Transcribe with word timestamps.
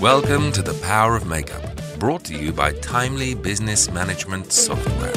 Welcome 0.00 0.52
to 0.52 0.62
The 0.62 0.78
Power 0.82 1.16
of 1.16 1.26
Makeup, 1.26 1.80
brought 1.98 2.24
to 2.26 2.34
you 2.34 2.52
by 2.52 2.72
Timely 2.74 3.34
Business 3.34 3.90
Management 3.90 4.52
Software. 4.52 5.10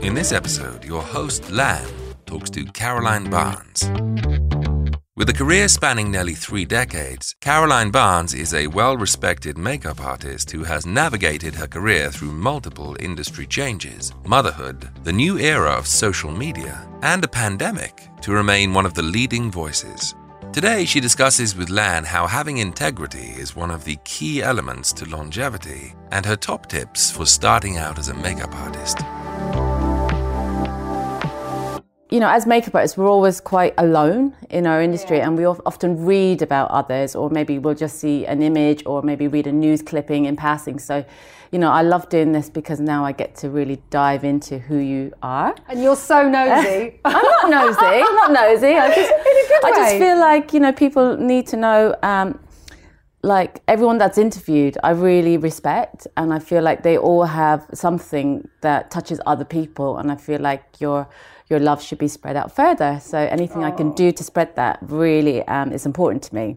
In 0.00 0.14
this 0.14 0.32
episode, 0.32 0.84
your 0.84 1.02
host, 1.02 1.50
Lan, 1.50 1.86
talks 2.24 2.48
to 2.50 2.64
Caroline 2.64 3.28
Barnes. 3.28 4.51
With 5.14 5.28
a 5.28 5.34
career 5.34 5.68
spanning 5.68 6.10
nearly 6.10 6.32
three 6.32 6.64
decades, 6.64 7.36
Caroline 7.42 7.90
Barnes 7.90 8.32
is 8.32 8.54
a 8.54 8.66
well 8.68 8.96
respected 8.96 9.58
makeup 9.58 10.00
artist 10.00 10.50
who 10.50 10.64
has 10.64 10.86
navigated 10.86 11.54
her 11.54 11.66
career 11.66 12.10
through 12.10 12.32
multiple 12.32 12.96
industry 12.98 13.46
changes, 13.46 14.14
motherhood, 14.24 14.88
the 15.04 15.12
new 15.12 15.36
era 15.38 15.72
of 15.72 15.86
social 15.86 16.30
media, 16.30 16.88
and 17.02 17.22
a 17.22 17.28
pandemic 17.28 18.08
to 18.22 18.32
remain 18.32 18.72
one 18.72 18.86
of 18.86 18.94
the 18.94 19.02
leading 19.02 19.50
voices. 19.50 20.14
Today, 20.50 20.86
she 20.86 20.98
discusses 20.98 21.54
with 21.54 21.68
Lan 21.68 22.04
how 22.04 22.26
having 22.26 22.56
integrity 22.56 23.34
is 23.36 23.54
one 23.54 23.70
of 23.70 23.84
the 23.84 23.98
key 24.04 24.42
elements 24.42 24.94
to 24.94 25.04
longevity 25.04 25.92
and 26.10 26.24
her 26.24 26.36
top 26.36 26.70
tips 26.70 27.10
for 27.10 27.26
starting 27.26 27.76
out 27.76 27.98
as 27.98 28.08
a 28.08 28.14
makeup 28.14 28.54
artist. 28.54 28.96
You 32.12 32.20
know, 32.20 32.28
as 32.28 32.46
makeup 32.46 32.74
artists, 32.74 32.98
we're 32.98 33.08
always 33.08 33.40
quite 33.40 33.72
alone 33.78 34.36
in 34.50 34.66
our 34.66 34.82
industry, 34.82 35.16
yeah. 35.16 35.28
and 35.28 35.38
we 35.38 35.46
often 35.46 36.04
read 36.04 36.42
about 36.42 36.70
others, 36.70 37.16
or 37.16 37.30
maybe 37.30 37.58
we'll 37.58 37.74
just 37.74 38.00
see 38.00 38.26
an 38.26 38.42
image, 38.42 38.82
or 38.84 39.00
maybe 39.00 39.28
read 39.28 39.46
a 39.46 39.52
news 39.52 39.80
clipping 39.80 40.26
in 40.26 40.36
passing. 40.36 40.78
So, 40.78 41.06
you 41.52 41.58
know, 41.58 41.70
I 41.70 41.80
love 41.80 42.10
doing 42.10 42.32
this 42.32 42.50
because 42.50 42.80
now 42.80 43.02
I 43.02 43.12
get 43.12 43.34
to 43.36 43.48
really 43.48 43.80
dive 43.88 44.24
into 44.24 44.58
who 44.58 44.76
you 44.76 45.14
are. 45.22 45.56
And 45.68 45.82
you're 45.82 45.96
so 45.96 46.28
nosy. 46.28 47.00
I'm 47.06 47.14
not 47.14 47.48
nosy. 47.48 47.80
I'm 47.80 48.14
not 48.16 48.32
nosy. 48.32 48.74
I 48.76 48.94
just, 48.94 49.10
I 49.64 49.70
just 49.74 49.96
feel 49.96 50.20
like 50.20 50.52
you 50.52 50.60
know 50.60 50.72
people 50.74 51.16
need 51.16 51.46
to 51.46 51.56
know. 51.56 51.96
Um, 52.02 52.38
like 53.24 53.62
everyone 53.68 53.98
that's 53.98 54.18
interviewed, 54.18 54.76
I 54.82 54.90
really 54.90 55.38
respect, 55.38 56.06
and 56.18 56.34
I 56.34 56.40
feel 56.40 56.60
like 56.60 56.82
they 56.82 56.98
all 56.98 57.24
have 57.24 57.64
something 57.72 58.46
that 58.60 58.90
touches 58.90 59.18
other 59.24 59.44
people, 59.46 59.96
and 59.96 60.12
I 60.12 60.16
feel 60.16 60.40
like 60.40 60.62
your 60.78 61.08
your 61.52 61.60
love 61.60 61.82
should 61.82 61.98
be 61.98 62.08
spread 62.08 62.34
out 62.34 62.50
further. 62.50 62.98
So 63.00 63.18
anything 63.18 63.62
oh. 63.62 63.68
I 63.68 63.70
can 63.70 63.92
do 63.92 64.10
to 64.10 64.24
spread 64.24 64.56
that 64.56 64.78
really 64.80 65.46
um, 65.46 65.70
is 65.70 65.84
important 65.86 66.22
to 66.24 66.34
me. 66.34 66.56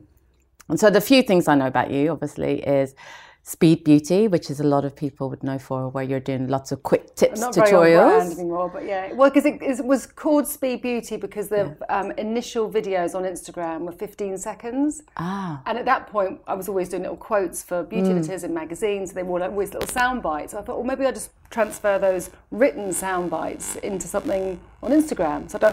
And 0.69 0.79
so 0.79 0.89
the 0.89 1.01
few 1.01 1.21
things 1.21 1.47
I 1.47 1.55
know 1.55 1.67
about 1.67 1.91
you, 1.91 2.09
obviously, 2.09 2.53
is 2.63 2.95
Speed 3.43 3.83
Beauty, 3.83 4.27
which 4.27 4.49
is 4.49 4.59
a 4.59 4.63
lot 4.63 4.85
of 4.85 4.95
people 4.95 5.29
would 5.29 5.43
know 5.43 5.59
for, 5.59 5.89
where 5.89 6.03
you're 6.03 6.19
doing 6.31 6.47
lots 6.47 6.71
of 6.71 6.81
quick 6.81 7.13
tips, 7.13 7.41
Not 7.41 7.53
tutorials. 7.53 8.39
Anymore, 8.39 8.71
but 8.73 8.85
yeah. 8.85 9.13
Well, 9.13 9.29
because 9.29 9.45
it, 9.45 9.61
it, 9.61 9.85
was 9.85 10.07
called 10.07 10.47
Speed 10.47 10.81
Beauty 10.81 11.17
because 11.17 11.49
the 11.49 11.77
yeah. 11.79 11.99
um, 11.99 12.09
initial 12.17 12.71
videos 12.71 13.13
on 13.13 13.21
Instagram 13.21 13.81
were 13.81 13.91
15 13.91 14.39
seconds. 14.39 15.03
Ah. 15.17 15.61
And 15.67 15.77
at 15.77 15.85
that 15.85 16.07
point, 16.07 16.41
I 16.47 16.55
was 16.55 16.67
always 16.67 16.89
doing 16.89 17.03
little 17.03 17.17
quotes 17.17 17.61
for 17.61 17.83
beauty 17.83 18.09
mm. 18.09 18.17
editors 18.17 18.43
in 18.43 18.51
magazines. 18.51 19.13
They 19.13 19.21
were 19.21 19.43
always 19.43 19.73
little 19.73 19.89
sound 19.89 20.23
bites. 20.23 20.53
So 20.53 20.57
I 20.57 20.63
thought, 20.63 20.77
well, 20.77 20.88
maybe 20.88 21.05
I'll 21.05 21.13
just 21.13 21.29
transfer 21.56 21.98
those 21.98 22.31
written 22.52 22.92
sound 22.92 23.30
bites 23.30 23.78
into 23.78 24.08
something 24.08 24.59
on 24.84 24.92
Instagram. 24.92 25.50
So 25.50 25.58
I 25.62 25.72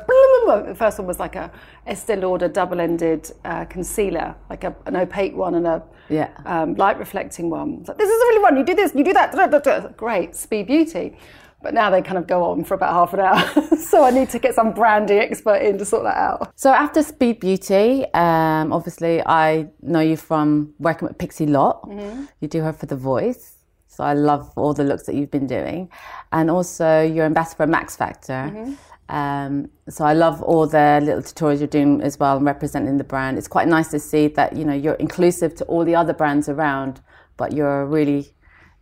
the 0.68 0.74
first 0.76 0.96
one 0.98 1.08
was 1.08 1.18
like 1.18 1.34
a 1.34 1.50
Estee 1.88 2.14
Lauder 2.14 2.46
double-ended 2.46 3.32
uh, 3.44 3.64
concealer, 3.64 4.36
like 4.48 4.62
a, 4.62 4.72
an 4.86 4.94
opaque 4.94 5.34
one 5.34 5.56
and 5.56 5.66
a 5.66 5.82
yeah. 6.08 6.30
um, 6.46 6.76
light 6.76 6.98
reflecting 7.00 7.50
one. 7.50 7.84
So 7.84 7.94
this 7.94 8.08
is 8.08 8.22
a 8.22 8.26
really 8.26 8.42
one. 8.46 8.56
You 8.56 8.64
do 8.64 8.76
this, 8.76 8.94
you 8.94 9.02
do 9.02 9.12
that. 9.12 9.96
Great, 9.96 10.36
Speed 10.36 10.68
Beauty. 10.68 11.16
But 11.64 11.74
now 11.74 11.90
they 11.90 12.02
kind 12.02 12.18
of 12.18 12.26
go 12.26 12.44
on 12.44 12.64
for 12.64 12.74
about 12.74 12.92
half 12.92 13.12
an 13.14 13.20
hour. 13.20 13.76
so 13.90 14.04
I 14.04 14.10
need 14.10 14.30
to 14.30 14.38
get 14.38 14.54
some 14.54 14.72
branding 14.72 15.18
expert 15.18 15.62
in 15.62 15.78
to 15.78 15.84
sort 15.84 16.04
that 16.04 16.16
out. 16.16 16.52
So 16.56 16.72
after 16.72 17.02
Speed 17.02 17.40
Beauty, 17.40 18.04
um, 18.14 18.72
obviously 18.72 19.20
I 19.26 19.68
know 19.80 20.00
you 20.00 20.16
from 20.16 20.74
working 20.78 21.08
with 21.08 21.18
Pixie 21.18 21.46
Lott. 21.46 21.82
Mm-hmm. 21.88 22.24
You 22.40 22.48
do 22.48 22.62
her 22.62 22.72
for 22.72 22.86
The 22.86 22.96
Voice. 22.96 23.61
So 23.92 24.04
I 24.04 24.14
love 24.14 24.50
all 24.56 24.72
the 24.72 24.84
looks 24.84 25.04
that 25.04 25.14
you've 25.14 25.30
been 25.30 25.46
doing. 25.46 25.90
And 26.32 26.50
also 26.50 27.02
you're 27.02 27.26
ambassador 27.26 27.64
for 27.64 27.66
Max 27.66 27.94
Factor. 27.94 28.50
Mm-hmm. 28.50 28.72
Um, 29.14 29.68
so 29.90 30.06
I 30.06 30.14
love 30.14 30.40
all 30.42 30.66
the 30.66 31.00
little 31.02 31.20
tutorials 31.20 31.58
you're 31.58 31.66
doing 31.66 32.00
as 32.00 32.18
well 32.18 32.38
and 32.38 32.46
representing 32.46 32.96
the 32.96 33.04
brand. 33.04 33.36
It's 33.36 33.48
quite 33.48 33.68
nice 33.68 33.88
to 33.90 33.98
see 33.98 34.28
that 34.28 34.56
you 34.56 34.64
know 34.64 34.72
you're 34.72 34.94
inclusive 34.94 35.54
to 35.56 35.64
all 35.64 35.84
the 35.84 35.94
other 35.94 36.14
brands 36.14 36.48
around, 36.48 37.02
but 37.36 37.52
you're 37.52 37.84
really, 37.84 38.32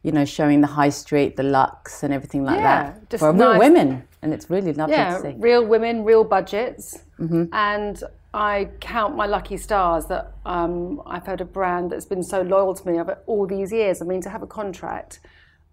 you 0.05 0.13
know, 0.13 0.25
showing 0.25 0.61
the 0.61 0.69
high 0.69 0.91
street, 0.91 1.37
the 1.37 1.43
luxe, 1.43 2.05
and 2.05 2.15
everything 2.15 2.45
like 2.45 2.59
yeah, 2.59 2.95
that 3.09 3.19
for 3.19 3.33
nice. 3.33 3.41
real 3.41 3.59
women, 3.59 4.07
and 4.23 4.33
it's 4.33 4.49
really 4.49 4.73
lovely 4.73 4.95
yeah, 4.95 5.17
to 5.17 5.23
see. 5.23 5.35
real 5.39 5.67
women, 5.67 6.05
real 6.05 6.23
budgets, 6.23 6.99
mm-hmm. 7.19 7.47
and 7.53 8.05
I 8.33 8.69
count 8.81 9.17
my 9.17 9.27
lucky 9.27 9.57
stars 9.57 10.07
that 10.07 10.35
um, 10.47 11.03
I've 11.05 11.27
had 11.27 11.41
a 11.41 11.45
brand 11.45 11.91
that's 11.91 12.07
been 12.07 12.23
so 12.23 12.43
loyal 12.43 12.75
to 12.75 12.89
me 12.89 13.01
over 13.01 13.19
all 13.27 13.47
these 13.47 13.73
years. 13.73 14.01
I 14.01 14.05
mean, 14.05 14.21
to 14.23 14.31
have 14.31 14.43
a 14.43 14.47
contract, 14.47 15.21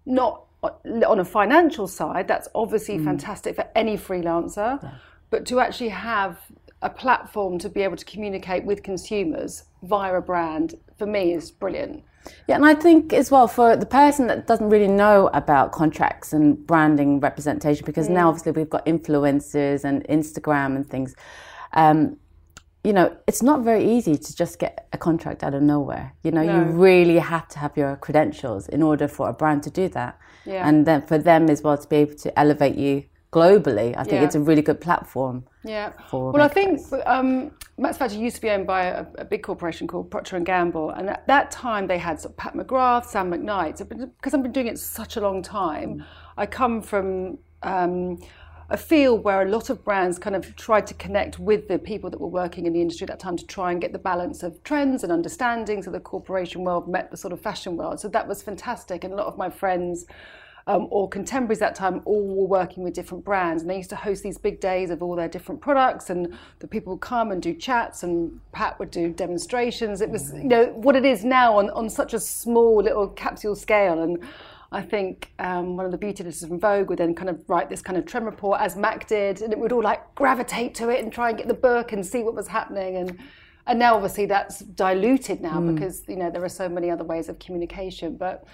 not 0.06 0.44
on 0.64 1.20
a 1.20 1.24
financial 1.24 1.86
side, 1.86 2.26
that's 2.26 2.48
obviously 2.54 2.98
mm. 2.98 3.04
fantastic 3.04 3.54
for 3.54 3.66
any 3.76 3.96
freelancer, 3.96 4.82
yeah. 4.82 4.94
but 5.30 5.46
to 5.46 5.60
actually 5.60 5.90
have 5.90 6.40
a 6.82 6.90
platform 6.90 7.58
to 7.58 7.68
be 7.68 7.82
able 7.82 7.96
to 7.96 8.04
communicate 8.04 8.64
with 8.64 8.82
consumers 8.82 9.64
via 9.82 10.14
a 10.14 10.20
brand, 10.20 10.74
for 10.96 11.06
me, 11.06 11.32
is 11.32 11.52
brilliant. 11.52 12.02
Yeah, 12.48 12.56
and 12.56 12.66
I 12.66 12.74
think 12.74 13.12
as 13.12 13.30
well 13.30 13.46
for 13.46 13.76
the 13.76 13.86
person 13.86 14.26
that 14.26 14.48
doesn't 14.48 14.68
really 14.68 14.88
know 14.88 15.30
about 15.32 15.70
contracts 15.70 16.32
and 16.32 16.66
branding 16.66 17.20
representation, 17.20 17.86
because 17.86 18.08
mm. 18.08 18.14
now 18.14 18.28
obviously 18.28 18.50
we've 18.50 18.68
got 18.68 18.84
influencers 18.84 19.84
and 19.84 20.02
Instagram 20.08 20.74
and 20.74 20.88
things. 20.88 21.14
Um, 21.72 22.16
you 22.88 22.94
know, 22.94 23.14
it's 23.26 23.42
not 23.42 23.60
very 23.60 23.84
easy 23.84 24.16
to 24.16 24.34
just 24.34 24.58
get 24.58 24.88
a 24.94 24.96
contract 24.96 25.44
out 25.44 25.52
of 25.52 25.60
nowhere. 25.60 26.14
You 26.22 26.30
know, 26.30 26.42
no. 26.42 26.54
you 26.54 26.62
really 26.62 27.18
have 27.18 27.46
to 27.48 27.58
have 27.58 27.76
your 27.76 27.96
credentials 27.96 28.66
in 28.66 28.82
order 28.82 29.06
for 29.06 29.28
a 29.28 29.34
brand 29.34 29.62
to 29.64 29.70
do 29.70 29.88
that. 29.90 30.18
Yeah. 30.46 30.66
And 30.66 30.86
then 30.86 31.02
for 31.02 31.18
them 31.18 31.50
as 31.50 31.60
well 31.60 31.76
to 31.76 31.86
be 31.86 31.96
able 31.96 32.14
to 32.14 32.38
elevate 32.38 32.76
you 32.76 33.04
globally, 33.30 33.94
I 33.94 34.04
think 34.04 34.20
yeah. 34.20 34.24
it's 34.24 34.36
a 34.36 34.40
really 34.40 34.62
good 34.62 34.80
platform. 34.80 35.44
Yeah. 35.66 35.92
well, 36.10 36.40
I 36.40 36.48
think 36.48 36.80
um, 37.04 37.50
Max 37.76 37.98
Factor 37.98 38.16
used 38.16 38.36
to 38.36 38.40
be 38.40 38.48
owned 38.48 38.66
by 38.66 38.84
a, 38.84 39.04
a 39.18 39.24
big 39.26 39.42
corporation 39.42 39.86
called 39.86 40.10
Procter 40.10 40.36
and 40.36 40.46
Gamble, 40.46 40.88
and 40.88 41.10
at 41.10 41.26
that 41.26 41.50
time 41.50 41.88
they 41.88 41.98
had 41.98 42.18
sort 42.18 42.32
of 42.32 42.36
Pat 42.38 42.54
McGrath, 42.54 43.04
Sam 43.04 43.30
McKnight. 43.30 43.76
So 43.76 43.84
because 43.84 44.32
I've 44.32 44.42
been 44.42 44.52
doing 44.52 44.68
it 44.68 44.78
such 44.78 45.18
a 45.18 45.20
long 45.20 45.42
time, 45.42 45.98
mm. 45.98 46.04
I 46.38 46.46
come 46.46 46.80
from. 46.80 47.36
Um, 47.62 48.18
a 48.70 48.76
field 48.76 49.24
where 49.24 49.42
a 49.42 49.48
lot 49.48 49.70
of 49.70 49.82
brands 49.82 50.18
kind 50.18 50.36
of 50.36 50.54
tried 50.56 50.86
to 50.86 50.94
connect 50.94 51.38
with 51.38 51.68
the 51.68 51.78
people 51.78 52.10
that 52.10 52.20
were 52.20 52.28
working 52.28 52.66
in 52.66 52.74
the 52.74 52.80
industry 52.80 53.04
at 53.04 53.08
that 53.08 53.20
time 53.20 53.36
to 53.36 53.46
try 53.46 53.72
and 53.72 53.80
get 53.80 53.92
the 53.92 53.98
balance 53.98 54.42
of 54.42 54.62
trends 54.62 55.02
and 55.02 55.10
understanding. 55.10 55.82
So 55.82 55.90
the 55.90 56.00
corporation 56.00 56.64
world 56.64 56.86
met 56.86 57.10
the 57.10 57.16
sort 57.16 57.32
of 57.32 57.40
fashion 57.40 57.76
world. 57.76 57.98
So 57.98 58.08
that 58.08 58.28
was 58.28 58.42
fantastic. 58.42 59.04
And 59.04 59.12
a 59.14 59.16
lot 59.16 59.26
of 59.26 59.38
my 59.38 59.48
friends 59.48 60.04
um, 60.66 60.86
or 60.90 61.08
contemporaries 61.08 61.62
at 61.62 61.70
that 61.70 61.74
time 61.76 62.02
all 62.04 62.36
were 62.36 62.46
working 62.46 62.84
with 62.84 62.92
different 62.92 63.24
brands. 63.24 63.62
And 63.62 63.70
they 63.70 63.78
used 63.78 63.88
to 63.88 63.96
host 63.96 64.22
these 64.22 64.36
big 64.36 64.60
days 64.60 64.90
of 64.90 65.02
all 65.02 65.16
their 65.16 65.28
different 65.28 65.62
products. 65.62 66.10
And 66.10 66.36
the 66.58 66.68
people 66.68 66.92
would 66.92 67.00
come 67.00 67.30
and 67.30 67.40
do 67.40 67.54
chats, 67.54 68.02
and 68.02 68.38
Pat 68.52 68.78
would 68.78 68.90
do 68.90 69.08
demonstrations. 69.08 70.02
It 70.02 70.10
was, 70.10 70.34
you 70.34 70.44
know, 70.44 70.66
what 70.66 70.94
it 70.94 71.06
is 71.06 71.24
now 71.24 71.56
on, 71.56 71.70
on 71.70 71.88
such 71.88 72.12
a 72.12 72.20
small 72.20 72.82
little 72.82 73.08
capsule 73.08 73.56
scale. 73.56 74.02
And 74.02 74.22
I 74.70 74.82
think 74.82 75.32
um, 75.38 75.76
one 75.76 75.86
of 75.86 75.92
the 75.92 75.98
beauty 75.98 76.22
editors 76.22 76.46
from 76.46 76.60
Vogue 76.60 76.90
would 76.90 76.98
then 76.98 77.14
kind 77.14 77.30
of 77.30 77.42
write 77.48 77.70
this 77.70 77.80
kind 77.80 77.96
of 77.96 78.04
trend 78.04 78.26
report 78.26 78.60
as 78.60 78.76
Mac 78.76 79.08
did, 79.08 79.40
and 79.40 79.52
it 79.52 79.58
would 79.58 79.72
all 79.72 79.82
like 79.82 80.14
gravitate 80.14 80.74
to 80.76 80.90
it 80.90 81.02
and 81.02 81.10
try 81.10 81.30
and 81.30 81.38
get 81.38 81.48
the 81.48 81.54
book 81.54 81.92
and 81.92 82.04
see 82.04 82.22
what 82.22 82.34
was 82.34 82.48
happening. 82.48 82.96
And 82.96 83.18
and 83.66 83.78
now 83.78 83.94
obviously 83.94 84.26
that's 84.26 84.60
diluted 84.60 85.40
now 85.40 85.60
mm. 85.60 85.74
because 85.74 86.02
you 86.08 86.16
know 86.16 86.30
there 86.30 86.44
are 86.44 86.50
so 86.50 86.68
many 86.68 86.90
other 86.90 87.04
ways 87.04 87.28
of 87.30 87.38
communication. 87.38 88.16
But 88.16 88.44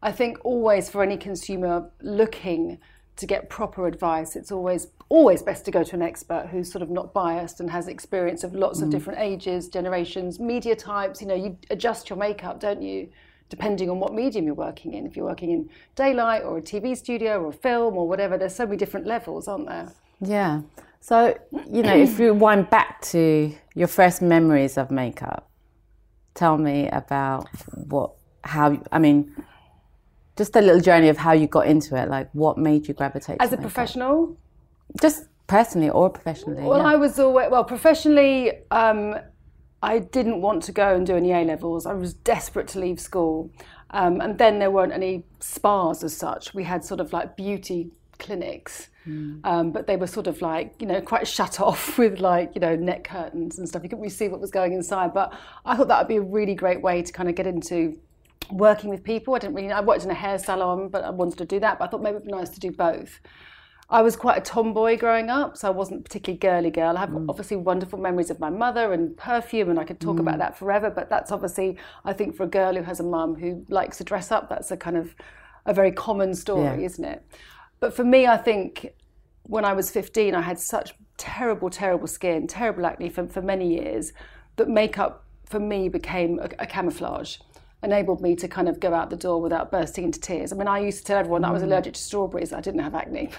I 0.00 0.12
think 0.12 0.38
always 0.44 0.88
for 0.88 1.02
any 1.02 1.16
consumer 1.16 1.90
looking 2.00 2.78
to 3.16 3.26
get 3.26 3.48
proper 3.48 3.88
advice, 3.88 4.36
it's 4.36 4.52
always 4.52 4.88
always 5.08 5.42
best 5.42 5.64
to 5.64 5.72
go 5.72 5.82
to 5.82 5.96
an 5.96 6.02
expert 6.02 6.48
who's 6.52 6.70
sort 6.70 6.82
of 6.82 6.90
not 6.90 7.12
biased 7.12 7.58
and 7.58 7.70
has 7.70 7.88
experience 7.88 8.44
of 8.44 8.54
lots 8.54 8.78
mm. 8.78 8.84
of 8.84 8.90
different 8.90 9.18
ages, 9.18 9.68
generations, 9.68 10.38
media 10.38 10.76
types. 10.76 11.20
You 11.20 11.26
know, 11.26 11.34
you 11.34 11.58
adjust 11.70 12.10
your 12.10 12.18
makeup, 12.18 12.60
don't 12.60 12.80
you? 12.80 13.08
Depending 13.48 13.90
on 13.90 14.00
what 14.00 14.14
medium 14.14 14.46
you're 14.46 14.54
working 14.54 14.94
in. 14.94 15.06
If 15.06 15.16
you're 15.16 15.26
working 15.26 15.50
in 15.50 15.70
daylight 15.94 16.42
or 16.42 16.58
a 16.58 16.62
TV 16.62 16.96
studio 16.96 17.42
or 17.42 17.48
a 17.48 17.52
film 17.52 17.96
or 17.96 18.08
whatever, 18.08 18.38
there's 18.38 18.54
so 18.54 18.64
many 18.66 18.76
different 18.76 19.06
levels, 19.06 19.48
aren't 19.48 19.66
there? 19.66 19.92
Yeah. 20.20 20.62
So, 21.00 21.38
you 21.70 21.82
know, 21.82 21.94
if 21.94 22.18
you 22.18 22.32
wind 22.32 22.70
back 22.70 23.02
to 23.12 23.54
your 23.74 23.88
first 23.88 24.22
memories 24.22 24.78
of 24.78 24.90
makeup, 24.90 25.50
tell 26.34 26.56
me 26.56 26.88
about 26.88 27.48
what, 27.74 28.12
how, 28.42 28.82
I 28.90 28.98
mean, 28.98 29.34
just 30.36 30.56
a 30.56 30.60
little 30.60 30.80
journey 30.80 31.08
of 31.08 31.18
how 31.18 31.32
you 31.32 31.46
got 31.46 31.66
into 31.66 31.94
it. 31.96 32.08
Like, 32.08 32.30
what 32.32 32.56
made 32.58 32.88
you 32.88 32.94
gravitate 32.94 33.36
as 33.40 33.50
a 33.50 33.52
makeup? 33.52 33.60
professional? 33.60 34.36
Just 35.00 35.28
personally 35.46 35.90
or 35.90 36.08
professionally? 36.10 36.62
Well, 36.62 36.78
yeah. 36.78 36.92
I 36.92 36.96
was 36.96 37.18
always, 37.18 37.50
well, 37.50 37.64
professionally, 37.64 38.52
um, 38.70 39.14
I 39.84 39.98
didn't 39.98 40.40
want 40.40 40.62
to 40.64 40.72
go 40.72 40.94
and 40.94 41.06
do 41.06 41.16
any 41.16 41.32
A 41.32 41.40
levels. 41.44 41.86
I 41.86 41.92
was 41.92 42.14
desperate 42.14 42.68
to 42.68 42.80
leave 42.80 42.98
school. 42.98 43.50
Um, 43.90 44.20
and 44.20 44.38
then 44.38 44.58
there 44.58 44.70
weren't 44.70 44.92
any 44.92 45.24
spas 45.40 46.02
as 46.02 46.16
such. 46.16 46.54
We 46.54 46.64
had 46.64 46.84
sort 46.84 47.00
of 47.00 47.12
like 47.12 47.36
beauty 47.36 47.90
clinics. 48.18 48.88
Um, 49.44 49.70
but 49.70 49.86
they 49.86 49.96
were 49.96 50.06
sort 50.06 50.26
of 50.26 50.40
like, 50.40 50.74
you 50.80 50.86
know, 50.86 51.00
quite 51.00 51.28
shut 51.28 51.60
off 51.68 51.98
with 51.98 52.18
like, 52.18 52.52
you 52.54 52.60
know, 52.60 52.74
net 52.74 53.04
curtains 53.04 53.58
and 53.58 53.68
stuff. 53.68 53.82
You 53.82 53.88
couldn't 53.90 54.02
really 54.02 54.10
see 54.10 54.28
what 54.28 54.40
was 54.40 54.50
going 54.50 54.72
inside. 54.72 55.12
But 55.12 55.32
I 55.64 55.76
thought 55.76 55.88
that 55.88 55.98
would 55.98 56.08
be 56.08 56.16
a 56.16 56.22
really 56.22 56.54
great 56.54 56.80
way 56.80 57.02
to 57.02 57.12
kind 57.12 57.28
of 57.28 57.34
get 57.34 57.46
into 57.46 57.98
working 58.50 58.90
with 58.90 59.04
people. 59.04 59.34
I 59.34 59.38
didn't 59.38 59.54
really, 59.54 59.70
I 59.70 59.80
worked 59.80 60.04
in 60.04 60.10
a 60.10 60.14
hair 60.14 60.38
salon, 60.38 60.88
but 60.88 61.04
I 61.04 61.10
wanted 61.10 61.38
to 61.38 61.44
do 61.44 61.60
that. 61.60 61.78
But 61.78 61.84
I 61.86 61.88
thought 61.88 62.02
maybe 62.02 62.16
it'd 62.16 62.26
be 62.26 62.32
nice 62.32 62.50
to 62.50 62.60
do 62.60 62.70
both. 62.70 63.20
I 63.90 64.02
was 64.02 64.16
quite 64.16 64.38
a 64.38 64.40
tomboy 64.40 64.98
growing 64.98 65.28
up, 65.28 65.56
so 65.56 65.68
I 65.68 65.70
wasn't 65.70 66.04
particularly 66.04 66.38
girly 66.38 66.70
girl. 66.70 66.96
I 66.96 67.00
have 67.00 67.10
mm. 67.10 67.26
obviously 67.28 67.58
wonderful 67.58 67.98
memories 67.98 68.30
of 68.30 68.40
my 68.40 68.50
mother 68.50 68.92
and 68.92 69.16
perfume, 69.16 69.70
and 69.70 69.78
I 69.78 69.84
could 69.84 70.00
talk 70.00 70.18
about 70.18 70.36
mm. 70.36 70.38
that 70.38 70.56
forever. 70.56 70.90
But 70.90 71.10
that's 71.10 71.30
obviously, 71.30 71.76
I 72.04 72.12
think, 72.12 72.34
for 72.34 72.44
a 72.44 72.48
girl 72.48 72.74
who 72.74 72.82
has 72.82 73.00
a 73.00 73.04
mum 73.04 73.34
who 73.34 73.64
likes 73.68 73.98
to 73.98 74.04
dress 74.04 74.32
up, 74.32 74.48
that's 74.48 74.70
a 74.70 74.76
kind 74.76 74.96
of 74.96 75.14
a 75.66 75.74
very 75.74 75.92
common 75.92 76.34
story, 76.34 76.80
Yeah. 76.80 76.86
isn't 76.86 77.04
it? 77.04 77.26
But 77.80 77.94
for 77.94 78.04
me, 78.04 78.26
I 78.26 78.36
think 78.36 78.94
when 79.42 79.64
I 79.64 79.74
was 79.74 79.90
15, 79.90 80.34
I 80.34 80.40
had 80.40 80.58
such 80.58 80.94
terrible, 81.16 81.68
terrible 81.70 82.06
skin, 82.06 82.46
terrible 82.46 82.86
acne 82.86 83.10
for, 83.10 83.26
for 83.26 83.42
many 83.42 83.74
years, 83.74 84.12
that 84.56 84.68
makeup 84.68 85.24
for 85.44 85.60
me 85.60 85.88
became 85.88 86.38
a, 86.38 86.48
a 86.58 86.66
camouflage. 86.66 87.38
Enabled 87.84 88.22
me 88.22 88.34
to 88.36 88.48
kind 88.48 88.68
of 88.68 88.80
go 88.80 88.94
out 88.94 89.10
the 89.10 89.16
door 89.16 89.40
without 89.42 89.70
bursting 89.70 90.04
into 90.04 90.18
tears. 90.18 90.52
I 90.52 90.56
mean, 90.56 90.66
I 90.66 90.78
used 90.78 90.98
to 90.98 91.04
tell 91.04 91.18
everyone 91.18 91.42
that 91.42 91.48
I 91.48 91.52
was 91.52 91.62
hmm. 91.62 91.68
allergic 91.68 91.94
to 91.94 92.00
strawberries. 92.00 92.52
I 92.52 92.60
didn't 92.60 92.80
have 92.80 92.94
acne. 92.94 93.30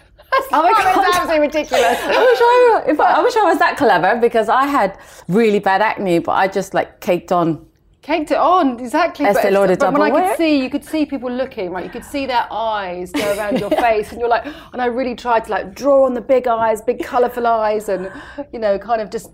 Oh 0.51 0.61
my 0.61 0.71
God. 0.71 1.05
absolutely 1.05 1.39
ridiculous. 1.39 1.99
I 2.01 2.09
wish 2.09 2.39
I, 2.41 2.83
if 2.91 2.99
I, 2.99 3.13
I 3.13 3.23
wish 3.23 3.35
I 3.35 3.43
was 3.43 3.57
that 3.59 3.77
clever 3.77 4.19
because 4.19 4.49
I 4.49 4.65
had 4.65 4.97
really 5.27 5.59
bad 5.59 5.81
acne, 5.81 6.19
but 6.19 6.33
I 6.33 6.47
just 6.47 6.73
like 6.73 6.99
caked 6.99 7.31
on. 7.31 7.65
Caked 8.01 8.29
it 8.29 8.37
on, 8.37 8.79
exactly. 8.79 9.25
Estee 9.25 9.49
But, 9.51 9.79
but 9.79 9.93
when 9.93 10.01
I 10.03 10.11
could 10.11 10.37
see, 10.37 10.61
you 10.61 10.69
could 10.69 10.85
see 10.85 11.07
people 11.07 11.31
looking, 11.31 11.71
right? 11.71 11.83
You 11.83 11.89
could 11.89 12.05
see 12.05 12.27
their 12.27 12.45
eyes 12.51 13.11
go 13.11 13.35
around 13.35 13.59
your 13.59 13.71
face, 13.71 14.11
and 14.11 14.19
you're 14.19 14.29
like, 14.29 14.45
and 14.73 14.79
I 14.79 14.85
really 14.85 15.15
tried 15.15 15.45
to 15.45 15.51
like 15.51 15.73
draw 15.73 16.05
on 16.05 16.13
the 16.13 16.21
big 16.21 16.47
eyes, 16.47 16.83
big 16.83 17.03
colourful 17.03 17.47
eyes, 17.47 17.89
and 17.89 18.11
you 18.53 18.59
know, 18.59 18.77
kind 18.77 19.01
of 19.01 19.09
just 19.09 19.31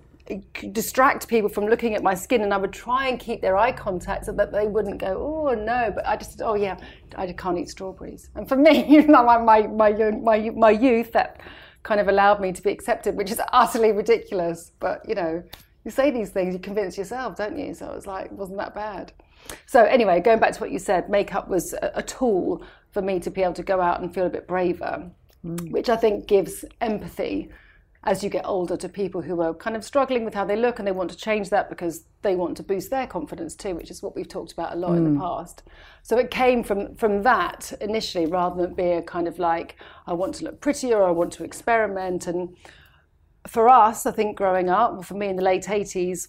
distract 0.71 1.27
people 1.27 1.49
from 1.49 1.65
looking 1.65 1.95
at 1.95 2.03
my 2.03 2.13
skin. 2.13 2.41
And 2.41 2.53
I 2.53 2.57
would 2.57 2.73
try 2.73 3.07
and 3.07 3.19
keep 3.19 3.41
their 3.41 3.57
eye 3.57 3.71
contact 3.71 4.25
so 4.25 4.31
that 4.33 4.51
they 4.51 4.67
wouldn't 4.67 4.99
go, 4.99 5.17
oh 5.17 5.53
no. 5.53 5.91
But 5.93 6.07
I 6.07 6.15
just, 6.17 6.41
oh 6.41 6.55
yeah, 6.55 6.77
I 7.15 7.25
just 7.25 7.37
can't 7.37 7.57
eat 7.57 7.69
strawberries. 7.69 8.29
And 8.35 8.47
for 8.47 8.55
me, 8.55 8.85
you 8.89 9.07
know, 9.07 9.23
my 9.23 9.37
my 9.37 9.67
my 9.67 9.91
my 10.11 10.49
my 10.49 10.71
youth, 10.71 11.11
that 11.13 11.41
kind 11.83 11.99
of 11.99 12.07
allowed 12.07 12.39
me 12.39 12.51
to 12.51 12.61
be 12.61 12.71
accepted, 12.71 13.15
which 13.15 13.31
is 13.31 13.41
utterly 13.51 13.91
ridiculous. 13.91 14.71
But 14.79 15.07
you 15.07 15.15
know, 15.15 15.43
you 15.83 15.91
say 15.91 16.11
these 16.11 16.29
things, 16.29 16.53
you 16.53 16.59
convince 16.59 16.97
yourself, 16.97 17.37
don't 17.37 17.57
you? 17.57 17.73
So 17.73 17.89
it 17.91 17.95
was 17.95 18.07
like, 18.07 18.31
wasn't 18.31 18.59
that 18.59 18.75
bad. 18.75 19.13
So 19.65 19.83
anyway, 19.83 20.21
going 20.21 20.39
back 20.39 20.53
to 20.53 20.61
what 20.61 20.71
you 20.71 20.79
said, 20.79 21.09
makeup 21.09 21.47
was 21.47 21.73
a, 21.73 21.91
a 21.95 22.03
tool 22.03 22.63
for 22.91 23.01
me 23.01 23.19
to 23.19 23.29
be 23.31 23.41
able 23.41 23.53
to 23.53 23.63
go 23.63 23.81
out 23.81 24.01
and 24.01 24.13
feel 24.13 24.27
a 24.27 24.29
bit 24.29 24.47
braver, 24.47 25.09
hmm. 25.41 25.55
which 25.71 25.89
I 25.89 25.95
think 25.95 26.27
gives 26.27 26.63
empathy 26.79 27.49
as 28.03 28.23
you 28.23 28.29
get 28.29 28.45
older 28.45 28.75
to 28.75 28.89
people 28.89 29.21
who 29.21 29.41
are 29.41 29.53
kind 29.53 29.75
of 29.75 29.83
struggling 29.83 30.25
with 30.25 30.33
how 30.33 30.43
they 30.43 30.55
look 30.55 30.79
and 30.79 30.87
they 30.87 30.91
want 30.91 31.09
to 31.11 31.15
change 31.15 31.49
that 31.49 31.69
because 31.69 32.05
they 32.23 32.35
want 32.35 32.57
to 32.57 32.63
boost 32.63 32.89
their 32.89 33.05
confidence 33.05 33.55
too, 33.55 33.75
which 33.75 33.91
is 33.91 34.01
what 34.01 34.15
we've 34.15 34.27
talked 34.27 34.51
about 34.51 34.73
a 34.73 34.75
lot 34.75 34.95
in 34.95 35.03
the 35.03 35.11
mm. 35.11 35.19
past. 35.19 35.61
So 36.01 36.17
it 36.17 36.31
came 36.31 36.63
from 36.63 36.95
from 36.95 37.21
that 37.23 37.73
initially 37.79 38.25
rather 38.25 38.59
than 38.61 38.73
being 38.73 38.97
a 38.97 39.03
kind 39.03 39.27
of 39.27 39.37
like 39.37 39.75
I 40.07 40.13
want 40.13 40.35
to 40.35 40.45
look 40.45 40.61
prettier 40.61 40.97
or 40.97 41.07
I 41.07 41.11
want 41.11 41.31
to 41.33 41.43
experiment 41.43 42.25
and 42.25 42.55
for 43.47 43.69
us, 43.69 44.05
I 44.05 44.11
think 44.11 44.37
growing 44.37 44.69
up, 44.69 45.03
for 45.03 45.15
me 45.15 45.27
in 45.27 45.35
the 45.35 45.41
late 45.41 45.63
80s, 45.63 46.27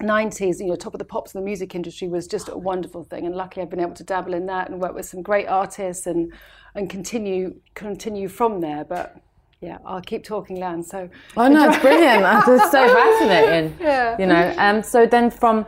90s, 0.00 0.60
you 0.60 0.66
know, 0.66 0.76
top 0.76 0.94
of 0.94 0.98
the 0.98 1.04
pops 1.04 1.34
in 1.34 1.40
the 1.40 1.44
music 1.44 1.74
industry 1.74 2.08
was 2.08 2.26
just 2.26 2.48
a 2.48 2.56
wonderful 2.56 3.04
thing. 3.04 3.26
And 3.26 3.34
luckily 3.34 3.62
I've 3.62 3.70
been 3.70 3.80
able 3.80 3.94
to 3.94 4.04
dabble 4.04 4.34
in 4.34 4.46
that 4.46 4.70
and 4.70 4.80
work 4.80 4.94
with 4.94 5.06
some 5.06 5.22
great 5.22 5.46
artists 5.46 6.06
and, 6.06 6.32
and 6.74 6.88
continue 6.88 7.60
continue 7.74 8.28
from 8.28 8.60
there. 8.60 8.84
But 8.84 9.20
yeah, 9.60 9.78
I'll 9.84 10.00
keep 10.00 10.24
talking, 10.24 10.56
Lan. 10.60 10.82
So 10.82 11.08
Oh 11.36 11.48
no, 11.48 11.68
it's 11.68 11.78
brilliant. 11.78 12.22
It's 12.48 12.70
so 12.70 12.82
fascinating. 12.94 13.76
Yeah. 13.80 14.16
You 14.18 14.26
know, 14.26 14.54
um, 14.58 14.82
so 14.82 15.06
then 15.06 15.30
from 15.30 15.66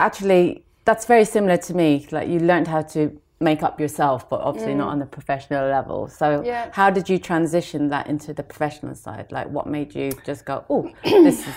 actually, 0.00 0.64
that's 0.84 1.06
very 1.06 1.24
similar 1.24 1.56
to 1.58 1.74
me. 1.74 2.06
Like 2.10 2.28
you 2.28 2.40
learned 2.40 2.66
how 2.68 2.82
to 2.82 3.20
make 3.40 3.62
up 3.62 3.78
yourself, 3.80 4.28
but 4.28 4.40
obviously 4.40 4.74
not 4.74 4.88
on 4.88 4.98
the 4.98 5.06
professional 5.06 5.68
level. 5.68 6.08
So 6.08 6.26
Mm. 6.40 6.46
Yeah. 6.46 6.70
how 6.72 6.90
did 6.90 7.08
you 7.08 7.18
transition 7.18 7.88
that 7.90 8.06
into 8.08 8.32
the 8.34 8.42
professional 8.42 8.94
side? 8.94 9.30
Like 9.30 9.48
what 9.48 9.66
made 9.66 9.94
you 9.94 10.10
just 10.24 10.44
go, 10.44 10.64
oh, 10.68 10.90
this 11.04 11.40
is 11.46 11.54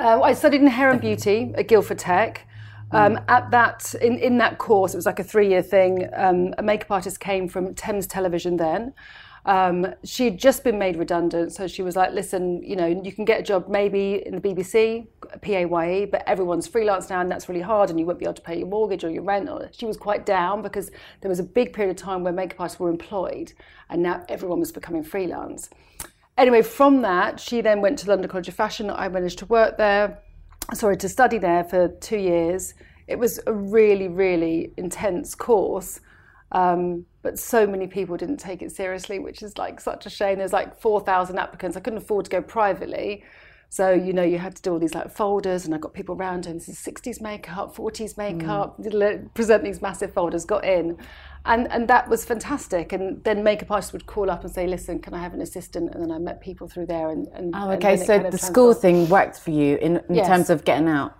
Uh, 0.00 0.20
I 0.22 0.32
studied 0.32 0.60
in 0.60 0.68
hair 0.68 0.90
and 0.90 1.00
beauty 1.00 1.52
at 1.58 1.66
Guildford 1.68 1.98
Tech. 1.98 2.46
Um, 2.92 3.18
at 3.28 3.50
that, 3.50 3.94
in, 4.00 4.16
in 4.18 4.38
that 4.38 4.56
course, 4.56 4.94
it 4.94 4.96
was 4.96 5.04
like 5.06 5.18
a 5.18 5.24
three-year 5.24 5.60
thing. 5.60 6.08
Um, 6.16 6.54
a 6.56 6.62
makeup 6.62 6.90
artist 6.90 7.18
came 7.20 7.48
from 7.48 7.74
Thames 7.74 8.06
Television 8.06 8.56
then. 8.56 8.94
Um, 9.46 9.86
she 10.04 10.24
had 10.24 10.38
just 10.38 10.64
been 10.64 10.78
made 10.78 10.96
redundant, 10.96 11.52
so 11.52 11.66
she 11.66 11.82
was 11.82 11.96
like, 11.96 12.12
"Listen, 12.12 12.62
you 12.62 12.76
know, 12.76 12.86
you 12.86 13.12
can 13.12 13.24
get 13.24 13.40
a 13.40 13.42
job 13.42 13.68
maybe 13.68 14.22
in 14.26 14.34
the 14.34 14.40
BBC, 14.40 15.06
PAYE, 15.40 16.06
but 16.06 16.22
everyone's 16.26 16.66
freelance 16.66 17.08
now, 17.08 17.20
and 17.20 17.30
that's 17.30 17.48
really 17.48 17.60
hard, 17.60 17.90
and 17.90 17.98
you 17.98 18.06
won't 18.06 18.18
be 18.18 18.24
able 18.24 18.34
to 18.34 18.42
pay 18.42 18.58
your 18.58 18.68
mortgage 18.68 19.04
or 19.04 19.10
your 19.10 19.22
rent." 19.22 19.48
Or 19.48 19.68
she 19.72 19.86
was 19.86 19.96
quite 19.96 20.26
down 20.26 20.62
because 20.62 20.90
there 21.20 21.28
was 21.28 21.38
a 21.38 21.44
big 21.44 21.72
period 21.72 21.90
of 21.90 22.02
time 22.02 22.24
where 22.24 22.32
makeup 22.32 22.60
artists 22.60 22.80
were 22.80 22.90
employed, 22.90 23.52
and 23.88 24.02
now 24.02 24.24
everyone 24.28 24.60
was 24.60 24.72
becoming 24.72 25.02
freelance 25.02 25.70
anyway, 26.38 26.62
from 26.62 27.02
that, 27.02 27.38
she 27.40 27.60
then 27.60 27.82
went 27.82 27.98
to 27.98 28.08
London 28.08 28.30
College 28.30 28.48
of 28.48 28.54
Fashion. 28.54 28.88
I 28.88 29.08
managed 29.08 29.40
to 29.40 29.46
work 29.46 29.76
there, 29.76 30.22
sorry, 30.72 30.96
to 30.98 31.08
study 31.08 31.38
there 31.38 31.64
for 31.64 31.88
two 31.88 32.16
years. 32.16 32.74
It 33.08 33.18
was 33.18 33.40
a 33.46 33.52
really, 33.52 34.08
really 34.08 34.72
intense 34.76 35.34
course. 35.34 36.00
Um, 36.52 37.04
but 37.28 37.38
so 37.38 37.66
many 37.66 37.86
people 37.86 38.16
didn't 38.16 38.38
take 38.38 38.62
it 38.62 38.72
seriously, 38.72 39.18
which 39.18 39.42
is 39.42 39.58
like 39.58 39.80
such 39.82 40.06
a 40.06 40.10
shame. 40.10 40.38
There's 40.38 40.54
like 40.54 40.80
4,000 40.80 41.38
applicants. 41.38 41.76
I 41.76 41.80
couldn't 41.80 41.98
afford 41.98 42.24
to 42.24 42.30
go 42.30 42.40
privately. 42.40 43.22
So, 43.68 43.90
you 43.90 44.14
know, 44.14 44.22
you 44.22 44.38
had 44.38 44.56
to 44.56 44.62
do 44.62 44.72
all 44.72 44.78
these 44.78 44.94
like 44.94 45.10
folders, 45.14 45.66
and 45.66 45.74
I 45.74 45.78
got 45.78 45.92
people 45.92 46.14
around 46.16 46.44
doing 46.44 46.54
this 46.56 46.70
is 46.70 46.78
60s 46.78 47.20
makeup, 47.20 47.76
40s 47.76 48.16
makeup, 48.16 48.82
did- 48.82 49.34
present 49.34 49.62
these 49.62 49.82
massive 49.82 50.10
folders, 50.14 50.46
got 50.46 50.64
in. 50.64 50.96
And, 51.44 51.70
and 51.70 51.86
that 51.88 52.08
was 52.08 52.24
fantastic. 52.24 52.94
And 52.94 53.22
then 53.24 53.42
makeup 53.42 53.70
artists 53.70 53.92
would 53.92 54.06
call 54.06 54.30
up 54.30 54.42
and 54.42 54.50
say, 54.50 54.66
listen, 54.66 54.98
can 55.00 55.12
I 55.12 55.18
have 55.20 55.34
an 55.34 55.42
assistant? 55.42 55.92
And 55.94 56.02
then 56.02 56.10
I 56.10 56.18
met 56.18 56.40
people 56.40 56.66
through 56.66 56.86
there. 56.86 57.10
And, 57.10 57.26
and 57.34 57.52
Oh, 57.54 57.70
okay. 57.72 57.92
it 57.94 58.00
So 58.00 58.06
kind 58.14 58.24
of 58.24 58.32
the 58.32 58.38
school 58.38 58.72
thing 58.72 59.06
worked 59.10 59.38
for 59.38 59.50
you 59.50 59.76
in, 59.76 59.98
in 60.08 60.14
Yes. 60.14 60.28
terms 60.28 60.48
of 60.48 60.64
getting 60.64 60.88
out. 60.88 61.12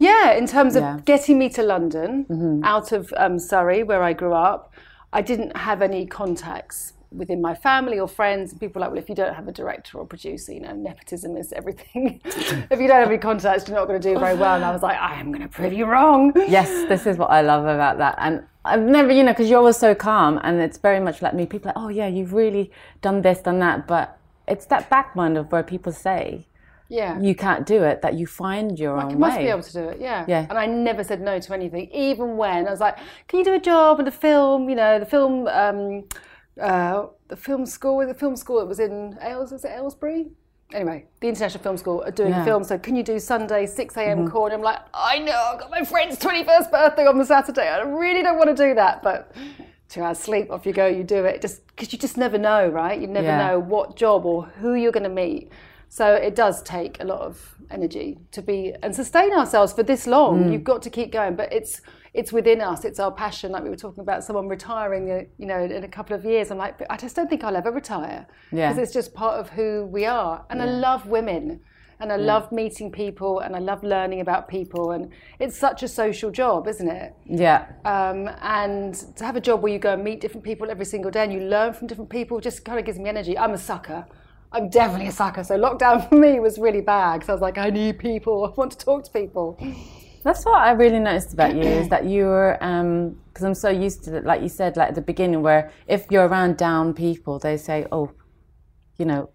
Yeah, 0.00 0.32
in 0.32 0.48
terms 0.48 0.74
of 0.74 0.82
Yeah. 0.82 0.94
Mm-hmm. 0.94 1.04
getting 1.04 1.38
me 1.38 1.48
to 1.50 1.62
London, 1.62 2.62
out 2.64 2.90
of 2.90 3.12
um, 3.16 3.38
Surrey, 3.38 3.84
where 3.84 4.02
I 4.02 4.12
grew 4.12 4.32
up, 4.32 4.72
I 5.12 5.22
didn't 5.22 5.56
have 5.56 5.82
any 5.82 6.06
contacts 6.06 6.94
within 7.12 7.42
my 7.42 7.54
family 7.54 7.98
or 7.98 8.06
friends. 8.06 8.54
People 8.54 8.80
like, 8.80 8.90
well, 8.90 8.98
if 8.98 9.08
you 9.08 9.14
don't 9.14 9.34
have 9.34 9.48
a 9.48 9.52
director 9.52 9.98
or 9.98 10.06
producer, 10.06 10.52
you 10.52 10.60
know, 10.60 10.72
nepotism 10.72 11.36
is 11.36 11.52
everything. 11.52 12.20
if 12.24 12.80
you 12.80 12.86
don't 12.86 13.00
have 13.00 13.08
any 13.08 13.18
contacts, 13.18 13.68
you're 13.68 13.76
not 13.76 13.88
going 13.88 14.00
to 14.00 14.12
do 14.12 14.18
very 14.18 14.36
well. 14.36 14.54
And 14.54 14.64
I 14.64 14.70
was 14.70 14.82
like, 14.82 14.98
I 14.98 15.18
am 15.18 15.32
going 15.32 15.42
to 15.42 15.48
prove 15.48 15.72
you 15.72 15.86
wrong. 15.86 16.32
Yes, 16.48 16.68
this 16.88 17.06
is 17.06 17.16
what 17.16 17.30
I 17.30 17.42
love 17.42 17.64
about 17.64 17.98
that. 17.98 18.16
And 18.18 18.44
I've 18.64 18.82
never, 18.82 19.10
you 19.12 19.24
know, 19.24 19.32
because 19.32 19.50
you're 19.50 19.58
always 19.58 19.76
so 19.76 19.94
calm 19.94 20.38
and 20.42 20.60
it's 20.60 20.78
very 20.78 21.00
much 21.00 21.22
like 21.22 21.34
me. 21.34 21.46
People 21.46 21.70
are 21.70 21.74
like, 21.74 21.84
oh, 21.84 21.88
yeah, 21.88 22.06
you've 22.06 22.32
really 22.32 22.70
done 23.02 23.22
this, 23.22 23.40
done 23.40 23.58
that. 23.60 23.86
But 23.86 24.18
it's 24.46 24.66
that 24.66 24.90
background 24.90 25.36
of 25.36 25.50
where 25.50 25.62
people 25.62 25.92
say 25.92 26.46
Yeah. 26.90 27.18
you 27.20 27.34
can't 27.34 27.64
do 27.64 27.82
it 27.84 28.02
that 28.02 28.14
you 28.14 28.26
find 28.26 28.78
your 28.78 29.00
own 29.00 29.10
You 29.10 29.16
must 29.16 29.38
be 29.38 29.44
able 29.46 29.62
to 29.62 29.72
do 29.72 29.84
it, 29.92 30.00
yeah. 30.00 30.24
Yeah. 30.28 30.46
And 30.50 30.58
I 30.58 30.66
never 30.66 31.02
said 31.04 31.20
no 31.22 31.38
to 31.38 31.54
anything, 31.54 31.88
even 31.92 32.36
when 32.36 32.66
I 32.66 32.70
was 32.70 32.80
like, 32.80 32.98
"Can 33.28 33.38
you 33.38 33.44
do 33.44 33.54
a 33.54 33.60
job 33.60 34.00
in 34.00 34.06
a 34.08 34.10
film?" 34.28 34.68
You 34.68 34.74
know, 34.76 34.98
the 34.98 35.06
film, 35.06 35.46
um, 35.48 36.04
uh, 36.60 37.06
the 37.28 37.36
film 37.36 37.64
school, 37.64 38.04
the 38.06 38.12
film 38.14 38.36
school 38.36 38.58
that 38.58 38.66
was 38.66 38.80
in 38.80 39.16
Ails, 39.22 39.52
was 39.52 39.64
it 39.64 39.70
Aylesbury? 39.70 40.30
Anyway, 40.72 41.06
the 41.20 41.28
International 41.28 41.60
Film 41.62 41.76
School 41.76 42.02
are 42.04 42.12
doing 42.12 42.30
Yeah. 42.30 42.42
a 42.42 42.44
film. 42.44 42.62
So, 42.62 42.78
can 42.78 42.94
you 42.94 43.02
do 43.02 43.18
Sunday 43.18 43.66
six 43.66 43.96
a.m. 43.96 44.28
call? 44.30 44.44
And 44.46 44.54
I'm 44.54 44.62
like, 44.62 44.78
I 44.94 45.18
know, 45.18 45.32
I've 45.52 45.58
got 45.60 45.70
my 45.70 45.84
friend's 45.84 46.16
twenty-first 46.18 46.70
birthday 46.70 47.06
on 47.06 47.18
the 47.18 47.24
Saturday. 47.24 47.68
I 47.68 47.80
really 47.82 48.22
don't 48.22 48.38
want 48.38 48.56
to 48.56 48.60
do 48.68 48.74
that, 48.74 49.02
but. 49.02 49.32
Two 49.88 50.04
hours 50.04 50.20
sleep, 50.20 50.52
off 50.52 50.64
you 50.66 50.72
go, 50.72 50.86
you 50.86 51.02
do 51.02 51.24
it. 51.24 51.42
Just 51.42 51.66
because 51.66 51.92
you 51.92 51.98
just 51.98 52.16
never 52.16 52.38
know, 52.38 52.68
right? 52.68 53.00
You 53.00 53.08
never 53.08 53.26
Yeah. 53.26 53.48
know 53.48 53.58
what 53.58 53.96
job 53.96 54.24
or 54.24 54.44
who 54.44 54.74
you're 54.74 54.92
going 54.92 55.02
to 55.02 55.08
meet. 55.08 55.50
So 55.92 56.14
it 56.14 56.36
does 56.36 56.62
take 56.62 57.00
a 57.00 57.04
lot 57.04 57.20
of 57.20 57.56
energy 57.68 58.16
to 58.30 58.42
be 58.42 58.72
and 58.82 58.94
sustain 58.94 59.32
ourselves 59.32 59.72
for 59.72 59.82
this 59.82 60.06
long. 60.06 60.44
Mm. 60.44 60.52
You've 60.52 60.64
got 60.64 60.82
to 60.82 60.90
keep 60.90 61.10
going, 61.10 61.34
but 61.34 61.52
it's 61.52 61.82
it's 62.14 62.32
within 62.32 62.60
us. 62.60 62.84
It's 62.84 63.00
our 63.00 63.10
passion. 63.10 63.50
Like 63.50 63.64
we 63.64 63.70
were 63.70 63.76
talking 63.76 64.00
about 64.00 64.22
someone 64.22 64.46
retiring, 64.48 65.10
uh, 65.10 65.22
you 65.36 65.46
know, 65.46 65.58
in 65.64 65.82
a 65.82 65.88
couple 65.88 66.14
of 66.14 66.24
years. 66.24 66.52
I'm 66.52 66.58
like, 66.58 66.80
I 66.88 66.96
just 66.96 67.16
don't 67.16 67.28
think 67.28 67.42
I'll 67.42 67.56
ever 67.56 67.72
retire 67.72 68.26
Yeah. 68.52 68.68
because 68.68 68.82
it's 68.84 68.92
just 68.92 69.14
part 69.14 69.40
of 69.40 69.50
who 69.50 69.84
we 69.86 70.06
are. 70.06 70.44
And 70.48 70.62
I 70.62 70.66
love 70.66 71.06
women. 71.06 71.60
And 72.02 72.10
I 72.10 72.16
love 72.16 72.50
meeting 72.50 72.90
people 72.90 73.40
and 73.40 73.54
I 73.54 73.58
love 73.58 73.84
learning 73.84 74.20
about 74.22 74.48
people. 74.48 74.92
And 74.92 75.12
it's 75.38 75.54
such 75.56 75.82
a 75.82 75.88
social 75.88 76.30
job, 76.30 76.66
isn't 76.66 76.88
it? 76.88 77.14
Yeah. 77.26 77.66
Um, 77.84 78.30
and 78.40 78.94
to 79.16 79.24
have 79.24 79.36
a 79.36 79.40
job 79.40 79.62
where 79.62 79.70
you 79.70 79.78
go 79.78 79.92
and 79.92 80.02
meet 80.02 80.18
different 80.20 80.42
people 80.44 80.70
every 80.70 80.86
single 80.86 81.10
day 81.10 81.24
and 81.24 81.32
you 81.32 81.40
learn 81.40 81.74
from 81.74 81.88
different 81.88 82.08
people 82.10 82.40
just 82.40 82.64
kind 82.64 82.78
of 82.78 82.86
gives 82.86 82.98
me 82.98 83.08
energy. 83.10 83.36
I'm 83.36 83.52
a 83.52 83.58
sucker. 83.58 84.06
I'm 84.52 84.68
definitely 84.68 85.06
a 85.06 85.12
sucker. 85.12 85.44
So 85.44 85.58
lockdown 85.58 85.96
for 86.08 86.14
me 86.16 86.40
was 86.40 86.58
really 86.58 86.80
bad 86.80 87.14
because 87.20 87.28
I 87.28 87.32
was 87.32 87.42
like, 87.42 87.58
I 87.58 87.70
need 87.70 87.98
people. 87.98 88.44
I 88.44 88.48
want 88.50 88.72
to 88.72 88.78
talk 88.78 89.04
to 89.04 89.10
people. 89.10 89.58
That's 90.22 90.44
what 90.44 90.58
I 90.58 90.72
really 90.72 90.98
noticed 90.98 91.32
about 91.32 91.54
you 91.54 91.62
is 91.62 91.88
that 91.88 92.06
you're, 92.06 92.54
because 92.54 93.42
um, 93.42 93.46
I'm 93.46 93.54
so 93.54 93.70
used 93.70 94.04
to 94.04 94.16
it, 94.16 94.24
like 94.26 94.42
you 94.42 94.50
said, 94.50 94.76
like 94.76 94.90
at 94.90 94.94
the 94.94 95.00
beginning, 95.00 95.40
where 95.42 95.70
if 95.86 96.06
you're 96.10 96.26
around 96.26 96.58
down 96.58 96.92
people, 96.92 97.38
they 97.38 97.56
say, 97.56 97.86
oh, 97.90 98.12
you 98.98 99.06
know, 99.06 99.30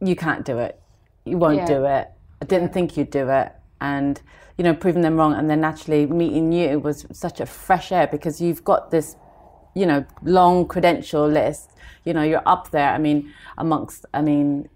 you 0.00 0.14
can't 0.14 0.44
do 0.44 0.58
it, 0.58 0.80
you 1.24 1.36
won't 1.36 1.56
Yeah. 1.56 1.66
do 1.66 1.84
it. 1.84 2.08
I 2.40 2.44
didn't 2.44 2.72
think 2.72 2.96
you'd 2.96 3.10
do 3.10 3.28
it, 3.28 3.52
and 3.80 4.22
you 4.56 4.62
know, 4.62 4.72
proving 4.74 5.02
them 5.02 5.16
wrong, 5.16 5.34
and 5.34 5.50
then 5.50 5.60
naturally 5.60 6.06
meeting 6.06 6.52
you 6.52 6.78
was 6.78 7.06
such 7.12 7.40
a 7.40 7.46
fresh 7.46 7.90
air 7.90 8.06
because 8.06 8.40
you've 8.40 8.62
got 8.62 8.90
this, 8.92 9.16
you 9.74 9.86
know, 9.86 10.04
long 10.22 10.66
credential 10.66 11.26
list. 11.26 11.70
You 12.04 12.14
know, 12.14 12.22
you're 12.22 12.42
up 12.46 12.70
there. 12.70 12.90
I 12.90 12.98
mean, 12.98 13.32
amongst, 13.58 14.06
I 14.14 14.22
mean, 14.22 14.68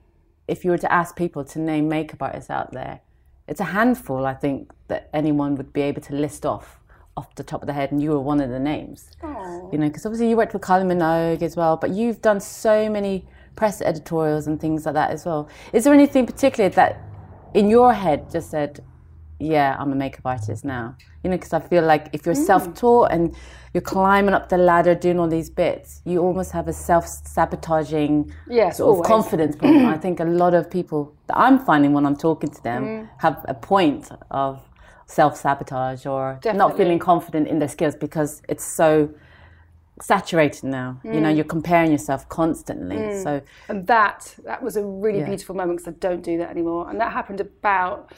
if 0.46 0.64
you 0.64 0.70
were 0.70 0.78
to 0.78 0.92
ask 0.92 1.16
people 1.16 1.44
to 1.44 1.58
name 1.58 1.88
makeup 1.88 2.22
artists 2.22 2.50
out 2.50 2.72
there, 2.72 3.00
it's 3.48 3.60
a 3.60 3.64
handful, 3.64 4.26
I 4.26 4.34
think, 4.34 4.72
that 4.88 5.08
anyone 5.12 5.54
would 5.56 5.72
be 5.72 5.82
able 5.82 6.02
to 6.02 6.14
list 6.14 6.46
off 6.46 6.80
off 7.16 7.34
the 7.36 7.44
top 7.44 7.62
of 7.62 7.66
the 7.68 7.72
head, 7.72 7.92
and 7.92 8.02
you 8.02 8.10
were 8.10 8.20
one 8.20 8.40
of 8.40 8.50
the 8.50 8.58
names. 8.58 9.10
You 9.72 9.78
know, 9.78 9.86
because 9.86 10.04
obviously 10.04 10.28
you 10.28 10.36
worked 10.36 10.52
with 10.52 10.62
Kylie 10.62 10.84
Minogue 10.84 11.42
as 11.42 11.56
well, 11.56 11.76
but 11.76 11.90
you've 11.90 12.20
done 12.20 12.40
so 12.40 12.88
many 12.88 13.26
press 13.54 13.80
editorials 13.80 14.48
and 14.48 14.60
things 14.60 14.84
like 14.84 14.94
that 14.94 15.10
as 15.10 15.24
well. 15.24 15.48
Is 15.72 15.84
there 15.84 15.94
anything 15.94 16.26
particular 16.26 16.68
that 16.70 17.00
in 17.54 17.68
your 17.68 17.92
head 17.92 18.30
just 18.30 18.50
said, 18.50 18.82
yeah, 19.38 19.76
I'm 19.78 19.92
a 19.92 19.94
makeup 19.94 20.26
artist 20.26 20.64
now? 20.64 20.96
You 21.24 21.30
know, 21.30 21.36
because 21.38 21.54
I 21.54 21.60
feel 21.60 21.82
like 21.82 22.10
if 22.12 22.26
you're 22.26 22.34
self 22.34 22.74
taught 22.74 23.10
and 23.10 23.34
you're 23.72 23.80
climbing 23.80 24.34
up 24.34 24.50
the 24.50 24.58
ladder 24.58 24.94
doing 24.94 25.18
all 25.18 25.26
these 25.26 25.48
bits, 25.48 26.02
you 26.04 26.20
almost 26.20 26.52
have 26.52 26.68
a 26.68 26.72
self 26.74 27.06
sabotaging 27.08 28.30
Yes, 28.46 28.76
sort 28.76 28.98
of 28.98 29.04
confidence 29.06 29.56
problem. 29.56 29.86
I 29.86 29.96
think 29.96 30.20
a 30.20 30.24
lot 30.24 30.52
of 30.52 30.70
people 30.70 31.14
that 31.28 31.38
I'm 31.38 31.58
finding 31.58 31.94
when 31.94 32.04
I'm 32.04 32.16
talking 32.16 32.50
to 32.50 32.62
them 32.62 32.82
Mm. 32.84 33.08
have 33.18 33.42
a 33.48 33.54
point 33.54 34.10
of 34.30 34.60
self 35.06 35.36
sabotage 35.38 36.04
or 36.04 36.38
not 36.44 36.76
feeling 36.76 36.98
confident 36.98 37.48
in 37.48 37.58
their 37.58 37.68
skills 37.68 37.96
because 37.96 38.42
it's 38.48 38.64
so 38.64 39.08
saturated 40.02 40.64
now. 40.64 40.98
You 41.04 41.10
Mm. 41.12 41.22
know, 41.22 41.28
you're 41.30 41.44
comparing 41.44 41.90
yourself 41.90 42.28
constantly. 42.28 43.10
So 43.22 43.40
And 43.68 43.86
that 43.86 44.36
that 44.44 44.62
was 44.62 44.76
a 44.76 44.84
really 44.84 45.20
Yeah. 45.20 45.26
beautiful 45.26 45.54
moment 45.56 45.78
because 45.78 45.94
I 45.94 45.96
don't 45.98 46.22
do 46.22 46.36
that 46.38 46.50
anymore. 46.50 46.90
And 46.90 47.00
that 47.00 47.12
happened 47.12 47.40
about 47.40 48.12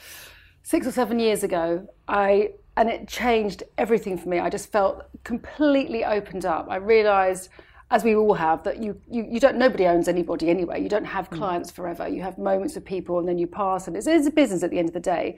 six 0.63 0.85
or 0.85 0.91
seven 0.91 1.19
years 1.19 1.43
ago. 1.43 1.87
I 2.07 2.51
and 2.77 2.89
it 2.89 3.07
changed 3.07 3.63
everything 3.77 4.17
for 4.17 4.29
me. 4.29 4.39
I 4.39 4.49
just 4.49 4.71
felt 4.71 5.03
completely 5.23 6.05
opened 6.05 6.45
up. 6.45 6.67
I 6.69 6.75
realised, 6.75 7.49
as 7.89 8.03
we 8.03 8.15
all 8.15 8.35
have, 8.35 8.63
that 8.63 8.81
you, 8.81 9.01
you 9.09 9.27
you 9.29 9.39
don't 9.39 9.57
nobody 9.57 9.87
owns 9.87 10.07
anybody 10.07 10.49
anyway. 10.49 10.81
You 10.81 10.87
don't 10.87 11.05
have 11.05 11.29
mm. 11.29 11.37
clients 11.37 11.71
forever. 11.71 12.07
You 12.07 12.21
have 12.21 12.37
moments 12.37 12.75
with 12.75 12.85
people 12.85 13.17
and 13.17 13.27
then 13.27 13.39
you 13.39 13.47
pass, 13.47 13.87
and 13.87 13.97
it's, 13.97 14.05
it's 14.07 14.27
a 14.27 14.31
business 14.31 14.61
at 14.63 14.69
the 14.69 14.77
end 14.77 14.87
of 14.87 14.93
the 14.93 14.99
day. 14.99 15.37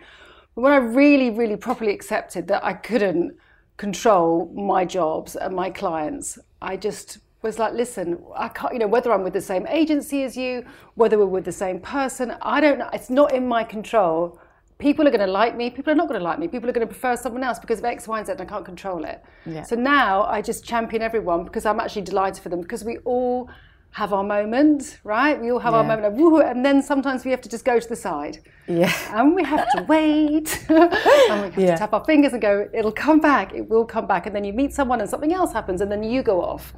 But 0.54 0.62
when 0.62 0.74
I 0.74 0.78
really, 0.78 1.30
really 1.30 1.56
properly 1.56 1.94
accepted 1.94 2.48
that 2.50 2.64
I 2.64 2.74
couldn't 2.74 3.38
control 3.78 4.52
my 4.54 4.84
jobs 4.84 5.38
and 5.38 5.56
my 5.56 5.70
clients, 5.70 6.38
I 6.62 6.76
just 6.76 7.20
was 7.42 7.58
like, 7.58 7.74
listen, 7.74 8.22
I 8.36 8.50
can't, 8.50 8.74
you 8.74 8.80
know, 8.80 8.88
whether 8.88 9.14
I'm 9.14 9.24
with 9.24 9.32
the 9.32 9.42
same 9.42 9.66
agency 9.68 10.24
as 10.24 10.36
you, 10.36 10.66
whether 10.96 11.18
we're 11.18 11.26
with 11.26 11.46
the 11.46 11.54
same 11.54 11.80
person, 11.80 12.36
I 12.42 12.60
don't 12.60 12.80
know. 12.80 12.90
It's 12.92 13.10
not 13.10 13.34
in 13.34 13.48
my 13.48 13.64
control. 13.64 14.42
People 14.80 15.06
are 15.06 15.12
going 15.12 15.26
to 15.26 15.28
like 15.28 15.58
me. 15.58 15.70
People 15.70 15.92
are 15.92 15.96
not 15.96 16.08
going 16.08 16.20
to 16.20 16.24
like 16.24 16.40
me. 16.40 16.48
People 16.48 16.70
are 16.70 16.72
going 16.72 16.88
to 16.88 16.92
prefer 16.92 17.18
someone 17.18 17.44
else 17.44 17.60
because 17.60 17.80
of 17.80 17.86
X, 17.86 18.08
Y, 18.08 18.18
and 18.18 18.26
Z, 18.26 18.32
and 18.32 18.42
I 18.42 18.46
can't 18.46 18.64
control 18.64 19.04
it. 19.04 19.22
Yeah. 19.46 19.64
So 19.64 19.76
now 19.76 20.24
I 20.24 20.42
just 20.42 20.64
champion 20.64 21.02
everyone 21.02 21.44
because 21.44 21.66
I'm 21.66 21.82
actually 21.82 22.04
delighted 22.04 22.42
for 22.42 22.48
them 22.48 22.62
because 22.62 22.86
we 22.86 22.98
all 23.00 23.50
have 23.92 24.14
our 24.14 24.24
moment, 24.24 25.00
right? 25.04 25.40
We 25.42 25.52
all 25.52 25.60
have 25.60 25.74
our 25.74 25.84
moment 25.84 26.06
of 26.06 26.14
woohoo, 26.14 26.48
and 26.50 26.64
then 26.64 26.82
sometimes 26.82 27.26
we 27.26 27.32
have 27.32 27.42
to 27.42 27.50
just 27.50 27.66
go 27.66 27.80
to 27.80 27.90
the 27.90 27.96
side. 27.96 28.38
Yeah. 28.68 28.94
and 29.20 29.34
we 29.34 29.44
have 29.44 29.68
to 29.72 29.84
wait. 29.90 30.64
And 30.70 31.42
we 31.42 31.48
have 31.50 31.58
Yeah. 31.58 31.72
to 31.72 31.78
tap 31.78 31.94
our 31.94 32.06
fingers 32.06 32.34
and 32.34 32.42
go 32.42 32.70
it'll 32.72 32.92
come 32.92 33.20
back. 33.20 33.54
It 33.56 33.68
will 33.68 33.86
come 33.86 34.06
back. 34.06 34.28
And 34.28 34.36
then 34.36 34.44
you 34.44 34.54
meet 34.54 34.74
someone 34.74 35.02
and 35.02 35.10
something 35.10 35.34
else 35.34 35.52
happens 35.54 35.82
and 35.82 35.92
then 35.92 36.04
you 36.04 36.22
go 36.22 36.42
off. 36.44 36.74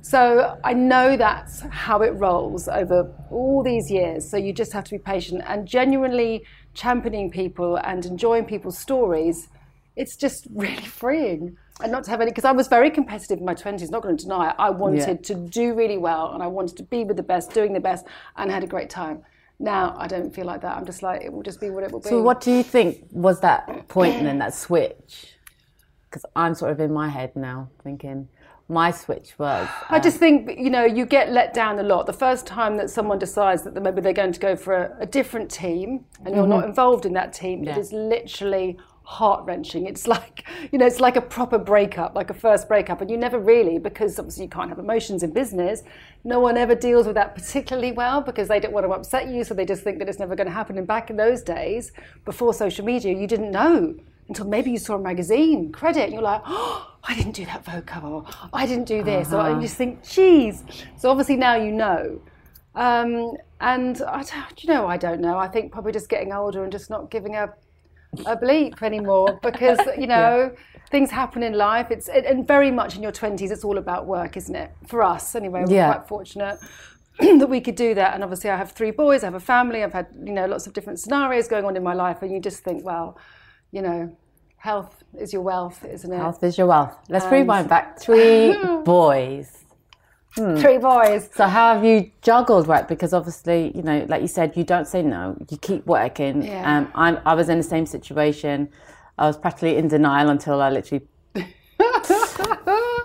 So 0.00 0.58
i 0.64 0.72
know 0.72 1.16
that's 1.16 1.60
how 1.60 2.00
it 2.00 2.10
rolls 2.12 2.68
over 2.68 3.12
all 3.30 3.62
these 3.62 3.90
years. 3.90 4.28
So 4.30 4.38
you 4.38 4.52
just 4.54 4.72
have 4.72 4.84
to 4.84 4.92
be 4.92 4.98
patient 4.98 5.42
and 5.46 5.66
genuinely 5.68 6.44
championing 6.72 7.30
people 7.30 7.76
and 7.76 8.04
enjoying 8.06 8.46
people's 8.46 8.78
stories. 8.78 9.48
It's 9.94 10.16
just 10.16 10.46
really 10.54 10.86
freeing 10.86 11.56
and 11.82 11.92
not 11.92 12.04
to 12.04 12.10
have 12.10 12.20
any 12.20 12.30
because 12.30 12.44
i 12.44 12.52
was 12.52 12.68
very 12.68 12.90
competitive 12.90 13.38
in 13.38 13.44
my 13.44 13.54
20s 13.54 13.90
not 13.90 14.02
going 14.02 14.16
to 14.16 14.24
deny 14.24 14.48
it 14.50 14.56
i 14.58 14.70
wanted 14.70 15.22
to 15.24 15.34
do 15.34 15.74
really 15.74 15.98
well 15.98 16.32
and 16.32 16.42
i 16.42 16.46
wanted 16.46 16.76
to 16.76 16.82
be 16.84 17.04
with 17.04 17.16
the 17.16 17.22
best 17.22 17.52
doing 17.52 17.72
the 17.72 17.80
best 17.80 18.06
and 18.36 18.50
had 18.50 18.64
a 18.64 18.66
great 18.66 18.88
time 18.90 19.22
now 19.58 19.94
i 19.98 20.06
don't 20.06 20.34
feel 20.34 20.46
like 20.46 20.60
that 20.62 20.76
i'm 20.76 20.86
just 20.86 21.02
like 21.02 21.22
it 21.22 21.32
will 21.32 21.42
just 21.42 21.60
be 21.60 21.70
what 21.70 21.82
it 21.84 21.90
will 21.92 22.00
be 22.00 22.08
So 22.08 22.22
what 22.22 22.40
do 22.40 22.50
you 22.50 22.62
think 22.62 23.04
was 23.10 23.40
that 23.40 23.88
point 23.88 24.22
then, 24.22 24.38
that 24.38 24.54
switch? 24.54 25.32
Because 26.08 26.24
I'm 26.34 26.54
sort 26.54 26.70
of 26.72 26.80
in 26.80 26.92
my 26.92 27.08
head 27.08 27.34
now 27.36 27.68
thinking 27.84 28.28
my 28.68 28.90
switch 28.90 29.38
was 29.38 29.68
I 29.90 29.98
just 30.00 30.18
think 30.18 30.58
you 30.58 30.70
know 30.70 30.84
you 30.84 31.04
get 31.06 31.30
let 31.30 31.52
down 31.54 31.78
a 31.78 31.82
lot. 31.82 32.06
The 32.06 32.12
first 32.26 32.46
time 32.46 32.76
that 32.78 32.90
someone 32.90 33.18
decides 33.18 33.62
that 33.64 33.80
maybe 33.82 34.00
they're 34.00 34.12
going 34.24 34.32
to 34.32 34.40
go 34.40 34.56
for 34.56 34.72
a, 34.74 34.96
a 35.00 35.06
different 35.06 35.50
team 35.50 36.04
and 36.24 36.34
you're 36.34 36.46
not 36.46 36.64
involved 36.64 37.04
in 37.06 37.12
that 37.14 37.32
team, 37.32 37.62
it 37.62 37.66
Mm-hmm. 37.68 37.76
Yeah. 37.76 37.78
is 37.78 37.92
literally 37.92 38.78
heart 39.06 39.44
wrenching. 39.46 39.86
It's 39.86 40.06
like 40.06 40.44
you 40.72 40.78
know 40.78 40.86
it's 40.86 41.00
like 41.00 41.16
a 41.16 41.20
proper 41.20 41.58
breakup, 41.58 42.14
like 42.14 42.28
a 42.28 42.34
first 42.34 42.68
breakup, 42.68 43.00
and 43.00 43.10
you 43.10 43.16
never 43.16 43.38
really 43.38 43.78
because 43.78 44.18
obviously 44.18 44.44
you 44.44 44.50
can't 44.50 44.68
have 44.68 44.78
emotions 44.78 45.22
in 45.22 45.32
business. 45.32 45.82
No 46.24 46.40
one 46.40 46.56
ever 46.56 46.74
deals 46.74 47.06
with 47.06 47.14
that 47.14 47.34
particularly 47.34 47.92
well 47.92 48.20
because 48.20 48.48
they 48.48 48.60
don't 48.60 48.72
want 48.72 48.84
to 48.84 48.92
upset 48.92 49.28
you, 49.28 49.44
so 49.44 49.54
they 49.54 49.64
just 49.64 49.82
think 49.82 49.98
that 50.00 50.08
it's 50.08 50.18
never 50.18 50.34
going 50.34 50.48
to 50.48 50.52
happen. 50.52 50.76
And 50.76 50.86
back 50.86 51.08
in 51.08 51.16
those 51.16 51.42
days, 51.42 51.92
before 52.24 52.52
social 52.52 52.84
media, 52.84 53.16
you 53.16 53.26
didn't 53.26 53.52
know 53.52 53.94
until 54.28 54.46
maybe 54.46 54.72
you 54.72 54.78
saw 54.78 54.96
a 54.96 54.98
magazine 54.98 55.70
credit 55.70 56.04
and 56.04 56.12
you're 56.12 56.22
like, 56.22 56.42
oh, 56.44 56.92
I 57.08 57.14
didn't 57.14 57.32
do 57.32 57.46
that 57.46 57.86
cover, 57.86 58.08
or 58.08 58.24
I 58.52 58.66
didn't 58.66 58.88
do 58.88 59.04
this, 59.04 59.32
or 59.32 59.48
you 59.50 59.60
just 59.60 59.76
think, 59.76 60.02
geez. 60.02 60.64
So 60.98 61.08
obviously 61.08 61.36
now 61.36 61.54
you 61.54 61.70
know. 61.70 62.20
Um, 62.74 63.36
and 63.60 64.02
I 64.02 64.22
don't, 64.24 64.64
you 64.64 64.68
know, 64.68 64.86
I 64.86 64.96
don't 64.96 65.20
know. 65.20 65.38
I 65.38 65.46
think 65.46 65.70
probably 65.70 65.92
just 65.92 66.08
getting 66.08 66.32
older 66.32 66.64
and 66.64 66.72
just 66.72 66.90
not 66.90 67.10
giving 67.10 67.36
a 67.36 67.54
a 68.26 68.36
bleep 68.36 68.82
anymore 68.82 69.38
because 69.42 69.78
you 69.98 70.06
know 70.06 70.54
things 70.90 71.10
happen 71.10 71.42
in 71.42 71.52
life. 71.54 71.90
It's 71.90 72.08
and 72.08 72.46
very 72.46 72.70
much 72.70 72.96
in 72.96 73.02
your 73.02 73.12
twenties, 73.12 73.50
it's 73.50 73.64
all 73.64 73.78
about 73.78 74.06
work, 74.06 74.36
isn't 74.36 74.54
it? 74.54 74.70
For 74.86 75.02
us, 75.02 75.34
anyway, 75.34 75.64
we're 75.66 75.74
Yeah. 75.74 75.92
quite 75.94 76.08
fortunate 76.08 76.58
that 77.18 77.48
we 77.48 77.60
could 77.60 77.74
do 77.76 77.94
that. 77.94 78.14
And 78.14 78.22
obviously, 78.22 78.50
I 78.50 78.56
have 78.56 78.72
three 78.72 78.90
boys, 78.92 79.22
I 79.22 79.26
have 79.26 79.34
a 79.34 79.40
family, 79.40 79.82
I've 79.82 79.92
had 79.92 80.06
you 80.24 80.32
know 80.32 80.46
lots 80.46 80.66
of 80.66 80.72
different 80.72 80.98
scenarios 81.00 81.48
going 81.48 81.64
on 81.64 81.76
in 81.76 81.82
my 81.82 81.94
life, 81.94 82.22
and 82.22 82.30
you 82.32 82.40
just 82.40 82.62
think, 82.62 82.84
well, 82.84 83.18
you 83.72 83.82
know, 83.82 84.16
health 84.58 85.02
is 85.18 85.32
your 85.32 85.42
wealth, 85.42 85.84
isn't 85.84 86.12
it? 86.12 86.16
health 86.16 86.42
is 86.42 86.56
your 86.58 86.66
wealth. 86.68 86.96
Let's 87.08 87.26
rewind 87.26 87.68
back. 87.68 87.98
Three 88.00 88.56
boys. 88.84 89.65
Three 90.36 90.76
boys. 90.76 91.30
So 91.34 91.46
how 91.46 91.74
have 91.74 91.82
you 91.82 92.10
juggled 92.20 92.66
work? 92.66 92.88
Because 92.88 93.14
obviously, 93.14 93.72
you 93.74 93.82
know, 93.82 94.04
like 94.06 94.20
you 94.20 94.28
said, 94.28 94.54
you 94.54 94.64
don't 94.64 94.86
say 94.86 95.00
no. 95.00 95.34
You 95.48 95.56
keep 95.56 95.86
working. 95.86 96.42
Yeah. 96.42 96.78
Um, 96.78 96.92
I'm, 96.94 97.18
I 97.24 97.34
was 97.34 97.48
in 97.48 97.56
the 97.56 97.64
same 97.64 97.86
situation. 97.86 98.68
I 99.16 99.26
was 99.26 99.38
practically 99.38 99.76
in 99.76 99.88
denial 99.88 100.28
until 100.28 100.60
I 100.60 100.68
literally 100.68 101.06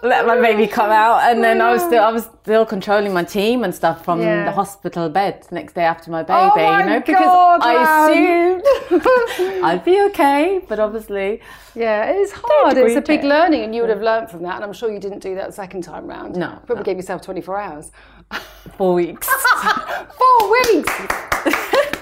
let 0.03 0.25
my 0.25 0.39
baby 0.39 0.67
come 0.67 0.89
out, 0.89 1.22
and 1.29 1.43
then 1.43 1.62
I 1.62 1.72
was 1.72 1.81
still 1.84 2.03
I 2.03 2.12
was 2.12 2.27
still 2.43 2.65
controlling 2.65 3.13
my 3.13 3.24
team 3.24 3.63
and 3.63 3.74
stuff 3.74 4.03
from 4.03 4.20
Yeah. 4.22 4.46
the 4.46 4.51
hospital 4.51 5.10
bed 5.10 5.43
the 5.48 5.55
next 5.55 5.74
day 5.74 5.84
after 5.84 6.10
my 6.12 6.24
baby. 6.24 6.39
Oh 6.39 6.55
my 6.55 6.79
you 6.84 6.89
know, 6.89 7.00
because 7.00 7.20
God, 7.20 7.60
I 7.63 7.74
assumed 8.10 9.63
I'd 9.63 9.86
be 9.86 10.01
okay, 10.10 10.62
but 10.67 10.79
obviously, 10.79 11.41
Yeah, 11.75 12.10
it 12.12 12.15
is 12.17 12.31
hard. 12.34 12.77
It's 12.77 12.96
a 12.96 13.01
big 13.01 13.22
check. 13.22 13.29
learning, 13.29 13.63
and 13.63 13.75
you 13.75 13.81
would 13.81 13.89
have 13.91 14.01
learned 14.01 14.29
from 14.29 14.41
that. 14.43 14.55
And 14.55 14.63
I'm 14.63 14.74
sure 14.74 14.91
you 14.91 15.00
didn't 15.00 15.20
do 15.20 15.36
that 15.36 15.53
second 15.53 15.84
time 15.84 16.08
round. 16.08 16.36
No, 16.36 16.60
probably 16.65 16.77
no. 16.81 16.84
gave 16.84 16.98
yourself 16.98 17.22
24 17.22 17.60
hours. 17.60 17.91
four 18.77 18.93
weeks. 18.93 19.27
Four 20.17 20.51
weeks. 20.51 20.93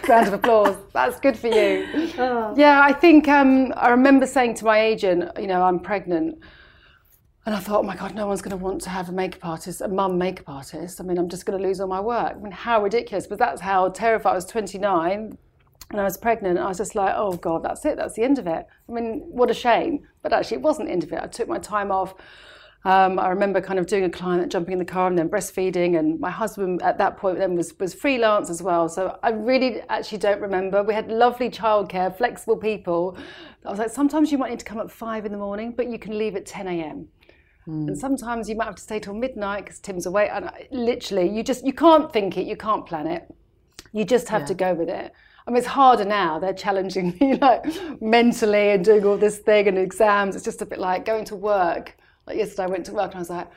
Round 0.08 0.28
of 0.28 0.34
applause. 0.34 0.76
That's 0.94 1.20
good 1.20 1.38
for 1.38 1.48
you. 1.48 1.88
Yeah, 2.56 2.82
I 2.84 2.94
think 2.94 3.28
um, 3.28 3.74
I 3.78 3.90
remember 3.90 4.26
saying 4.26 4.56
to 4.56 4.66
my 4.66 4.80
agent, 4.80 5.30
you 5.40 5.48
know, 5.48 5.62
I'm 5.64 5.80
pregnant. 5.80 6.40
And 7.50 7.56
I 7.56 7.60
thought, 7.62 7.80
oh 7.80 7.84
my 7.84 7.96
God, 7.96 8.14
no 8.14 8.28
one's 8.28 8.44
going 8.44 8.56
to 8.56 8.64
want 8.64 8.80
to 8.82 8.92
have 8.92 9.10
a 9.10 9.12
makeup 9.12 9.44
artist, 9.44 9.82
a 9.82 9.88
mum 9.88 10.20
makeup 10.20 10.48
artist. 10.48 11.02
I 11.02 11.04
mean, 11.04 11.18
I'm 11.18 11.28
just 11.28 11.48
going 11.48 11.60
to 11.60 11.68
lose 11.68 11.80
all 11.80 11.88
my 11.88 12.00
work. 12.00 12.34
I 12.36 12.40
mean, 12.40 12.52
how 12.52 12.84
ridiculous. 12.84 13.26
But 13.26 13.40
that's 13.40 13.60
how 13.60 13.90
terrified 13.90 14.34
I 14.34 14.36
was 14.36 14.46
29 14.46 15.36
and 15.90 16.00
I 16.00 16.04
was 16.04 16.16
pregnant. 16.16 16.60
I 16.60 16.68
was 16.68 16.78
just 16.78 16.94
like, 16.94 17.12
oh 17.18 17.38
God, 17.38 17.64
that's 17.64 17.84
it. 17.86 17.98
That's 17.98 18.14
the 18.14 18.22
end 18.22 18.38
of 18.38 18.46
it. 18.46 18.68
I 18.88 18.92
mean, 18.92 19.24
what 19.26 19.50
a 19.50 19.56
shame. 19.56 20.08
But 20.22 20.32
actually, 20.32 20.58
it 20.58 20.62
wasn't 20.62 20.90
the 20.90 20.92
end 20.92 21.04
of 21.04 21.12
it. 21.12 21.22
I 21.24 21.26
took 21.26 21.48
my 21.48 21.58
time 21.58 21.92
off. 21.92 22.14
Um, 22.86 23.18
I 23.18 23.30
remember 23.30 23.62
kind 23.62 23.80
of 23.80 23.88
doing 23.88 24.04
a 24.04 24.12
client, 24.12 24.52
jumping 24.52 24.74
in 24.74 24.78
the 24.78 24.86
car 24.86 25.08
and 25.08 25.18
then 25.18 25.28
breastfeeding. 25.28 25.98
And 25.98 26.20
my 26.20 26.30
husband 26.30 26.84
at 26.84 27.00
that 27.00 27.18
point 27.18 27.40
then 27.40 27.56
was, 27.56 27.74
was 27.80 27.96
freelance 27.96 28.52
as 28.52 28.62
well. 28.62 28.88
So 28.88 29.18
I 29.24 29.32
really 29.32 29.82
actually 29.90 30.20
don't 30.20 30.40
remember. 30.40 30.84
We 30.84 30.94
had 30.94 31.10
lovely 31.10 31.50
childcare, 31.50 32.16
flexible 32.16 32.58
people. 32.58 33.18
I 33.66 33.72
was 33.72 33.80
like, 33.80 33.90
sometimes 33.90 34.32
you 34.32 34.38
might 34.38 34.52
need 34.52 34.60
to 34.60 34.66
come 34.66 34.78
at 34.78 34.92
five 34.92 35.26
in 35.26 35.32
the 35.32 35.40
morning, 35.40 35.74
but 35.76 35.90
you 35.90 35.98
can 35.98 36.16
leave 36.16 36.36
at 36.36 36.46
10 36.46 36.68
a.m. 36.68 37.08
And 37.70 37.98
sometimes 37.98 38.50
you 38.50 38.56
might 38.56 38.66
have 38.66 38.76
to 38.76 38.82
stay 38.82 39.00
till 39.00 39.14
midnight 39.14 39.66
because 39.66 39.80
Tim's 39.80 40.06
away. 40.06 40.30
And 40.30 40.46
I, 40.46 40.68
literally, 40.72 41.30
you 41.30 41.44
just 41.44 41.66
you 41.66 41.74
can't 41.74 42.12
think 42.12 42.38
it, 42.38 42.48
you 42.48 42.56
can't 42.56 42.86
plan 42.86 43.08
it. 43.08 43.34
You 43.92 44.06
just 44.06 44.28
have 44.30 44.46
to 44.46 44.54
go 44.54 44.74
with 44.74 44.90
it. 44.90 45.14
I 45.48 45.52
mean, 45.52 45.58
it's 45.58 45.68
harder 45.68 46.06
now. 46.06 46.38
They're 46.38 46.54
challenging 46.54 47.18
me 47.22 47.36
like 47.38 47.66
mentally 48.02 48.70
and 48.70 48.86
doing 48.86 49.04
all 49.06 49.18
this 49.18 49.40
thing 49.40 49.68
and 49.68 49.78
exams. 49.78 50.36
It's 50.36 50.46
just 50.46 50.62
a 50.62 50.66
bit 50.66 50.80
like 50.80 51.06
going 51.06 51.26
to 51.26 51.36
work. 51.36 51.98
Like 52.28 52.38
yesterday, 52.38 52.64
I 52.64 52.68
went 52.68 52.86
to 52.86 52.94
work 52.94 53.12
and 53.12 53.16
I 53.16 53.20
was 53.20 53.30
like, 53.30 53.50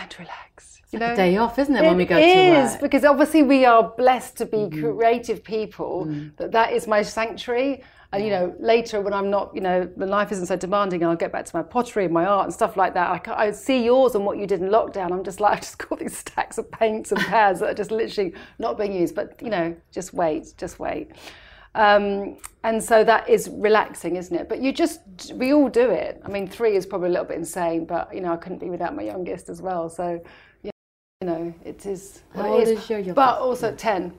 and 0.00 0.16
relax. 0.18 0.80
You 0.90 1.00
know, 1.00 1.16
day 1.16 1.36
off, 1.36 1.58
isn't 1.58 1.74
it, 1.74 1.82
when 1.82 1.96
we 1.96 2.04
go 2.04 2.14
to 2.14 2.20
work? 2.20 2.36
It 2.36 2.64
is 2.64 2.76
because 2.76 3.04
obviously 3.04 3.42
we 3.42 3.64
are 3.64 3.92
blessed 3.96 4.36
to 4.36 4.46
be 4.46 4.58
mm-hmm. 4.58 4.80
creative 4.80 5.42
people. 5.42 6.06
Mm. 6.06 6.36
That 6.36 6.52
that 6.52 6.72
is 6.72 6.86
my 6.86 7.02
sanctuary. 7.02 7.82
And 8.14 8.24
you 8.24 8.30
know, 8.30 8.54
later 8.60 9.00
when 9.00 9.12
I'm 9.12 9.28
not, 9.28 9.52
you 9.54 9.60
know, 9.60 9.90
the 9.96 10.06
life 10.06 10.30
isn't 10.30 10.46
so 10.46 10.56
demanding, 10.56 11.04
I'll 11.04 11.16
get 11.16 11.32
back 11.32 11.44
to 11.46 11.56
my 11.56 11.62
pottery 11.62 12.04
and 12.04 12.14
my 12.14 12.24
art 12.24 12.44
and 12.44 12.54
stuff 12.54 12.76
like 12.76 12.94
that. 12.94 13.28
I, 13.28 13.46
I 13.46 13.50
see 13.50 13.84
yours 13.84 14.14
and 14.14 14.24
what 14.24 14.38
you 14.38 14.46
did 14.46 14.60
in 14.60 14.68
lockdown. 14.68 15.12
I'm 15.12 15.24
just 15.24 15.40
like, 15.40 15.52
I've 15.58 15.60
just 15.60 15.78
got 15.78 15.98
these 15.98 16.16
stacks 16.16 16.58
of 16.58 16.70
paints 16.70 17.10
and 17.10 17.20
pads 17.20 17.60
that 17.60 17.70
are 17.70 17.74
just 17.74 17.90
literally 17.90 18.34
not 18.58 18.78
being 18.78 18.92
used. 18.92 19.14
But 19.14 19.40
you 19.42 19.50
know, 19.50 19.76
just 19.90 20.14
wait, 20.14 20.54
just 20.56 20.78
wait. 20.78 21.10
Um, 21.74 22.36
and 22.62 22.82
so 22.82 23.02
that 23.04 23.28
is 23.28 23.50
relaxing, 23.52 24.16
isn't 24.16 24.34
it? 24.34 24.48
But 24.48 24.62
you 24.62 24.72
just, 24.72 25.00
we 25.34 25.52
all 25.52 25.68
do 25.68 25.90
it. 25.90 26.22
I 26.24 26.28
mean, 26.28 26.46
three 26.46 26.76
is 26.76 26.86
probably 26.86 27.08
a 27.08 27.10
little 27.10 27.26
bit 27.26 27.36
insane, 27.36 27.84
but 27.84 28.14
you 28.14 28.20
know, 28.20 28.32
I 28.32 28.36
couldn't 28.36 28.58
be 28.58 28.70
without 28.70 28.94
my 28.94 29.02
youngest 29.02 29.48
as 29.48 29.60
well. 29.60 29.88
So, 29.88 30.22
yeah, 30.62 30.70
you 31.20 31.26
know, 31.26 31.54
it 31.64 31.84
is. 31.84 32.22
How 32.34 32.46
old 32.46 32.68
is 32.68 32.88
your 32.88 33.00
youngest? 33.00 33.16
But 33.16 33.38
also 33.40 33.74
10. 33.74 34.12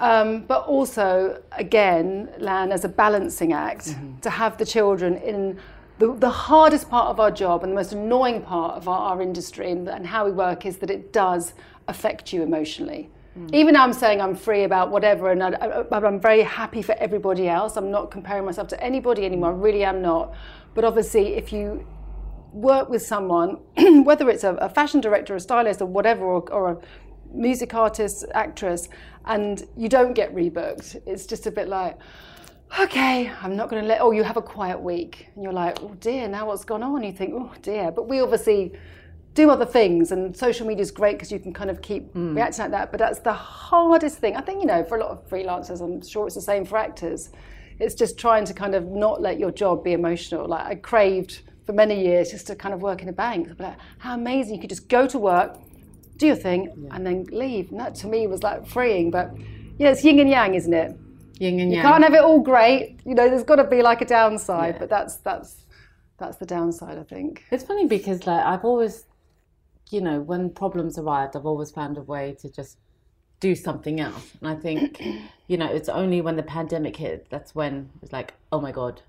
Um, 0.00 0.46
but 0.46 0.66
also, 0.66 1.42
again, 1.52 2.30
Lan, 2.38 2.72
as 2.72 2.84
a 2.84 2.88
balancing 2.88 3.52
act, 3.52 3.88
mm-hmm. 3.88 4.18
to 4.20 4.30
have 4.30 4.56
the 4.56 4.64
children 4.64 5.18
in 5.18 5.58
the, 5.98 6.14
the, 6.14 6.30
hardest 6.30 6.88
part 6.88 7.08
of 7.08 7.20
our 7.20 7.30
job 7.30 7.62
and 7.62 7.72
the 7.72 7.76
most 7.76 7.92
annoying 7.92 8.40
part 8.40 8.76
of 8.76 8.88
our, 8.88 9.12
our 9.12 9.20
industry 9.20 9.70
and, 9.70 9.86
and, 9.86 10.06
how 10.06 10.24
we 10.24 10.32
work 10.32 10.64
is 10.64 10.78
that 10.78 10.90
it 10.90 11.12
does 11.12 11.52
affect 11.88 12.32
you 12.32 12.42
emotionally. 12.42 13.10
Mm. 13.38 13.54
Even 13.54 13.74
now 13.74 13.84
I'm 13.84 13.92
saying 13.92 14.22
I'm 14.22 14.34
free 14.34 14.64
about 14.64 14.90
whatever, 14.90 15.30
and 15.30 15.42
I, 15.42 15.84
am 15.92 16.18
very 16.18 16.40
happy 16.40 16.80
for 16.80 16.94
everybody 16.94 17.46
else. 17.50 17.76
I'm 17.76 17.90
not 17.90 18.10
comparing 18.10 18.46
myself 18.46 18.68
to 18.68 18.82
anybody 18.82 19.26
anymore. 19.26 19.50
I 19.50 19.54
really 19.54 19.84
am 19.84 20.00
not. 20.00 20.32
But 20.74 20.84
obviously, 20.84 21.34
if 21.34 21.52
you 21.52 21.86
work 22.52 22.88
with 22.88 23.02
someone, 23.02 23.58
whether 24.04 24.30
it's 24.30 24.44
a, 24.44 24.54
a, 24.54 24.68
fashion 24.70 25.02
director, 25.02 25.34
a 25.34 25.40
stylist, 25.40 25.82
or 25.82 25.86
whatever, 25.86 26.24
or, 26.24 26.50
or 26.50 26.70
a 26.72 26.78
music 27.32 27.74
artist, 27.74 28.24
actress, 28.34 28.88
and 29.24 29.66
you 29.76 29.88
don't 29.88 30.14
get 30.14 30.34
rebooked. 30.34 31.00
It's 31.06 31.26
just 31.26 31.46
a 31.46 31.50
bit 31.50 31.68
like, 31.68 31.98
okay, 32.78 33.30
I'm 33.42 33.56
not 33.56 33.68
going 33.68 33.82
to 33.82 33.88
let, 33.88 34.00
oh, 34.00 34.12
you 34.12 34.22
have 34.22 34.36
a 34.36 34.42
quiet 34.42 34.80
week. 34.80 35.28
And 35.34 35.42
you're 35.44 35.52
like, 35.52 35.82
oh 35.82 35.94
dear, 36.00 36.28
now 36.28 36.46
what's 36.46 36.64
gone 36.64 36.82
on? 36.82 37.02
You 37.02 37.12
think, 37.12 37.34
oh 37.34 37.52
dear. 37.62 37.90
But 37.90 38.08
we 38.08 38.20
obviously 38.20 38.72
do 39.34 39.48
other 39.50 39.66
things, 39.66 40.10
and 40.10 40.36
social 40.36 40.66
media 40.66 40.82
is 40.82 40.90
great 40.90 41.12
because 41.12 41.30
you 41.30 41.38
can 41.38 41.52
kind 41.52 41.70
of 41.70 41.80
keep 41.80 42.12
mm. 42.14 42.34
reacting 42.34 42.62
like 42.62 42.70
that. 42.72 42.90
But 42.90 42.98
that's 42.98 43.20
the 43.20 43.32
hardest 43.32 44.18
thing. 44.18 44.36
I 44.36 44.40
think, 44.40 44.60
you 44.60 44.66
know, 44.66 44.82
for 44.84 44.96
a 44.98 45.00
lot 45.00 45.10
of 45.10 45.28
freelancers, 45.28 45.80
I'm 45.80 46.04
sure 46.06 46.26
it's 46.26 46.34
the 46.34 46.40
same 46.40 46.64
for 46.64 46.76
actors. 46.78 47.30
It's 47.78 47.94
just 47.94 48.18
trying 48.18 48.44
to 48.46 48.54
kind 48.54 48.74
of 48.74 48.86
not 48.86 49.22
let 49.22 49.38
your 49.38 49.50
job 49.50 49.84
be 49.84 49.92
emotional. 49.92 50.46
Like 50.46 50.66
I 50.66 50.74
craved 50.74 51.42
for 51.64 51.72
many 51.72 52.04
years 52.04 52.32
just 52.32 52.46
to 52.48 52.56
kind 52.56 52.74
of 52.74 52.82
work 52.82 53.02
in 53.02 53.08
a 53.08 53.12
bank. 53.12 53.48
Like, 53.58 53.76
how 53.98 54.14
amazing 54.14 54.56
you 54.56 54.60
could 54.60 54.70
just 54.70 54.88
go 54.88 55.06
to 55.06 55.18
work, 55.18 55.56
do 56.20 56.28
your 56.28 56.36
thing, 56.36 56.72
yeah. 56.76 56.94
and 56.94 57.04
then 57.04 57.26
leave. 57.32 57.70
And 57.70 57.80
that 57.80 57.96
to 57.96 58.06
me 58.06 58.26
was 58.28 58.42
like 58.42 58.66
freeing. 58.66 59.10
But 59.10 59.32
know, 59.86 59.90
it's 59.90 60.04
yin 60.04 60.20
and 60.20 60.30
yang, 60.30 60.54
isn't 60.54 60.72
it? 60.72 60.96
Yin 61.38 61.58
and 61.58 61.72
yang. 61.72 61.82
You 61.82 61.82
can't 61.82 62.04
have 62.04 62.14
it 62.14 62.20
all 62.22 62.40
great. 62.40 63.00
You 63.04 63.14
know, 63.14 63.28
there's 63.28 63.44
got 63.44 63.56
to 63.56 63.64
be 63.64 63.82
like 63.82 64.00
a 64.00 64.04
downside. 64.04 64.74
Yeah. 64.74 64.80
But 64.80 64.90
that's 64.90 65.16
that's 65.16 65.64
that's 66.18 66.36
the 66.36 66.46
downside, 66.46 66.98
I 66.98 67.02
think. 67.02 67.44
It's 67.50 67.64
funny 67.64 67.86
because 67.86 68.26
like 68.26 68.44
I've 68.44 68.64
always, 68.64 69.06
you 69.90 70.00
know, 70.00 70.20
when 70.20 70.50
problems 70.50 70.98
arrived, 70.98 71.34
I've 71.36 71.46
always 71.46 71.70
found 71.70 71.98
a 71.98 72.02
way 72.02 72.36
to 72.40 72.50
just 72.50 72.76
do 73.40 73.54
something 73.54 74.00
else. 74.00 74.32
And 74.40 74.50
I 74.50 74.54
think, 74.54 75.02
you 75.48 75.56
know, 75.56 75.66
it's 75.66 75.88
only 75.88 76.20
when 76.20 76.36
the 76.36 76.42
pandemic 76.42 76.96
hit 76.96 77.26
that's 77.30 77.54
when 77.54 77.88
it's 78.02 78.12
like, 78.12 78.34
oh 78.52 78.60
my 78.60 78.70
god, 78.70 79.00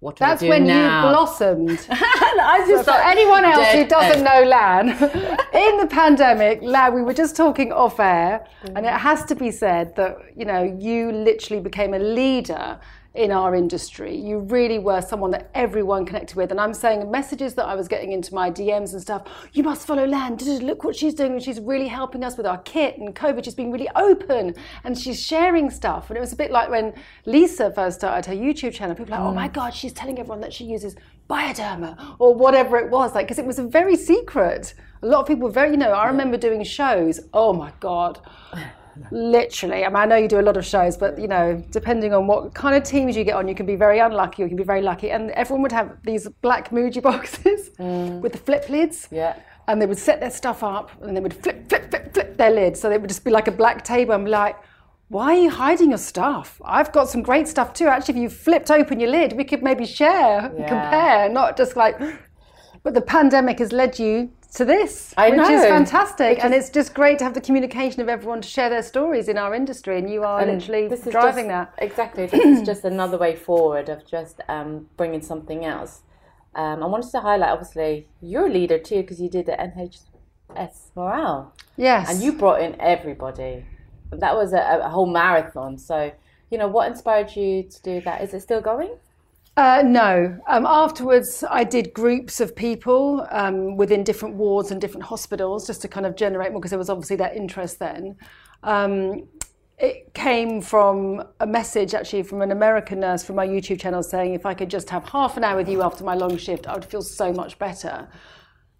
what 0.00 0.16
do 0.16 0.24
That's 0.24 0.42
when 0.42 0.66
now? 0.66 1.04
you 1.04 1.12
blossomed. 1.12 1.86
I 1.90 2.64
just 2.66 2.86
so 2.86 2.92
for 2.92 2.98
anyone 2.98 3.44
else 3.44 3.68
who 3.68 3.86
doesn't 3.86 4.24
know 4.24 4.42
Lan, 4.44 4.88
in 5.52 5.76
the 5.76 5.86
pandemic, 5.90 6.60
Lan, 6.62 6.94
we 6.94 7.02
were 7.02 7.12
just 7.12 7.36
talking 7.36 7.70
off 7.70 8.00
air, 8.00 8.46
mm. 8.64 8.72
and 8.76 8.86
it 8.86 8.94
has 8.94 9.24
to 9.26 9.34
be 9.34 9.50
said 9.50 9.94
that 9.96 10.16
you 10.34 10.46
know 10.46 10.62
you 10.62 11.12
literally 11.12 11.62
became 11.62 11.92
a 11.92 11.98
leader 11.98 12.80
in 13.14 13.32
our 13.32 13.56
industry. 13.56 14.16
You 14.16 14.38
really 14.38 14.78
were 14.78 15.00
someone 15.00 15.32
that 15.32 15.50
everyone 15.54 16.06
connected 16.06 16.36
with. 16.36 16.52
And 16.52 16.60
I'm 16.60 16.72
saying 16.72 17.10
messages 17.10 17.54
that 17.54 17.66
I 17.66 17.74
was 17.74 17.88
getting 17.88 18.12
into 18.12 18.32
my 18.34 18.50
DMs 18.50 18.92
and 18.92 19.02
stuff, 19.02 19.26
you 19.52 19.64
must 19.64 19.86
follow 19.86 20.06
Lan. 20.06 20.36
Look 20.36 20.84
what 20.84 20.94
she's 20.94 21.14
doing. 21.14 21.38
She's 21.40 21.58
really 21.58 21.88
helping 21.88 22.22
us 22.22 22.36
with 22.36 22.46
our 22.46 22.58
kit 22.58 22.98
and 22.98 23.14
COVID. 23.14 23.44
She's 23.44 23.54
being 23.54 23.72
really 23.72 23.88
open 23.96 24.54
and 24.84 24.96
she's 24.96 25.20
sharing 25.20 25.70
stuff. 25.70 26.08
And 26.08 26.16
it 26.16 26.20
was 26.20 26.32
a 26.32 26.36
bit 26.36 26.52
like 26.52 26.70
when 26.70 26.94
Lisa 27.26 27.72
first 27.72 27.98
started 27.98 28.26
her 28.26 28.34
YouTube 28.34 28.74
channel. 28.74 28.94
People 28.94 29.16
were 29.16 29.22
like, 29.22 29.28
oh 29.28 29.34
my 29.34 29.48
mm. 29.48 29.52
God, 29.52 29.74
she's 29.74 29.92
telling 29.92 30.18
everyone 30.18 30.40
that 30.42 30.52
she 30.52 30.64
uses 30.64 30.94
Bioderma 31.28 32.16
or 32.20 32.34
whatever 32.34 32.76
it 32.76 32.90
was. 32.90 33.14
Like, 33.14 33.26
because 33.26 33.40
it 33.40 33.46
was 33.46 33.58
a 33.58 33.64
very 33.64 33.96
secret. 33.96 34.74
A 35.02 35.06
lot 35.06 35.20
of 35.22 35.26
people 35.26 35.48
were 35.48 35.52
very, 35.52 35.72
you 35.72 35.76
know, 35.76 35.90
I 35.90 36.06
remember 36.06 36.36
doing 36.36 36.62
shows. 36.62 37.18
Oh 37.32 37.52
my 37.52 37.72
God 37.80 38.20
literally. 39.10 39.84
I 39.84 39.88
mean, 39.88 39.96
I 39.96 40.06
know 40.06 40.16
you 40.16 40.28
do 40.28 40.40
a 40.40 40.42
lot 40.42 40.56
of 40.56 40.64
shows, 40.64 40.96
but 40.96 41.18
you 41.18 41.28
know, 41.28 41.62
depending 41.70 42.12
on 42.12 42.26
what 42.26 42.54
kind 42.54 42.76
of 42.76 42.82
teams 42.82 43.16
you 43.16 43.24
get 43.24 43.34
on, 43.34 43.48
you 43.48 43.54
can 43.54 43.66
be 43.66 43.76
very 43.76 43.98
unlucky 43.98 44.42
or 44.42 44.46
you 44.46 44.50
can 44.50 44.56
be 44.56 44.64
very 44.64 44.82
lucky. 44.82 45.10
And 45.10 45.30
everyone 45.32 45.62
would 45.62 45.72
have 45.72 45.96
these 46.04 46.28
black 46.42 46.70
Muji 46.70 47.02
boxes 47.10 47.70
mm. 47.78 48.20
with 48.20 48.32
the 48.32 48.38
flip 48.38 48.68
lids. 48.68 49.08
Yeah. 49.10 49.36
And 49.68 49.80
they 49.80 49.86
would 49.86 49.98
set 49.98 50.20
their 50.20 50.30
stuff 50.30 50.62
up 50.62 50.90
and 51.02 51.16
they 51.16 51.20
would 51.20 51.34
flip, 51.34 51.68
flip, 51.68 51.90
flip, 51.90 52.12
flip 52.12 52.36
their 52.36 52.50
lid. 52.50 52.76
So 52.76 52.90
it 52.90 53.00
would 53.00 53.08
just 53.08 53.24
be 53.24 53.30
like 53.30 53.46
a 53.46 53.52
black 53.52 53.84
table. 53.84 54.14
I'm 54.14 54.26
like, 54.26 54.56
why 55.08 55.36
are 55.36 55.42
you 55.42 55.50
hiding 55.50 55.90
your 55.90 55.98
stuff? 55.98 56.60
I've 56.64 56.92
got 56.92 57.08
some 57.08 57.22
great 57.22 57.48
stuff 57.48 57.72
too. 57.72 57.86
Actually, 57.86 58.14
if 58.14 58.20
you 58.22 58.30
flipped 58.30 58.70
open 58.70 59.00
your 59.00 59.10
lid, 59.10 59.32
we 59.32 59.44
could 59.44 59.62
maybe 59.62 59.84
share, 59.84 60.52
yeah. 60.56 60.68
compare, 60.68 61.28
not 61.28 61.56
just 61.56 61.76
like. 61.76 62.00
But 62.82 62.94
the 62.94 63.02
pandemic 63.02 63.58
has 63.58 63.72
led 63.72 63.98
you 63.98 64.30
to 64.54 64.64
this, 64.64 65.14
I 65.16 65.30
which 65.30 65.36
know. 65.36 65.50
is 65.50 65.64
fantastic. 65.64 66.36
Which 66.36 66.44
and 66.44 66.54
is, 66.54 66.64
it's 66.64 66.74
just 66.74 66.94
great 66.94 67.18
to 67.18 67.24
have 67.24 67.34
the 67.34 67.40
communication 67.40 68.00
of 68.00 68.08
everyone 68.08 68.40
to 68.40 68.48
share 68.48 68.68
their 68.68 68.82
stories 68.82 69.28
in 69.28 69.38
our 69.38 69.54
industry. 69.54 69.98
And 69.98 70.10
you 70.10 70.24
are 70.24 70.40
and 70.40 70.60
literally 70.60 70.88
driving 71.10 71.46
just, 71.46 71.48
that. 71.48 71.74
Exactly. 71.78 72.24
Is 72.24 72.62
just 72.62 72.84
another 72.84 73.16
way 73.16 73.36
forward 73.36 73.88
of 73.88 74.04
just 74.06 74.40
um, 74.48 74.88
bringing 74.96 75.22
something 75.22 75.64
else. 75.64 76.02
Um, 76.54 76.82
I 76.82 76.86
wanted 76.86 77.10
to 77.12 77.20
highlight, 77.20 77.50
obviously, 77.50 78.08
you're 78.20 78.46
a 78.46 78.52
leader 78.52 78.78
too 78.78 79.02
because 79.02 79.20
you 79.20 79.28
did 79.28 79.46
the 79.46 79.52
NHS 79.52 80.90
morale. 80.96 81.54
Yes. 81.76 82.10
And 82.10 82.20
you 82.20 82.32
brought 82.32 82.60
in 82.60 82.80
everybody. 82.80 83.64
That 84.10 84.34
was 84.34 84.52
a, 84.52 84.80
a 84.82 84.88
whole 84.88 85.06
marathon. 85.06 85.78
So, 85.78 86.10
you 86.50 86.58
know, 86.58 86.66
what 86.66 86.90
inspired 86.90 87.36
you 87.36 87.62
to 87.62 87.82
do 87.82 88.00
that? 88.00 88.22
Is 88.22 88.34
it 88.34 88.40
still 88.40 88.60
going? 88.60 88.96
Uh, 89.60 89.82
no. 89.82 90.38
Um, 90.48 90.64
afterwards, 90.64 91.44
I 91.50 91.64
did 91.64 91.92
groups 91.92 92.40
of 92.40 92.56
people 92.56 93.26
um, 93.30 93.76
within 93.76 94.02
different 94.02 94.36
wards 94.36 94.70
and 94.70 94.80
different 94.80 95.04
hospitals 95.04 95.66
just 95.66 95.82
to 95.82 95.88
kind 95.88 96.06
of 96.06 96.16
generate 96.16 96.52
more 96.52 96.62
because 96.62 96.70
there 96.70 96.78
was 96.78 96.88
obviously 96.88 97.16
that 97.16 97.36
interest 97.36 97.78
then. 97.78 98.16
Um, 98.62 99.28
it 99.76 100.14
came 100.14 100.62
from 100.62 101.22
a 101.40 101.46
message 101.46 101.92
actually 101.92 102.22
from 102.22 102.40
an 102.40 102.52
American 102.52 103.00
nurse 103.00 103.22
from 103.22 103.36
my 103.36 103.46
YouTube 103.46 103.78
channel 103.78 104.02
saying 104.02 104.32
if 104.32 104.46
I 104.46 104.54
could 104.54 104.70
just 104.70 104.88
have 104.88 105.06
half 105.06 105.36
an 105.36 105.44
hour 105.44 105.58
with 105.58 105.68
you 105.68 105.82
after 105.82 106.04
my 106.04 106.14
long 106.14 106.38
shift, 106.38 106.66
I 106.66 106.72
would 106.72 106.86
feel 106.86 107.02
so 107.02 107.30
much 107.30 107.58
better. 107.58 108.08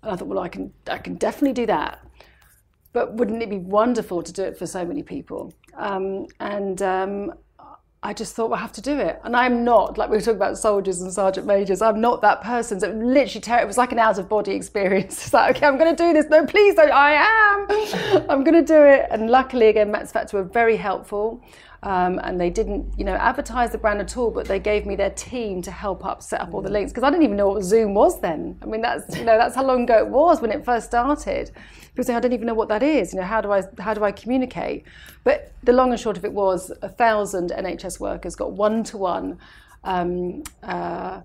And 0.03 0.13
I 0.13 0.17
thought, 0.17 0.29
well, 0.29 0.39
I 0.39 0.49
can, 0.49 0.73
I 0.87 0.97
can 0.97 1.17
definitely 1.17 1.53
do 1.53 1.67
that. 1.67 2.01
But 2.95 3.17
wouldn't 3.17 3.43
it 3.43 3.51
be 3.51 3.59
wonderful 3.59 4.23
to 4.23 4.33
do 4.33 4.45
it 4.45 4.57
for 4.57 4.67
so 4.67 4.87
many 4.87 5.03
people? 5.03 5.53
Um, 5.77 6.27
and 6.41 6.81
um, 6.81 7.35
I 8.03 8.15
just 8.15 8.35
thought, 8.35 8.49
well, 8.49 8.59
I 8.59 8.63
have 8.63 8.73
to 8.73 8.81
do 8.81 8.99
it. 8.99 9.21
And 9.25 9.37
I'm 9.37 9.63
not, 9.63 9.99
like 9.99 10.09
we 10.09 10.17
were 10.17 10.23
talking 10.23 10.37
about 10.37 10.57
soldiers 10.57 11.03
and 11.03 11.13
sergeant 11.13 11.47
majors, 11.47 11.83
I'm 11.83 12.01
not 12.01 12.23
that 12.23 12.41
person. 12.41 12.81
So 12.81 12.89
it 12.89 12.97
literally, 12.97 13.43
ter- 13.43 13.59
it 13.59 13.67
was 13.67 13.77
like 13.77 13.93
an 13.93 13.99
out 13.99 14.19
of 14.19 14.27
body 14.29 14.53
experience. 14.53 15.19
It's 15.31 15.35
like, 15.35 15.57
okay, 15.57 15.67
I'm 15.67 15.77
going 15.77 15.95
to 15.95 16.03
do 16.03 16.15
this. 16.15 16.25
No, 16.31 16.47
please 16.47 16.75
don't. 16.77 16.91
I 16.91 17.13
am. 17.13 18.27
I'm 18.31 18.43
going 18.43 18.55
to 18.55 18.65
do 18.65 18.83
it. 18.83 19.07
And 19.11 19.29
luckily, 19.29 19.67
again, 19.69 19.91
Max 19.91 20.13
Factor 20.13 20.39
were 20.39 20.45
very 20.45 20.77
helpful. 20.77 21.43
Um, 21.83 22.21
and 22.23 22.39
they 22.39 22.51
didn't, 22.51 22.93
you 22.99 23.05
know, 23.05 23.15
advertise 23.15 23.73
the 23.73 23.79
brand 23.79 24.01
at 24.01 24.15
all, 24.17 24.31
but 24.31 24.47
they 24.47 24.59
gave 24.59 24.85
me 24.85 24.97
their 24.97 25.11
team 25.11 25.63
to 25.63 25.71
help 25.71 26.05
up 26.05 26.23
set 26.23 26.43
up 26.43 26.53
all 26.53 26.61
the 26.61 26.69
mm. 26.69 26.73
links 26.73 26.93
because 26.93 27.05
I 27.05 27.11
didn't 27.11 27.23
even 27.23 27.39
know 27.39 27.49
what 27.49 27.63
Zoom 27.63 27.95
was 27.95 28.21
then. 28.21 28.59
I 28.61 28.67
mean, 28.67 28.83
that's 28.83 29.17
you 29.17 29.25
know, 29.25 29.39
that's 29.39 29.55
how 29.55 29.65
long 29.65 29.85
ago 29.85 29.97
it 29.99 30.09
was 30.09 30.43
when 30.43 30.53
it 30.53 30.63
first 30.63 30.87
started. 30.87 31.51
People 31.93 32.05
say 32.05 32.15
I 32.15 32.21
don't 32.21 32.35
even 32.35 32.47
know 32.47 32.55
what 32.55 32.69
that 32.69 32.83
is. 32.83 33.15
You 33.15 33.21
know, 33.21 33.27
how 33.27 33.41
do 33.41 33.51
I 33.51 33.63
how 33.79 33.95
do 33.95 34.05
I 34.05 34.13
communicate? 34.13 34.85
But 35.25 35.53
the 35.63 35.73
long 35.73 35.91
and 35.91 35.99
short 35.99 36.19
of 36.19 36.25
it 36.27 36.33
was 36.33 36.71
a 36.83 36.89
thousand 36.89 37.51
NHS 37.51 37.99
workers 37.99 38.37
got 38.37 38.53
one 38.53 38.85
to 38.85 38.99
one. 38.99 39.39
Um, 39.83 40.43
uh, 40.63 41.23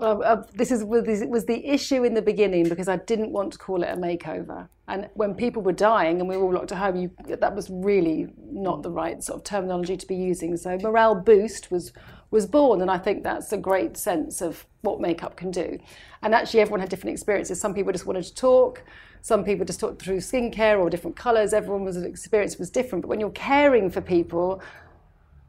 Uh, 0.00 0.42
this 0.54 0.70
is 0.70 0.82
was 0.82 1.44
the 1.44 1.66
issue 1.66 2.04
in 2.04 2.14
the 2.14 2.22
beginning 2.22 2.68
because 2.68 2.88
I 2.88 2.96
didn't 2.96 3.32
want 3.32 3.52
to 3.52 3.58
call 3.58 3.82
it 3.82 3.88
a 3.88 3.96
makeover. 3.96 4.68
And 4.88 5.08
when 5.14 5.34
people 5.34 5.62
were 5.62 5.72
dying 5.72 6.20
and 6.20 6.28
we 6.28 6.36
were 6.36 6.44
all 6.44 6.54
locked 6.54 6.72
at 6.72 6.78
home, 6.78 6.96
you, 6.96 7.10
that 7.26 7.54
was 7.54 7.70
really 7.70 8.28
not 8.42 8.82
the 8.82 8.90
right 8.90 9.22
sort 9.22 9.38
of 9.38 9.44
terminology 9.44 9.96
to 9.96 10.06
be 10.06 10.16
using. 10.16 10.56
So 10.56 10.78
morale 10.78 11.14
boost 11.14 11.70
was 11.70 11.92
was 12.30 12.46
born, 12.46 12.80
and 12.80 12.90
I 12.90 12.98
think 12.98 13.24
that's 13.24 13.52
a 13.52 13.56
great 13.56 13.96
sense 13.96 14.40
of 14.40 14.64
what 14.82 15.00
makeup 15.00 15.36
can 15.36 15.50
do. 15.50 15.78
And 16.22 16.34
actually, 16.34 16.60
everyone 16.60 16.80
had 16.80 16.88
different 16.88 17.12
experiences. 17.12 17.60
Some 17.60 17.74
people 17.74 17.92
just 17.92 18.06
wanted 18.06 18.24
to 18.24 18.34
talk. 18.34 18.82
Some 19.22 19.44
people 19.44 19.66
just 19.66 19.80
talked 19.80 20.00
through 20.00 20.18
skincare 20.18 20.78
or 20.78 20.88
different 20.88 21.16
colours. 21.16 21.52
Everyone 21.52 21.84
was 21.84 21.96
experience 21.98 22.58
was 22.58 22.70
different. 22.70 23.02
But 23.02 23.08
when 23.08 23.20
you're 23.20 23.30
caring 23.30 23.90
for 23.90 24.00
people, 24.00 24.62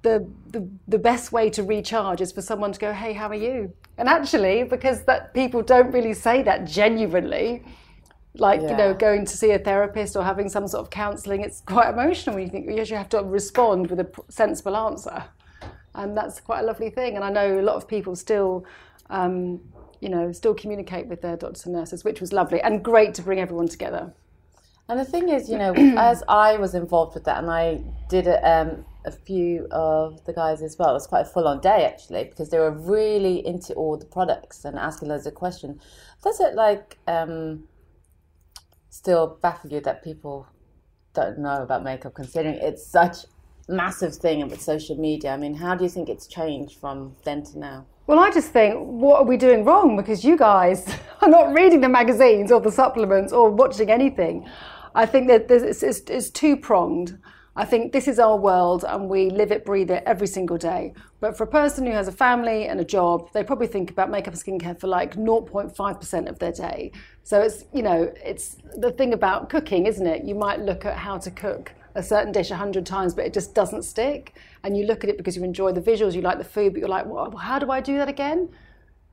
the, 0.03 0.27
the 0.49 0.67
the 0.87 0.97
best 0.97 1.31
way 1.31 1.49
to 1.51 1.63
recharge 1.63 2.21
is 2.21 2.31
for 2.31 2.41
someone 2.41 2.71
to 2.71 2.79
go, 2.79 2.91
"Hey, 2.91 3.13
how 3.13 3.27
are 3.27 3.35
you?" 3.35 3.71
And 3.97 4.09
actually, 4.09 4.63
because 4.63 5.03
that 5.03 5.33
people 5.33 5.61
don't 5.61 5.91
really 5.91 6.13
say 6.13 6.41
that 6.43 6.65
genuinely, 6.65 7.63
like 8.35 8.61
Yeah. 8.61 8.71
you 8.71 8.77
know, 8.77 8.93
going 8.93 9.25
to 9.25 9.37
see 9.37 9.51
a 9.51 9.59
therapist 9.59 10.15
or 10.15 10.23
having 10.23 10.49
some 10.49 10.67
sort 10.67 10.81
of 10.81 10.89
counselling, 10.89 11.41
it's 11.41 11.61
quite 11.61 11.89
emotional 11.89 12.35
when 12.35 12.45
you 12.45 12.49
think 12.51 12.65
you 12.67 12.79
actually 12.79 12.97
have 12.97 13.09
to 13.09 13.21
respond 13.23 13.89
with 13.89 13.99
a 13.99 14.09
sensible 14.29 14.75
answer, 14.75 15.23
and 15.93 16.17
that's 16.17 16.39
quite 16.39 16.61
a 16.61 16.63
lovely 16.63 16.89
thing. 16.89 17.15
And 17.15 17.23
I 17.23 17.29
know 17.29 17.59
a 17.59 17.65
lot 17.69 17.75
of 17.75 17.87
people 17.87 18.15
still. 18.15 18.65
Um, 19.09 19.59
you 19.99 20.09
know, 20.09 20.31
still 20.31 20.55
communicate 20.55 21.05
with 21.05 21.21
their 21.21 21.37
doctors 21.37 21.63
and 21.67 21.75
nurses, 21.75 22.03
which 22.03 22.19
was 22.19 22.33
lovely 22.33 22.59
and 22.59 22.83
great 22.83 23.13
to 23.13 23.21
bring 23.21 23.39
everyone 23.39 23.67
together. 23.67 24.11
And 24.89 24.99
the 24.99 25.05
thing 25.05 25.29
is, 25.29 25.47
you 25.47 25.59
know, 25.59 25.73
as 25.97 26.23
I 26.27 26.57
was 26.57 26.73
involved 26.73 27.13
with 27.13 27.25
that, 27.25 27.37
and 27.37 27.51
I 27.51 27.83
did 28.09 28.25
it, 28.25 28.39
um, 28.43 28.83
a 29.05 29.11
few 29.11 29.67
of 29.71 30.23
the 30.25 30.33
guys 30.33 30.61
as 30.61 30.77
well. 30.77 30.91
It 30.91 30.93
was 30.93 31.07
quite 31.07 31.21
a 31.21 31.29
full-on 31.29 31.59
day 31.61 31.85
actually 31.85 32.25
because 32.25 32.49
they 32.49 32.59
were 32.59 32.71
really 32.71 33.45
into 33.45 33.73
all 33.73 33.97
the 33.97 34.05
products 34.05 34.65
and 34.65 34.77
asking 34.77 35.09
loads 35.09 35.25
of 35.25 35.35
questions. 35.35 35.81
Does 36.23 36.39
it 36.39 36.53
like 36.55 36.97
um, 37.07 37.63
still 38.89 39.39
baffle 39.41 39.71
you 39.71 39.81
that 39.81 40.03
people 40.03 40.47
don't 41.13 41.39
know 41.39 41.63
about 41.63 41.83
makeup, 41.83 42.13
considering 42.13 42.55
it's 42.55 42.85
such 42.85 43.25
massive 43.67 44.15
thing 44.15 44.47
with 44.47 44.61
social 44.61 44.95
media? 44.95 45.33
I 45.33 45.37
mean, 45.37 45.55
how 45.55 45.75
do 45.75 45.83
you 45.83 45.89
think 45.89 46.09
it's 46.09 46.27
changed 46.27 46.79
from 46.79 47.15
then 47.23 47.43
to 47.43 47.59
now? 47.59 47.85
Well, 48.07 48.19
I 48.19 48.29
just 48.31 48.51
think, 48.51 48.75
what 48.77 49.21
are 49.21 49.25
we 49.25 49.37
doing 49.37 49.63
wrong? 49.63 49.95
Because 49.95 50.23
you 50.23 50.37
guys 50.37 50.85
are 51.21 51.29
not 51.29 51.53
reading 51.53 51.81
the 51.81 51.89
magazines 51.89 52.51
or 52.51 52.59
the 52.59 52.71
supplements 52.71 53.31
or 53.31 53.49
watching 53.49 53.89
anything. 53.89 54.47
I 54.93 55.05
think 55.05 55.27
that 55.27 55.49
it's, 55.49 55.83
it's, 55.83 56.01
it's 56.09 56.29
two 56.29 56.57
pronged. 56.57 57.17
I 57.53 57.65
think 57.65 57.91
this 57.91 58.07
is 58.07 58.17
our 58.17 58.37
world 58.37 58.85
and 58.87 59.09
we 59.09 59.29
live 59.29 59.51
it, 59.51 59.65
breathe 59.65 59.91
it 59.91 60.03
every 60.05 60.27
single 60.27 60.57
day. 60.57 60.93
But 61.19 61.35
for 61.35 61.43
a 61.43 61.47
person 61.47 61.85
who 61.85 61.91
has 61.91 62.07
a 62.07 62.11
family 62.11 62.67
and 62.67 62.79
a 62.79 62.85
job, 62.85 63.29
they 63.33 63.43
probably 63.43 63.67
think 63.67 63.91
about 63.91 64.09
makeup 64.09 64.33
and 64.33 64.41
skincare 64.41 64.79
for 64.79 64.87
like 64.87 65.15
0.5% 65.15 66.29
of 66.29 66.39
their 66.39 66.53
day. 66.53 66.93
So 67.23 67.41
it's, 67.41 67.65
you 67.73 67.83
know, 67.83 68.11
it's 68.23 68.55
the 68.77 68.91
thing 68.91 69.11
about 69.11 69.49
cooking, 69.49 69.85
isn't 69.85 70.07
it? 70.07 70.23
You 70.23 70.33
might 70.33 70.61
look 70.61 70.85
at 70.85 70.95
how 70.95 71.17
to 71.17 71.29
cook 71.29 71.73
a 71.95 72.01
certain 72.01 72.31
dish 72.31 72.51
a 72.51 72.55
hundred 72.55 72.85
times, 72.85 73.13
but 73.13 73.25
it 73.25 73.33
just 73.33 73.53
doesn't 73.53 73.83
stick. 73.83 74.35
And 74.63 74.77
you 74.77 74.85
look 74.85 75.03
at 75.03 75.09
it 75.09 75.17
because 75.17 75.35
you 75.35 75.43
enjoy 75.43 75.73
the 75.73 75.81
visuals, 75.81 76.13
you 76.13 76.21
like 76.21 76.37
the 76.37 76.45
food, 76.45 76.71
but 76.71 76.79
you're 76.79 76.87
like, 76.87 77.05
well, 77.05 77.35
how 77.35 77.59
do 77.59 77.69
I 77.69 77.81
do 77.81 77.97
that 77.97 78.07
again? 78.07 78.47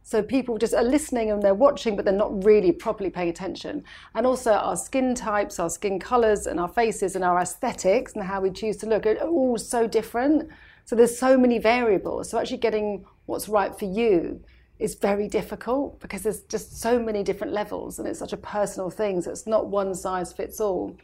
So 0.09 0.23
people 0.23 0.57
just 0.57 0.73
are 0.73 0.83
listening 0.83 1.31
and 1.31 1.43
they're 1.43 1.53
watching, 1.53 1.95
but 1.95 2.07
they're 2.07 2.15
not 2.15 2.43
really 2.43 2.73
properly 2.73 3.11
paying 3.11 3.29
attention. 3.29 3.85
And 4.15 4.27
also 4.27 4.53
our 4.53 4.75
skin 4.75 5.15
types, 5.15 5.59
our 5.59 5.69
skin 5.69 6.01
colors, 6.01 6.47
and 6.47 6.59
our 6.59 6.67
faces 6.67 7.15
and 7.15 7.23
our 7.23 7.39
aesthetics 7.39 8.15
and 8.15 8.25
how 8.25 8.41
we 8.41 8.51
choose 8.51 8.79
to 8.79 8.87
look 8.87 9.05
are 9.05 9.19
all 9.19 9.59
so 9.59 9.87
different. 9.87 10.49
So 10.87 10.97
there's 10.97 11.19
so 11.19 11.37
many 11.37 11.59
variables. 11.59 12.31
So 12.31 12.39
actually 12.39 12.57
getting 12.57 13.05
what's 13.27 13.51
right 13.51 13.79
for 13.79 13.85
you 13.85 14.43
is 14.79 14.95
very 14.95 15.29
difficult 15.29 16.01
because 16.01 16.23
there's 16.23 16.41
just 16.45 16.81
so 16.81 16.99
many 16.99 17.23
different 17.23 17.53
levels 17.53 17.99
and 17.99 18.09
it's 18.09 18.19
such 18.19 18.33
a 18.33 18.39
personal 18.39 18.89
thing. 18.89 19.21
So 19.21 19.31
it's 19.31 19.47
not 19.47 19.67
one 19.67 19.95
size 19.95 20.33
fits 20.33 20.59
all. 20.59 20.97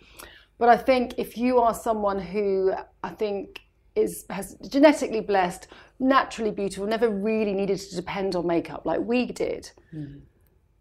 But 0.56 0.70
I 0.70 0.78
think 0.78 1.16
if 1.18 1.36
you 1.36 1.58
are 1.58 1.74
someone 1.74 2.18
who 2.18 2.72
I 3.02 3.10
think 3.10 3.60
is 3.94 4.24
has 4.30 4.56
genetically 4.66 5.20
blessed, 5.20 5.68
naturally 5.98 6.50
beautiful, 6.50 6.86
never 6.86 7.08
really 7.08 7.52
needed 7.52 7.78
to 7.78 7.96
depend 7.96 8.34
on 8.36 8.46
makeup 8.46 8.84
like 8.84 9.00
we 9.00 9.26
did, 9.26 9.70
hmm. 9.90 10.18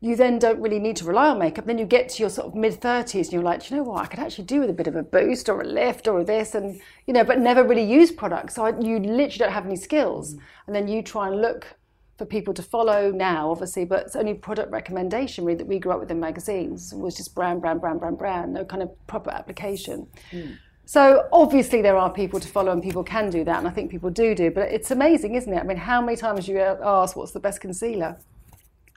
you 0.02 0.15
then 0.15 0.39
don't 0.39 0.60
really 0.60 0.80
need 0.80 0.95
to 0.97 1.06
rely 1.06 1.30
on 1.30 1.39
makeup. 1.39 1.65
Then 1.65 1.78
you 1.78 1.86
get 1.86 2.10
to 2.10 2.23
your 2.23 2.30
sort 2.30 2.47
of 2.47 2.56
mid 2.56 2.82
thirties 2.82 3.28
and 3.28 3.34
you're 3.34 3.43
like, 3.43 3.63
"Do 3.65 3.76
you 3.76 3.82
know 3.82 3.89
what, 3.89 4.04
I 4.04 4.06
could 4.08 4.19
actually 4.19 4.45
do 4.45 4.60
with 4.60 4.69
a 4.69 4.73
bit 4.73 4.88
of 4.88 4.95
a 4.95 5.04
boost 5.04 5.49
or 5.49 5.62
a 5.62 5.65
lift 5.65 6.08
or 6.08 6.23
this, 6.23 6.56
and 6.56 6.80
you 7.08 7.13
know, 7.13 7.23
but 7.23 7.39
never 7.39 7.63
really 7.63 7.84
use 7.84 8.12
products. 8.12 8.56
So 8.56 8.65
I, 8.65 8.80
you 8.80 8.99
literally 8.99 9.38
don't 9.38 9.52
have 9.52 9.65
any 9.65 9.76
skills, 9.76 10.34
hmm. 10.34 10.39
and 10.67 10.76
then 10.76 10.88
you 10.88 11.02
try 11.02 11.28
and 11.28 11.41
look 11.41 11.76
for 12.17 12.26
people 12.26 12.54
to 12.54 12.62
follow 12.62 13.12
now, 13.12 13.49
obviously, 13.49 13.86
but 13.86 14.06
it's 14.06 14.15
only 14.15 14.36
product 14.36 14.71
recommendation 14.71 15.45
really 15.45 15.58
that 15.58 15.67
we 15.67 15.80
grew 15.80 15.91
up 15.91 15.99
with 15.99 16.12
in 16.12 16.19
magazines. 16.19 16.93
It 16.93 16.99
was 16.99 17.15
just 17.15 17.34
brand, 17.34 17.62
brand, 17.62 17.82
brand, 17.82 17.99
brand, 17.99 18.17
brand, 18.17 18.54
no 18.54 18.63
kind 18.63 18.84
of 18.84 18.91
proper 19.08 19.32
application. 19.32 20.08
Hmm. 20.30 20.52
So 20.86 21.28
obviously 21.32 21.82
there 21.82 21.96
are 21.98 22.12
people 22.12 22.39
to 22.39 22.48
follow 22.48 22.72
and 22.72 22.84
people 22.84 23.04
can 23.04 23.30
do 23.30 23.43
that, 23.46 23.58
and 23.60 23.67
I 23.67 23.72
think 23.72 23.89
people 23.89 24.10
do 24.10 24.36
do. 24.36 24.52
But 24.52 24.69
it's 24.72 24.91
amazing, 24.91 25.36
isn't 25.36 25.54
it? 25.54 25.60
I 25.60 25.63
mean, 25.63 25.78
how 25.78 26.02
many 26.02 26.17
times 26.17 26.48
you 26.48 26.60
ask 26.60 27.15
what's 27.15 27.32
the 27.32 27.39
best 27.39 27.62
concealer? 27.62 28.17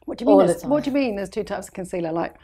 What 0.05 0.18
do 0.18 0.25
you 0.25 0.27
mean? 0.27 0.40
All 0.40 0.46
the 0.46 0.55
time. 0.55 0.70
What 0.70 0.85
do 0.85 0.90
you 0.90 0.94
mean? 0.94 1.16
There's 1.16 1.31
two 1.31 1.44
types 1.44 1.68
of 1.68 1.75
concealer. 1.75 2.12
Like, 2.12 2.35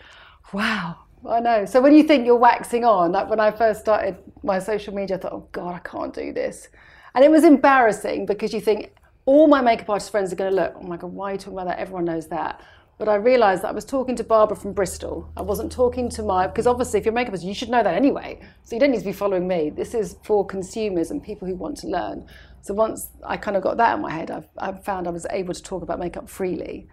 wow, 0.52 0.96
I 1.28 1.40
know. 1.40 1.64
So 1.64 1.80
when 1.80 1.92
you 1.92 2.04
think 2.04 2.24
you're 2.24 2.36
waxing 2.36 2.84
on, 2.84 3.12
like 3.12 3.28
when 3.28 3.40
I 3.40 3.50
first 3.50 3.80
started 3.80 4.16
my 4.42 4.58
social 4.58 4.94
media, 4.94 5.16
I 5.16 5.20
thought, 5.20 5.32
oh 5.32 5.48
God, 5.52 5.74
I 5.74 5.80
can't 5.80 6.14
do 6.14 6.32
this, 6.32 6.68
and 7.14 7.24
it 7.24 7.30
was 7.30 7.44
embarrassing 7.44 8.26
because 8.26 8.54
you 8.54 8.60
think 8.60 8.94
all 9.26 9.46
my 9.46 9.60
makeup 9.60 9.90
artist 9.90 10.10
friends 10.10 10.32
are 10.32 10.36
going 10.36 10.50
to 10.50 10.56
look. 10.56 10.74
Oh 10.76 10.82
my 10.82 10.96
God, 10.96 11.12
why 11.12 11.30
are 11.30 11.32
you 11.32 11.38
talking 11.38 11.54
about 11.54 11.66
that? 11.66 11.78
Everyone 11.78 12.04
knows 12.04 12.26
that. 12.28 12.60
But 13.02 13.08
I 13.08 13.16
realised 13.16 13.64
that 13.64 13.70
I 13.70 13.72
was 13.72 13.84
talking 13.84 14.14
to 14.14 14.22
Barbara 14.22 14.56
from 14.56 14.74
Bristol. 14.74 15.28
I 15.36 15.42
wasn't 15.42 15.72
talking 15.72 16.08
to 16.10 16.22
my 16.22 16.46
because 16.46 16.68
obviously 16.68 17.00
if 17.00 17.04
you're 17.04 17.10
a 17.10 17.14
makeup 17.16 17.30
artist, 17.30 17.44
you 17.44 17.52
should 17.52 17.68
know 17.68 17.82
that 17.82 17.96
anyway. 17.96 18.38
So 18.62 18.76
you 18.76 18.80
don't 18.80 18.92
need 18.92 19.00
to 19.00 19.04
be 19.04 19.12
following 19.12 19.48
me. 19.48 19.70
This 19.70 19.92
is 19.92 20.18
for 20.22 20.46
consumers 20.46 21.10
and 21.10 21.20
people 21.20 21.48
who 21.48 21.56
want 21.56 21.78
to 21.78 21.88
learn. 21.88 22.28
So 22.60 22.74
once 22.74 23.08
I 23.26 23.38
kind 23.38 23.56
of 23.56 23.64
got 23.64 23.76
that 23.78 23.96
in 23.96 24.02
my 24.02 24.12
head, 24.12 24.30
I've, 24.30 24.46
I 24.56 24.70
found 24.70 25.08
I 25.08 25.10
was 25.10 25.26
able 25.30 25.52
to 25.52 25.60
talk 25.60 25.82
about 25.82 25.98
makeup 25.98 26.30
freely. 26.30 26.86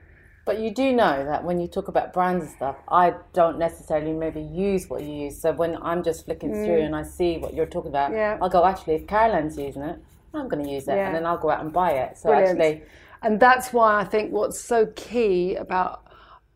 But 0.48 0.60
you 0.60 0.74
do 0.74 0.94
know 0.94 1.26
that 1.26 1.44
when 1.44 1.60
you 1.60 1.68
talk 1.68 1.90
about 1.90 2.12
brands 2.12 2.46
and 2.46 2.56
stuff, 2.56 2.78
I 2.90 3.14
don't 3.34 3.60
necessarily 3.60 4.14
maybe 4.14 4.42
use 4.42 4.90
what 4.90 5.04
you 5.04 5.14
use. 5.14 5.40
So 5.40 5.52
when 5.52 5.78
I'm 5.80 6.02
just 6.02 6.26
flicking 6.26 6.52
through 6.52 6.82
and 6.82 6.96
I 6.96 7.04
see 7.04 7.38
what 7.38 7.54
you're 7.54 7.68
talking 7.68 7.92
about, 7.92 8.10
Mm. 8.10 8.16
Yeah. 8.16 8.38
I'll 8.42 8.50
go, 8.50 8.66
actually, 8.66 8.96
if 8.96 9.06
Caroline's 9.06 9.60
using 9.60 9.84
it, 9.84 10.00
I'm 10.34 10.48
going 10.48 10.64
to 10.66 10.72
use 10.72 10.88
it. 10.88 10.96
Yeah. 10.96 11.06
And 11.06 11.16
then 11.16 11.28
I'll 11.28 11.38
go 11.38 11.52
out 11.52 11.62
and 11.64 11.72
buy 11.72 11.92
it. 11.92 12.18
So 12.18 12.30
Brilliant. 12.30 12.60
actually, 12.60 12.82
And 13.22 13.40
that's 13.40 13.74
why 13.74 14.00
I 14.00 14.04
think 14.04 14.32
what's 14.32 14.60
so 14.60 14.88
key 14.96 15.56
about 15.56 16.06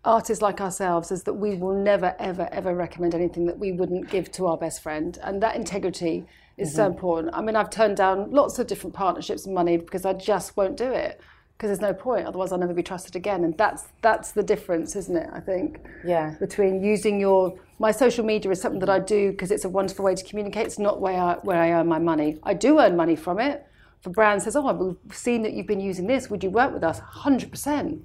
artists 0.06 0.42
like 0.42 0.60
ourselves 0.60 1.12
is 1.12 1.24
that 1.24 1.34
we 1.34 1.56
will 1.56 1.74
never, 1.76 2.16
ever, 2.20 2.50
ever 2.52 2.76
recommend 2.76 3.16
anything 3.16 3.46
that 3.46 3.58
we 3.58 3.72
wouldn't 3.72 4.10
give 4.10 4.32
to 4.34 4.48
our 4.48 4.58
best 4.58 4.82
friend. 4.82 5.18
And 5.22 5.42
that 5.42 5.56
integrity 5.56 6.26
is 6.58 6.74
so 6.74 6.84
mm-hmm. 6.84 6.94
important. 6.94 7.36
I 7.36 7.42
mean, 7.42 7.56
I've 7.56 7.70
turned 7.70 7.98
down 7.98 8.32
lots 8.32 8.60
of 8.60 8.68
different 8.68 8.94
partnerships 8.94 9.46
and 9.46 9.56
money 9.56 9.78
because 9.78 10.06
I 10.06 10.14
just 10.14 10.56
won't 10.58 10.78
do 10.78 10.92
it. 10.92 11.20
Because 11.58 11.70
there's 11.70 11.82
no 11.82 11.94
point, 11.94 12.26
otherwise 12.26 12.52
I'll 12.52 12.58
never 12.58 12.74
be 12.74 12.84
trusted 12.84 13.16
again. 13.16 13.44
And 13.44 13.56
that's 13.58 13.88
that's 14.02 14.32
the 14.32 14.44
difference, 14.44 14.96
isn't 14.96 15.16
it? 15.16 15.30
I 15.32 15.40
think 15.40 15.80
Yeah. 16.04 16.36
between 16.40 16.84
using 16.84 17.20
your 17.22 17.54
my 17.80 17.92
social 17.92 18.26
media 18.26 18.52
is 18.52 18.60
something 18.60 18.80
that 18.80 18.90
I 18.90 19.00
do 19.00 19.32
because 19.32 19.52
it's 19.52 19.64
a 19.64 19.70
wonderful 19.70 20.04
way 20.04 20.16
to 20.16 20.24
communicate. 20.24 20.66
It's 20.66 20.80
not 20.80 21.00
where 21.00 21.22
I, 21.22 21.34
where 21.44 21.62
I 21.62 21.72
earn 21.72 21.88
my 21.88 22.00
money. 22.00 22.40
I 22.44 22.54
do 22.54 22.80
earn 22.80 22.96
money 22.96 23.16
from 23.16 23.40
it. 23.40 23.66
If 24.04 24.08
a 24.08 24.10
brand 24.10 24.44
says, 24.44 24.58
"Oh, 24.58 24.74
we've 24.74 25.16
seen 25.16 25.44
that 25.44 25.54
you've 25.54 25.66
been 25.66 25.80
using 25.80 26.08
this. 26.08 26.30
Would 26.30 26.44
you 26.44 26.50
work 26.50 26.74
with 26.74 26.84
us?" 26.84 27.00
Hundred 27.00 27.52
percent. 27.52 28.04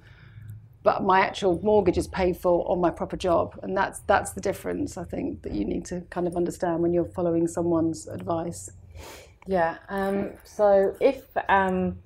But 0.81 1.03
my 1.03 1.19
actual 1.19 1.59
mortgage 1.61 1.97
is 1.97 2.07
paid 2.07 2.37
for 2.37 2.65
on 2.71 2.79
my 2.79 2.89
proper 2.89 3.17
job, 3.17 3.59
and 3.63 3.75
that's 3.75 3.99
that's 4.07 4.31
the 4.31 4.39
difference. 4.39 4.97
I 4.97 5.03
think 5.03 5.41
that 5.41 5.51
you 5.51 5.65
need 5.65 5.83
to 5.87 5.99
kind 6.09 6.25
of 6.25 6.37
understand 6.37 6.81
when 6.81 6.93
you're 6.93 7.03
following 7.03 7.49
someone's 7.49 8.07
advice. 8.07 8.69
yeah. 9.45 9.75
Um, 9.89 10.29
so 10.45 10.95
if, 11.01 11.25
um, 11.49 11.97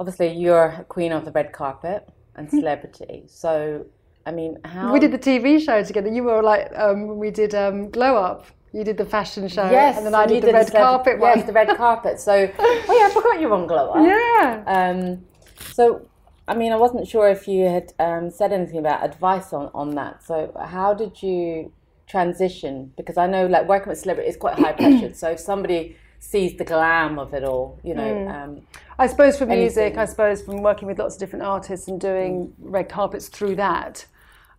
obviously, 0.00 0.32
you're 0.32 0.74
a 0.80 0.84
queen 0.84 1.12
of 1.12 1.24
the 1.24 1.30
red 1.30 1.52
carpet 1.52 2.08
and 2.34 2.50
celebrity. 2.58 3.26
so, 3.28 3.86
I 4.26 4.32
mean, 4.32 4.58
how. 4.64 4.92
We 4.92 4.98
did 4.98 5.12
the 5.12 5.20
TV 5.20 5.64
show 5.64 5.84
together. 5.84 6.08
You 6.08 6.24
were 6.24 6.42
like, 6.42 6.76
um, 6.76 7.16
we 7.16 7.30
did 7.30 7.54
um, 7.54 7.90
Glow 7.90 8.16
Up. 8.16 8.46
You 8.76 8.84
did 8.84 8.98
the 8.98 9.06
fashion 9.06 9.48
show, 9.48 9.70
Yes, 9.70 9.96
and 9.96 10.04
then 10.04 10.14
I 10.14 10.26
did 10.26 10.42
the 10.42 10.52
red 10.52 10.70
carpet 10.70 11.18
one. 11.18 11.38
Yes, 11.38 11.46
the 11.46 11.52
red 11.54 11.74
carpet. 11.78 12.20
So, 12.20 12.32
oh 12.58 12.98
yeah, 12.98 13.06
I 13.06 13.10
forgot 13.10 13.40
you 13.40 13.48
were 13.48 13.54
on 13.54 13.66
Glow 13.66 13.90
Up. 13.92 14.04
yeah. 14.04 14.62
Um, 14.66 15.24
so, 15.72 16.06
I 16.46 16.54
mean, 16.54 16.72
I 16.72 16.76
wasn't 16.76 17.08
sure 17.08 17.26
if 17.26 17.48
you 17.48 17.64
had 17.68 17.94
um, 17.98 18.30
said 18.30 18.52
anything 18.52 18.78
about 18.78 19.02
advice 19.02 19.54
on, 19.54 19.70
on 19.72 19.94
that. 19.94 20.22
So, 20.22 20.52
how 20.62 20.92
did 20.92 21.22
you 21.22 21.72
transition? 22.06 22.92
Because 22.98 23.16
I 23.16 23.26
know, 23.26 23.46
like, 23.46 23.66
working 23.66 23.88
with 23.88 23.98
celebrity 23.98 24.28
is 24.28 24.36
quite 24.36 24.58
high 24.58 24.72
pressured. 24.80 25.16
So, 25.16 25.30
if 25.30 25.40
somebody 25.40 25.96
sees 26.18 26.58
the 26.58 26.64
glam 26.64 27.18
of 27.18 27.32
it 27.32 27.44
all, 27.44 27.80
you 27.82 27.94
know, 27.94 28.28
um, 28.28 28.60
I 28.98 29.06
suppose 29.06 29.38
for 29.38 29.46
music, 29.46 29.78
Anything. 29.84 29.98
I 30.00 30.04
suppose 30.04 30.42
from 30.42 30.60
working 30.60 30.86
with 30.86 30.98
lots 30.98 31.14
of 31.14 31.20
different 31.20 31.46
artists 31.46 31.88
and 31.88 31.98
doing 31.98 32.52
red 32.58 32.90
carpets 32.90 33.28
through 33.28 33.56
that. 33.56 34.04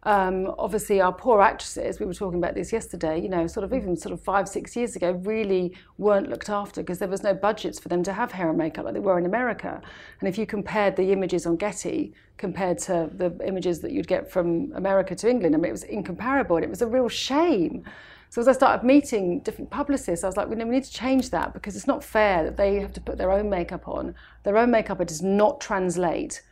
Um, 0.08 0.56
obviously, 0.58 1.02
our 1.02 1.12
poor 1.12 1.42
actresses, 1.42 2.00
we 2.00 2.06
were 2.06 2.14
talking 2.14 2.40
about 2.40 2.56
this 2.56 2.72
yesterday, 2.72 3.20
you 3.20 3.28
know, 3.28 3.46
sort 3.46 3.66
of 3.66 3.74
even 3.74 3.98
sort 3.98 4.14
of 4.14 4.22
five, 4.22 4.48
six 4.48 4.74
years 4.74 4.96
ago, 4.96 5.12
really 5.12 5.76
weren't 5.98 6.30
looked 6.30 6.48
after 6.48 6.82
because 6.82 7.00
there 7.00 7.10
was 7.10 7.24
no 7.24 7.34
budgets 7.34 7.78
for 7.78 7.90
them 7.90 8.04
to 8.04 8.14
have 8.14 8.32
hair 8.32 8.48
and 8.48 8.58
makeup 8.58 8.86
like 8.86 8.94
they 8.94 9.02
were 9.02 9.20
in 9.20 9.26
America. 9.26 9.82
And 10.22 10.30
if 10.30 10.38
you 10.38 10.46
compared 10.46 10.96
the 10.96 11.12
images 11.12 11.46
on 11.46 11.58
Getty 11.58 12.14
compared 12.38 12.78
to 12.84 13.10
the 13.18 13.38
images 13.46 13.82
that 13.82 13.92
you'd 13.92 14.08
get 14.08 14.32
from 14.32 14.72
America 14.76 15.14
to 15.14 15.30
England, 15.30 15.56
I 15.56 15.58
mean, 15.58 15.68
it 15.68 15.74
was 15.74 15.84
incomparable 15.84 16.56
and 16.56 16.64
it 16.64 16.70
was 16.70 16.82
a 16.82 16.88
real 16.88 17.10
shame. 17.10 17.84
So 18.30 18.40
as 18.40 18.48
I 18.48 18.54
started 18.54 18.86
meeting 18.88 19.42
different 19.42 19.72
publicists, 19.72 20.24
I 20.24 20.28
was 20.28 20.38
like, 20.38 20.48
we 20.48 20.56
need 20.56 20.86
to 20.86 20.94
change 20.94 21.32
that 21.32 21.52
because 21.52 21.76
it's 21.76 21.86
not 21.86 22.02
fair 22.02 22.46
that 22.46 22.56
they 22.56 22.80
have 22.80 22.94
to 22.94 23.02
put 23.02 23.18
their 23.18 23.34
own 23.34 23.50
makeup 23.50 23.90
on. 23.90 24.16
Their 24.44 24.58
own 24.58 24.72
makeup 24.72 25.02
it 25.02 25.10
does 25.10 25.22
not 25.22 25.60
translate. 25.60 26.44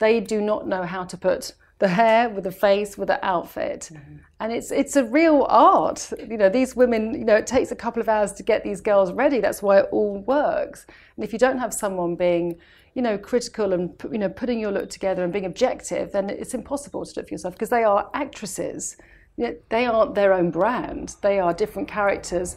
They 0.00 0.18
do 0.18 0.40
not 0.40 0.66
know 0.66 0.82
how 0.82 1.04
to 1.04 1.16
put 1.16 1.54
the 1.84 1.88
hair, 1.88 2.30
with 2.30 2.44
the 2.44 2.58
face, 2.66 2.96
with 2.96 3.08
the 3.08 3.24
outfit. 3.24 3.90
Mm-hmm. 3.92 4.16
And 4.40 4.52
it's 4.52 4.70
it's 4.70 4.96
a 4.96 5.04
real 5.04 5.46
art. 5.50 6.12
You 6.18 6.38
know, 6.38 6.48
these 6.48 6.74
women, 6.74 7.02
you 7.20 7.26
know, 7.26 7.36
it 7.36 7.46
takes 7.46 7.70
a 7.70 7.76
couple 7.76 8.00
of 8.00 8.08
hours 8.08 8.32
to 8.38 8.42
get 8.42 8.64
these 8.64 8.80
girls 8.80 9.12
ready. 9.12 9.38
That's 9.40 9.62
why 9.62 9.80
it 9.80 9.88
all 9.92 10.18
works. 10.26 10.86
And 11.16 11.24
if 11.24 11.32
you 11.32 11.38
don't 11.38 11.58
have 11.58 11.74
someone 11.74 12.16
being, 12.16 12.56
you 12.94 13.02
know, 13.02 13.16
critical 13.18 13.74
and 13.74 13.84
you 14.10 14.18
know, 14.18 14.30
putting 14.30 14.58
your 14.58 14.72
look 14.72 14.88
together 14.88 15.22
and 15.24 15.32
being 15.32 15.44
objective, 15.44 16.12
then 16.12 16.30
it's 16.30 16.54
impossible 16.54 17.04
to 17.04 17.12
do 17.12 17.20
it 17.20 17.28
for 17.28 17.34
yourself 17.34 17.54
because 17.54 17.70
they 17.76 17.84
are 17.84 18.10
actresses. 18.14 18.96
They 19.36 19.84
aren't 19.84 20.14
their 20.14 20.32
own 20.32 20.50
brand. 20.50 21.16
They 21.20 21.38
are 21.38 21.52
different 21.52 21.88
characters, 21.88 22.56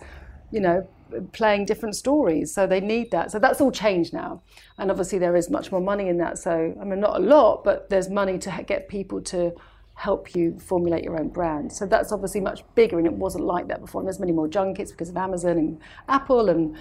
you 0.52 0.62
know, 0.62 0.88
playing 1.32 1.66
different 1.66 1.96
stories. 1.96 2.54
So 2.54 2.68
they 2.68 2.80
need 2.80 3.12
that. 3.12 3.32
So 3.32 3.40
that's 3.40 3.62
all 3.62 3.72
changed 3.72 4.14
now. 4.14 4.42
And 4.78 4.90
obviously 4.92 5.20
there 5.20 5.36
is 5.36 5.50
much 5.50 5.72
more 5.72 5.82
money 5.82 6.08
in 6.08 6.18
that. 6.18 6.38
So, 6.38 6.76
I 6.80 6.84
mean, 6.84 7.00
not 7.00 7.18
a 7.18 7.20
lot, 7.20 7.64
but 7.64 7.90
there's 7.90 8.10
money 8.10 8.38
to 8.40 8.64
get 8.68 8.88
people 8.88 9.22
to 9.24 9.54
help 9.98 10.36
you 10.36 10.58
formulate 10.60 11.04
your 11.04 11.20
own 11.20 11.30
brand. 11.30 11.74
So 11.74 11.86
that's 11.88 12.12
obviously 12.12 12.40
much 12.40 12.64
bigger, 12.76 13.00
and 13.00 13.08
it 13.08 13.14
wasn't 13.14 13.46
like 13.46 13.68
that 13.68 13.82
before. 13.82 14.02
And 14.02 14.08
there's 14.08 14.20
many 14.20 14.32
more 14.32 14.48
junkets 14.48 14.92
because 14.92 15.10
of 15.10 15.18
Amazon 15.18 15.58
and 15.58 15.82
Apple 16.08 16.50
and 16.50 16.78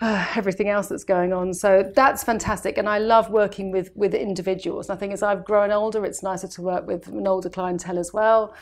uh, 0.00 0.26
everything 0.36 0.68
else 0.68 0.86
that's 0.86 1.04
going 1.04 1.32
on. 1.32 1.52
So 1.52 1.90
that's 1.94 2.22
fantastic, 2.22 2.78
and 2.78 2.88
I 2.88 2.98
love 2.98 3.28
working 3.30 3.72
with 3.72 3.90
with 3.96 4.14
individuals. 4.14 4.88
And 4.88 4.96
I 4.96 5.00
think 5.00 5.12
as 5.12 5.22
I've 5.22 5.44
grown 5.44 5.72
older, 5.72 6.04
it's 6.04 6.22
nicer 6.22 6.46
to 6.46 6.62
work 6.62 6.86
with 6.86 7.08
an 7.08 7.26
older 7.26 7.50
clientele 7.50 7.98
as 7.98 8.12
well. 8.12 8.54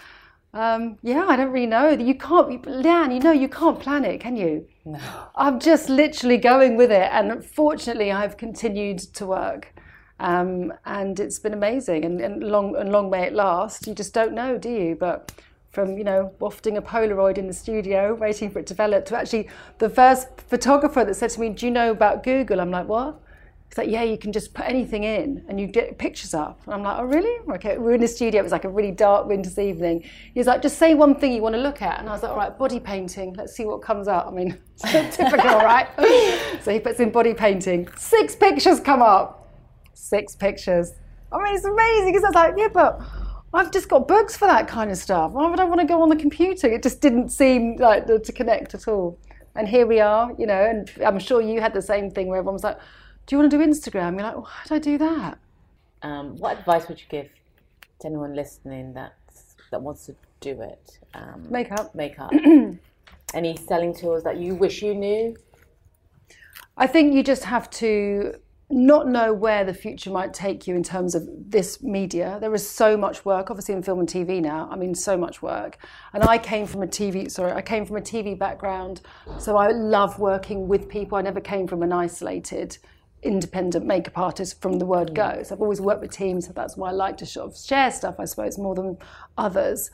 Um, 0.55 0.99
yeah, 1.03 1.27
I 1.29 1.37
don't 1.37 1.51
really 1.51 1.67
know. 1.67 1.91
You 1.91 2.15
can't, 2.15 2.63
Leanne, 2.65 3.15
you 3.15 3.21
know, 3.21 3.33
you 3.33 3.49
can't 3.49 3.81
plan 3.81 4.05
it, 4.05 4.21
can 4.21 4.37
you? 4.37 4.67
No. 4.85 4.99
I'm 5.35 5.59
just 5.59 5.89
literally 5.89 6.37
going 6.37 6.77
with 6.77 6.93
it. 6.93 7.09
And 7.11 7.43
fortunately, 7.45 8.13
I've 8.13 8.37
continued 8.37 8.99
to 8.99 9.27
work. 9.27 9.73
Um, 10.21 10.73
and 10.85 11.19
it's 11.19 11.39
been 11.39 11.55
amazing 11.55 12.05
and, 12.05 12.21
and, 12.21 12.45
long, 12.45 12.77
and 12.77 12.93
long 12.93 13.11
may 13.11 13.27
it 13.27 13.33
last. 13.33 13.87
You 13.87 13.95
just 13.95 14.13
don't 14.13 14.35
know, 14.35 14.59
do 14.59 14.69
you? 14.69 14.95
But 14.95 15.33
from, 15.71 15.97
you 15.97 16.05
know, 16.05 16.33
wafting 16.39 16.77
a 16.77 16.83
Polaroid 16.83 17.39
in 17.39 17.47
the 17.47 17.55
studio, 17.55 18.15
waiting 18.15 18.51
for 18.51 18.59
it 18.59 18.67
to 18.67 18.75
develop, 18.75 19.07
to 19.07 19.17
actually 19.17 19.49
the 19.79 19.89
first 19.89 20.29
photographer 20.43 21.03
that 21.03 21.15
said 21.15 21.31
to 21.31 21.41
me, 21.41 21.49
Do 21.49 21.65
you 21.65 21.73
know 21.73 21.91
about 21.91 22.23
Google? 22.23 22.61
I'm 22.61 22.71
like, 22.71 22.89
What? 22.89 23.19
He's 23.73 23.79
like, 23.79 23.89
yeah, 23.89 24.03
you 24.03 24.19
can 24.19 24.33
just 24.33 24.53
put 24.53 24.67
anything 24.67 25.05
in 25.05 25.47
and 25.49 25.59
you 25.59 25.67
get 25.67 25.97
pictures 25.97 26.35
up. 26.35 26.61
And 26.67 26.75
I'm 26.75 26.83
like, 26.83 26.99
oh, 26.99 27.05
really? 27.05 27.39
Okay, 27.55 27.79
we 27.79 27.93
are 27.93 27.95
in 27.95 28.03
the 28.03 28.07
studio. 28.07 28.41
It 28.41 28.43
was 28.43 28.53
like 28.53 28.67
a 28.67 28.69
really 28.69 28.91
dark 28.91 29.27
winter's 29.27 29.59
evening. 29.59 30.05
He's 30.35 30.47
like, 30.47 30.61
just 30.61 30.77
say 30.77 30.93
one 30.93 31.15
thing 31.15 31.33
you 31.33 31.41
want 31.41 31.55
to 31.55 31.61
look 31.61 31.81
at. 31.81 31.99
And 31.99 32.07
I 32.07 32.13
was 32.13 32.23
like, 32.23 32.33
all 32.33 32.37
right, 32.37 32.59
body 32.59 32.79
painting. 32.79 33.33
Let's 33.33 33.57
see 33.57 33.65
what 33.65 33.81
comes 33.81 34.09
up. 34.09 34.27
I 34.27 34.31
mean, 34.31 34.59
typical, 34.85 35.57
right? 35.61 35.89
so 36.63 36.71
he 36.71 36.81
puts 36.81 37.01
in 37.01 37.13
body 37.13 37.33
painting. 37.33 37.89
Six 37.97 38.37
pictures 38.37 38.79
come 38.79 39.01
up. 39.01 39.49
Six 39.95 40.37
pictures. 40.37 40.93
I 41.33 41.43
mean, 41.43 41.55
it's 41.55 41.65
amazing 41.65 42.13
because 42.13 42.25
I 42.25 42.29
was 42.29 42.35
like, 42.35 42.55
yeah, 42.59 42.69
but 42.69 43.01
I've 43.55 43.71
just 43.71 43.89
got 43.89 44.07
books 44.07 44.37
for 44.37 44.49
that 44.49 44.69
kind 44.69 44.91
of 44.91 44.99
stuff. 44.99 45.33
Why 45.33 45.49
would 45.49 45.61
I 45.61 45.65
want 45.65 45.81
to 45.81 45.87
go 45.87 46.03
on 46.03 46.11
the 46.11 46.17
computer? 46.17 46.67
It 46.67 46.83
just 46.83 47.01
didn't 47.01 47.31
seem 47.31 47.77
like 47.77 48.05
to 48.07 48.33
connect 48.33 48.75
at 48.75 48.87
all. 48.87 49.19
And 49.55 49.67
here 49.67 49.87
we 49.87 49.99
are, 50.01 50.31
you 50.39 50.47
know, 50.47 50.63
and 50.63 50.91
I'm 51.03 51.19
sure 51.19 51.41
you 51.41 51.63
had 51.63 51.73
the 51.73 51.81
same 51.81 52.11
thing 52.11 52.27
where 52.27 52.37
everyone 52.37 52.55
was 52.55 52.65
like, 52.65 52.79
do 53.27 53.35
you 53.35 53.39
want 53.39 53.51
to 53.51 53.59
do 53.59 53.65
Instagram? 53.65 54.15
You're 54.15 54.23
like, 54.23 54.37
why 54.37 54.51
did 54.65 54.73
I 54.73 54.79
do 54.79 54.99
that? 54.99 55.39
Um, 56.03 56.37
what 56.39 56.59
advice 56.59 56.89
would 56.89 57.01
you 57.01 57.07
give 57.09 57.29
to 58.01 58.07
anyone 58.07 58.35
listening 58.35 58.93
that 58.95 59.15
that 59.71 59.81
wants 59.81 60.07
to 60.07 60.15
do 60.41 60.61
it? 60.61 60.99
Um, 61.15 61.47
makeup. 61.49 61.95
Makeup. 61.95 62.33
Any 63.35 63.57
selling 63.57 63.95
tools 63.95 64.25
that 64.25 64.39
you 64.39 64.55
wish 64.55 64.83
you 64.83 64.95
knew? 64.95 65.37
I 66.77 66.87
think 66.87 67.15
you 67.15 67.23
just 67.23 67.45
have 67.45 67.71
to 67.71 68.35
not 68.73 69.07
know 69.07 69.35
where 69.35 69.65
the 69.65 69.75
future 69.75 70.11
might 70.11 70.33
take 70.33 70.67
you 70.67 70.75
in 70.75 70.83
terms 70.83 71.15
of 71.15 71.29
this 71.51 71.83
media. 71.83 72.39
There 72.41 72.55
is 72.55 72.69
so 72.69 72.97
much 72.97 73.25
work, 73.25 73.51
obviously 73.51 73.75
in 73.75 73.83
film 73.83 74.01
and 74.01 74.09
TV 74.09 74.41
now. 74.41 74.69
I 74.71 74.77
mean, 74.77 74.95
so 74.95 75.17
much 75.17 75.43
work. 75.43 75.77
And 76.15 76.25
I 76.25 76.39
came 76.39 76.67
from 76.67 76.83
a 76.83 76.87
TV, 76.87 77.31
sorry, 77.31 77.53
I 77.53 77.61
came 77.61 77.85
from 77.85 77.97
a 77.97 78.01
TV 78.01 78.39
background, 78.39 79.03
so 79.39 79.57
I 79.57 79.69
love 79.69 80.19
working 80.19 80.69
with 80.69 80.89
people. 80.89 81.19
I 81.19 81.23
never 81.23 81.41
came 81.41 81.67
from 81.67 81.83
an 81.83 81.93
isolated 81.93 82.79
independent 83.23 83.87
makeup 83.87 84.19
artist 84.19 84.61
from 84.61 84.79
the 84.79 84.87
word 84.87 85.15
go. 85.15 85.43
So 85.43 85.55
I've 85.55 85.61
always 85.61 85.81
worked 85.81 86.01
with 86.01 86.11
teams, 86.11 86.47
so 86.47 86.53
that's 86.53 86.77
why 86.77 86.91
I 86.91 86.93
like 86.93 87.17
to 87.19 87.27
sort 87.27 87.51
of 87.51 87.57
share 87.57 87.91
stuff, 87.91 88.17
I 88.19 88.25
suppose, 88.25 88.59
more 88.59 88.75
than 88.75 88.99
others. 89.39 89.91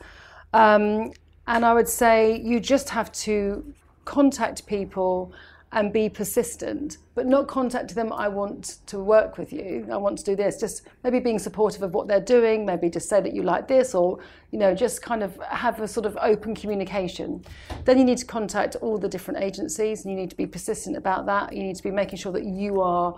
Um, 0.53 1.11
and 1.47 1.65
I 1.65 1.73
would 1.73 1.89
say 1.89 2.39
you 2.39 2.59
just 2.59 2.89
have 2.89 3.11
to 3.11 3.73
contact 4.05 4.65
people 4.65 5.31
and 5.71 5.93
be 5.93 6.09
persistent, 6.09 6.97
but 7.13 7.27
not 7.27 7.47
contact 7.47 7.93
them, 7.93 8.11
I 8.11 8.27
want 8.27 8.79
to 8.87 8.99
work 8.99 9.37
with 9.37 9.53
you, 9.53 9.87
I 9.91 9.97
want 9.97 10.17
to 10.17 10.23
do 10.23 10.35
this. 10.35 10.59
Just 10.59 10.83
maybe 11.03 11.19
being 11.19 11.37
supportive 11.37 11.83
of 11.83 11.93
what 11.93 12.07
they're 12.07 12.19
doing, 12.19 12.65
maybe 12.65 12.89
just 12.89 13.07
say 13.07 13.21
that 13.21 13.33
you 13.33 13.43
like 13.43 13.67
this, 13.67 13.93
or, 13.93 14.17
you 14.51 14.57
know, 14.57 14.73
just 14.73 15.03
kind 15.03 15.21
of 15.21 15.37
have 15.43 15.79
a 15.79 15.87
sort 15.87 16.07
of 16.07 16.17
open 16.21 16.55
communication. 16.55 17.45
Then 17.85 17.99
you 17.99 18.03
need 18.03 18.17
to 18.17 18.25
contact 18.25 18.77
all 18.77 18.97
the 18.97 19.07
different 19.07 19.43
agencies 19.43 20.03
and 20.03 20.11
you 20.11 20.19
need 20.19 20.31
to 20.31 20.37
be 20.37 20.47
persistent 20.47 20.97
about 20.97 21.27
that. 21.27 21.53
You 21.53 21.61
need 21.61 21.75
to 21.75 21.83
be 21.83 21.91
making 21.91 22.17
sure 22.17 22.31
that 22.31 22.45
you 22.45 22.81
are 22.81 23.15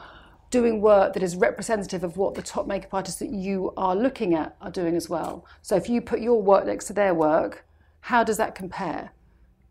doing 0.50 0.82
work 0.82 1.14
that 1.14 1.24
is 1.24 1.38
representative 1.38 2.04
of 2.04 2.18
what 2.18 2.36
the 2.36 2.42
top 2.42 2.68
makeup 2.68 2.94
artists 2.94 3.20
that 3.20 3.32
you 3.32 3.72
are 3.78 3.96
looking 3.96 4.34
at 4.34 4.58
are 4.60 4.72
doing 4.72 4.98
as 4.98 5.10
well. 5.10 5.46
So 5.62 5.78
if 5.78 5.88
you 5.88 6.02
put 6.02 6.20
your 6.20 6.42
work 6.42 6.66
next 6.66 6.86
to 6.88 6.94
their 6.94 7.14
work, 7.14 7.66
how 8.02 8.26
does 8.26 8.36
that 8.38 8.56
compare? 8.56 9.12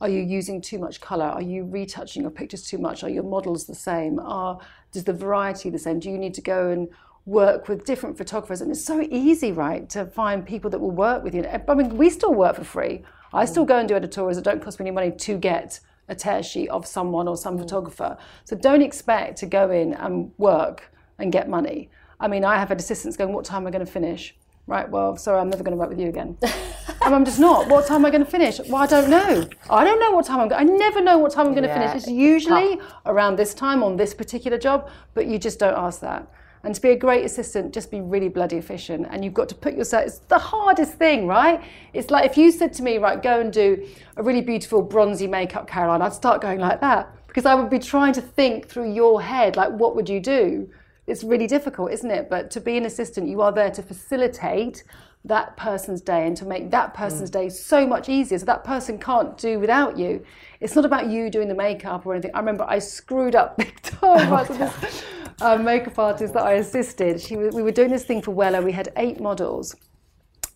Are 0.00 0.08
you 0.08 0.20
using 0.20 0.62
too 0.62 0.78
much 0.78 1.00
colour? 1.00 1.26
Are 1.26 1.42
you 1.42 1.64
retouching 1.64 2.22
your 2.22 2.30
pictures 2.30 2.62
too 2.66 2.78
much? 2.78 3.04
Are 3.04 3.10
your 3.10 3.22
models 3.22 3.66
the 3.66 3.74
same? 3.74 4.18
Are 4.18 4.58
is 4.94 5.04
the 5.04 5.12
variety 5.12 5.68
the 5.70 5.78
same? 5.78 6.00
Do 6.00 6.10
you 6.10 6.16
need 6.18 6.34
to 6.34 6.40
go 6.40 6.70
and 6.70 6.88
work 7.26 7.68
with 7.68 7.84
different 7.84 8.16
photographers? 8.16 8.62
And 8.62 8.70
it's 8.70 8.84
so 8.84 9.02
easy, 9.10 9.52
right, 9.52 9.88
to 9.90 10.06
find 10.06 10.46
people 10.46 10.70
that 10.70 10.78
will 10.78 10.90
work 10.90 11.22
with 11.22 11.34
you. 11.34 11.44
I 11.46 11.74
mean, 11.74 11.96
we 11.96 12.08
still 12.08 12.32
work 12.32 12.56
for 12.56 12.64
free. 12.64 13.02
I 13.32 13.44
still 13.44 13.64
go 13.64 13.78
and 13.78 13.88
do 13.88 13.94
editorials 13.94 14.36
that 14.36 14.44
don't 14.44 14.62
cost 14.62 14.80
me 14.80 14.84
any 14.84 14.90
money 14.90 15.10
to 15.12 15.36
get 15.36 15.80
a 16.08 16.14
tear 16.14 16.42
sheet 16.42 16.68
of 16.70 16.86
someone 16.86 17.28
or 17.28 17.36
some 17.36 17.56
mm. 17.56 17.60
photographer. 17.60 18.16
So 18.44 18.56
don't 18.56 18.82
expect 18.82 19.38
to 19.38 19.46
go 19.46 19.70
in 19.70 19.94
and 19.94 20.32
work 20.38 20.90
and 21.18 21.30
get 21.30 21.48
money. 21.48 21.90
I 22.18 22.26
mean, 22.26 22.44
I 22.44 22.56
have 22.56 22.68
had 22.68 22.80
assistants 22.80 23.16
going, 23.16 23.32
"What 23.32 23.44
time 23.44 23.62
am 23.62 23.68
I 23.68 23.70
going 23.70 23.86
to 23.86 23.90
finish?" 23.90 24.34
Right. 24.70 24.88
Well, 24.88 25.16
sorry, 25.16 25.40
I'm 25.40 25.50
never 25.50 25.64
going 25.64 25.72
to 25.72 25.76
work 25.76 25.88
with 25.88 25.98
you 25.98 26.08
again. 26.08 26.38
and 27.02 27.12
I'm 27.12 27.24
just 27.24 27.40
not. 27.40 27.66
What 27.66 27.88
time 27.88 27.96
am 27.96 28.06
I 28.06 28.10
going 28.10 28.24
to 28.24 28.30
finish? 28.30 28.60
Well, 28.60 28.76
I 28.76 28.86
don't 28.86 29.10
know. 29.10 29.48
I 29.68 29.82
don't 29.82 29.98
know 29.98 30.12
what 30.12 30.26
time 30.26 30.38
I'm 30.38 30.46
going. 30.46 30.60
I 30.60 30.72
never 30.72 31.00
know 31.00 31.18
what 31.18 31.32
time 31.32 31.48
I'm 31.48 31.54
going 31.54 31.64
to 31.64 31.68
yeah, 31.68 31.88
finish. 31.88 32.04
It's 32.04 32.12
usually 32.12 32.76
tough. 32.76 33.02
around 33.06 33.34
this 33.34 33.52
time 33.52 33.82
on 33.82 33.96
this 33.96 34.14
particular 34.14 34.58
job, 34.58 34.88
but 35.12 35.26
you 35.26 35.40
just 35.40 35.58
don't 35.58 35.76
ask 35.76 36.00
that. 36.02 36.32
And 36.62 36.72
to 36.72 36.80
be 36.80 36.90
a 36.90 36.96
great 36.96 37.24
assistant, 37.24 37.74
just 37.74 37.90
be 37.90 38.00
really 38.00 38.28
bloody 38.28 38.58
efficient. 38.58 39.08
And 39.10 39.24
you've 39.24 39.34
got 39.34 39.48
to 39.48 39.56
put 39.56 39.74
yourself, 39.74 40.06
it's 40.06 40.18
the 40.28 40.38
hardest 40.38 40.94
thing, 40.94 41.26
right? 41.26 41.60
It's 41.92 42.12
like 42.12 42.30
if 42.30 42.36
you 42.36 42.52
said 42.52 42.72
to 42.74 42.84
me, 42.84 42.98
right, 42.98 43.20
go 43.20 43.40
and 43.40 43.52
do 43.52 43.84
a 44.18 44.22
really 44.22 44.40
beautiful 44.40 44.82
bronzy 44.82 45.26
makeup, 45.26 45.66
Caroline, 45.66 46.00
I'd 46.00 46.12
start 46.12 46.40
going 46.40 46.60
like 46.60 46.80
that 46.80 47.12
because 47.26 47.44
I 47.44 47.56
would 47.56 47.70
be 47.70 47.80
trying 47.80 48.12
to 48.12 48.20
think 48.20 48.68
through 48.68 48.92
your 48.92 49.20
head, 49.20 49.56
like, 49.56 49.70
what 49.70 49.96
would 49.96 50.08
you 50.08 50.20
do? 50.20 50.70
It's 51.10 51.24
really 51.24 51.46
difficult, 51.46 51.92
isn't 51.92 52.10
it? 52.10 52.30
But 52.30 52.50
to 52.52 52.60
be 52.60 52.76
an 52.76 52.86
assistant, 52.86 53.28
you 53.28 53.42
are 53.42 53.52
there 53.52 53.70
to 53.70 53.82
facilitate 53.82 54.84
that 55.24 55.56
person's 55.56 56.00
day 56.00 56.26
and 56.26 56.36
to 56.36 56.46
make 56.46 56.70
that 56.70 56.94
person's 56.94 57.30
mm. 57.30 57.34
day 57.34 57.48
so 57.50 57.86
much 57.86 58.08
easier. 58.08 58.38
So 58.38 58.46
that 58.46 58.64
person 58.64 58.98
can't 58.98 59.36
do 59.36 59.58
without 59.58 59.98
you. 59.98 60.24
It's 60.60 60.74
not 60.74 60.84
about 60.84 61.08
you 61.08 61.28
doing 61.28 61.48
the 61.48 61.54
makeup 61.54 62.06
or 62.06 62.14
anything. 62.14 62.30
I 62.34 62.38
remember 62.38 62.64
I 62.66 62.78
screwed 62.78 63.34
up 63.34 63.56
big 63.58 63.80
time. 63.82 64.32
Oh, 64.32 64.44
this 64.44 65.04
uh, 65.42 65.56
makeup 65.56 65.98
artist 65.98 66.32
that 66.34 66.44
I 66.44 66.52
assisted. 66.52 67.20
She, 67.20 67.36
we 67.36 67.62
were 67.62 67.70
doing 67.70 67.90
this 67.90 68.04
thing 68.04 68.22
for 68.22 68.34
Wella. 68.34 68.64
We 68.64 68.72
had 68.72 68.92
eight 68.96 69.20
models. 69.20 69.76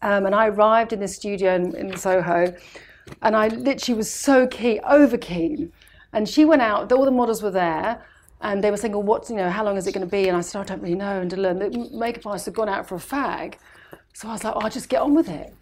Um, 0.00 0.26
and 0.26 0.34
I 0.34 0.48
arrived 0.48 0.92
in 0.92 1.00
the 1.00 1.08
studio 1.08 1.54
in, 1.54 1.74
in 1.76 1.96
Soho 1.96 2.54
and 3.22 3.36
I 3.36 3.48
literally 3.48 3.96
was 3.96 4.10
so 4.10 4.46
keen, 4.46 4.80
over 4.84 5.18
keen. 5.18 5.72
And 6.12 6.28
she 6.28 6.44
went 6.44 6.62
out, 6.62 6.92
all 6.92 7.04
the 7.04 7.10
models 7.10 7.42
were 7.42 7.50
there 7.50 8.02
and 8.44 8.62
they 8.62 8.70
were 8.70 8.76
saying, 8.76 8.92
well, 8.92 9.02
what's, 9.02 9.30
you 9.30 9.36
know, 9.36 9.48
how 9.48 9.64
long 9.64 9.78
is 9.78 9.86
it 9.86 9.92
going 9.92 10.06
to 10.06 10.10
be? 10.10 10.28
And 10.28 10.36
I 10.36 10.42
said, 10.42 10.60
I 10.60 10.64
don't 10.64 10.82
really 10.82 10.94
know. 10.94 11.18
And 11.18 11.30
to 11.30 11.36
learn, 11.38 11.58
the 11.60 11.88
makeup 11.92 12.26
artist 12.26 12.44
had 12.44 12.54
gone 12.54 12.68
out 12.68 12.86
for 12.86 12.96
a 12.96 12.98
fag. 12.98 13.54
So 14.12 14.28
I 14.28 14.32
was 14.32 14.44
like, 14.44 14.54
oh, 14.54 14.60
I'll 14.60 14.70
just 14.70 14.90
get 14.90 15.00
on 15.00 15.14
with 15.14 15.30
it. 15.30 15.54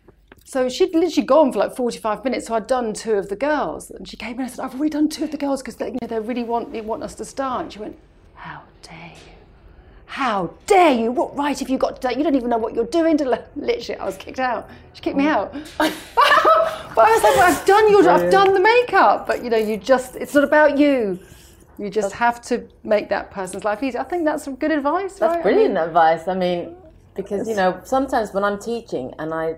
So 0.45 0.69
she'd 0.69 0.93
literally 0.93 1.25
gone 1.25 1.53
for 1.53 1.61
like 1.61 1.77
45 1.77 2.25
minutes. 2.25 2.49
So 2.49 2.57
I'd 2.57 2.67
done 2.67 2.93
two 2.93 3.13
of 3.13 3.29
the 3.29 3.37
girls. 3.37 3.93
And 3.93 4.09
she 4.09 4.17
came 4.17 4.35
in 4.35 4.41
and 4.41 4.51
said, 4.51 4.65
I've 4.65 4.75
already 4.75 4.91
done 4.91 5.09
two 5.09 5.23
of 5.23 5.31
the 5.31 5.37
girls 5.37 5.63
because 5.63 5.77
they, 5.77 5.91
you 5.91 5.99
know, 6.03 6.09
they 6.09 6.19
really 6.19 6.43
want, 6.43 6.73
they 6.73 6.81
want 6.81 7.05
us 7.05 7.15
to 7.15 7.25
start. 7.25 7.63
And 7.63 7.73
she 7.73 7.79
went, 7.79 7.97
how 8.35 8.63
dare 8.83 9.13
you? 9.15 9.33
How 10.07 10.53
dare 10.67 10.93
you? 10.93 11.13
What 11.13 11.37
right 11.37 11.57
have 11.57 11.71
you 11.71 11.79
got 11.79 12.03
today? 12.03 12.19
You 12.19 12.25
don't 12.25 12.35
even 12.35 12.51
know 12.51 12.59
what 12.59 12.75
you're 12.75 12.85
doing. 12.87 13.17
Literally, 13.57 14.01
I 14.01 14.05
was 14.05 14.17
kicked 14.17 14.41
out. 14.41 14.69
She 14.95 15.03
kicked 15.03 15.17
me 15.17 15.29
out. 15.29 15.53
but 15.79 15.93
I 16.99 17.13
was 17.15 17.23
like, 17.23 17.37
well, 17.37 17.53
I've 17.53 17.65
done 17.65 17.91
your, 17.93 18.11
I've 18.11 18.31
done 18.33 18.53
the 18.55 18.61
makeup. 18.61 19.29
But 19.29 19.45
you 19.45 19.51
know, 19.51 19.57
you 19.57 19.77
just, 19.77 20.17
it's 20.17 20.35
not 20.35 20.43
about 20.43 20.77
you. 20.79 21.21
You 21.83 21.91
just 21.91 22.13
have 22.13 22.41
to 22.43 22.69
make 22.85 23.09
that 23.09 23.33
person's 23.33 23.65
life 23.65 23.83
easier. 23.83 24.03
I 24.03 24.05
think 24.05 24.25
that's 24.25 24.45
some 24.45 24.55
good 24.55 24.71
advice. 24.71 25.15
That's 25.15 25.35
right? 25.35 25.43
brilliant 25.43 25.77
I 25.77 25.81
mean, 25.81 25.89
advice. 25.89 26.29
I 26.29 26.35
mean, 26.35 26.77
because 27.17 27.49
you 27.49 27.57
know, 27.57 27.81
sometimes 27.83 28.33
when 28.33 28.45
I'm 28.45 28.61
teaching, 28.61 29.13
and 29.19 29.35
I, 29.35 29.57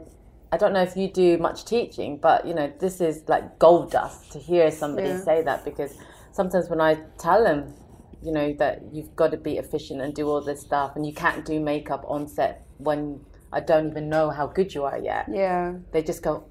I 0.51 0.57
don't 0.57 0.73
know 0.73 0.81
if 0.81 0.97
you 0.97 1.13
do 1.13 1.37
much 1.37 1.67
teaching, 1.67 2.17
but 2.17 2.47
you 2.47 2.55
know, 2.55 2.73
this 2.81 3.03
is 3.03 3.25
like 3.29 3.59
gold 3.59 3.91
dust 3.91 4.33
to 4.33 4.39
hear 4.39 4.71
somebody 4.71 5.09
yeah. 5.09 5.21
say 5.21 5.43
that 5.43 5.67
because 5.67 5.99
sometimes 6.33 6.71
when 6.71 6.81
I 6.81 6.95
tell 7.19 7.45
them, 7.45 7.75
you 8.23 8.33
know, 8.33 8.55
that 8.55 8.81
you've 8.91 9.15
got 9.15 9.31
to 9.33 9.37
be 9.37 9.59
efficient 9.59 10.01
and 10.01 10.15
do 10.15 10.27
all 10.27 10.41
this 10.41 10.63
stuff, 10.63 10.97
and 10.97 11.05
you 11.05 11.13
can't 11.13 11.45
do 11.45 11.61
makeup 11.61 12.07
on 12.09 12.27
set 12.27 12.67
when 12.79 13.21
I 13.53 13.61
don't 13.61 13.91
even 13.91 14.09
know 14.09 14.31
how 14.31 14.47
good 14.47 14.75
you 14.75 14.85
are 14.85 14.99
yet. 14.99 15.27
Yeah. 15.31 15.75
They 15.93 16.03
just 16.03 16.23
go, 16.23 16.47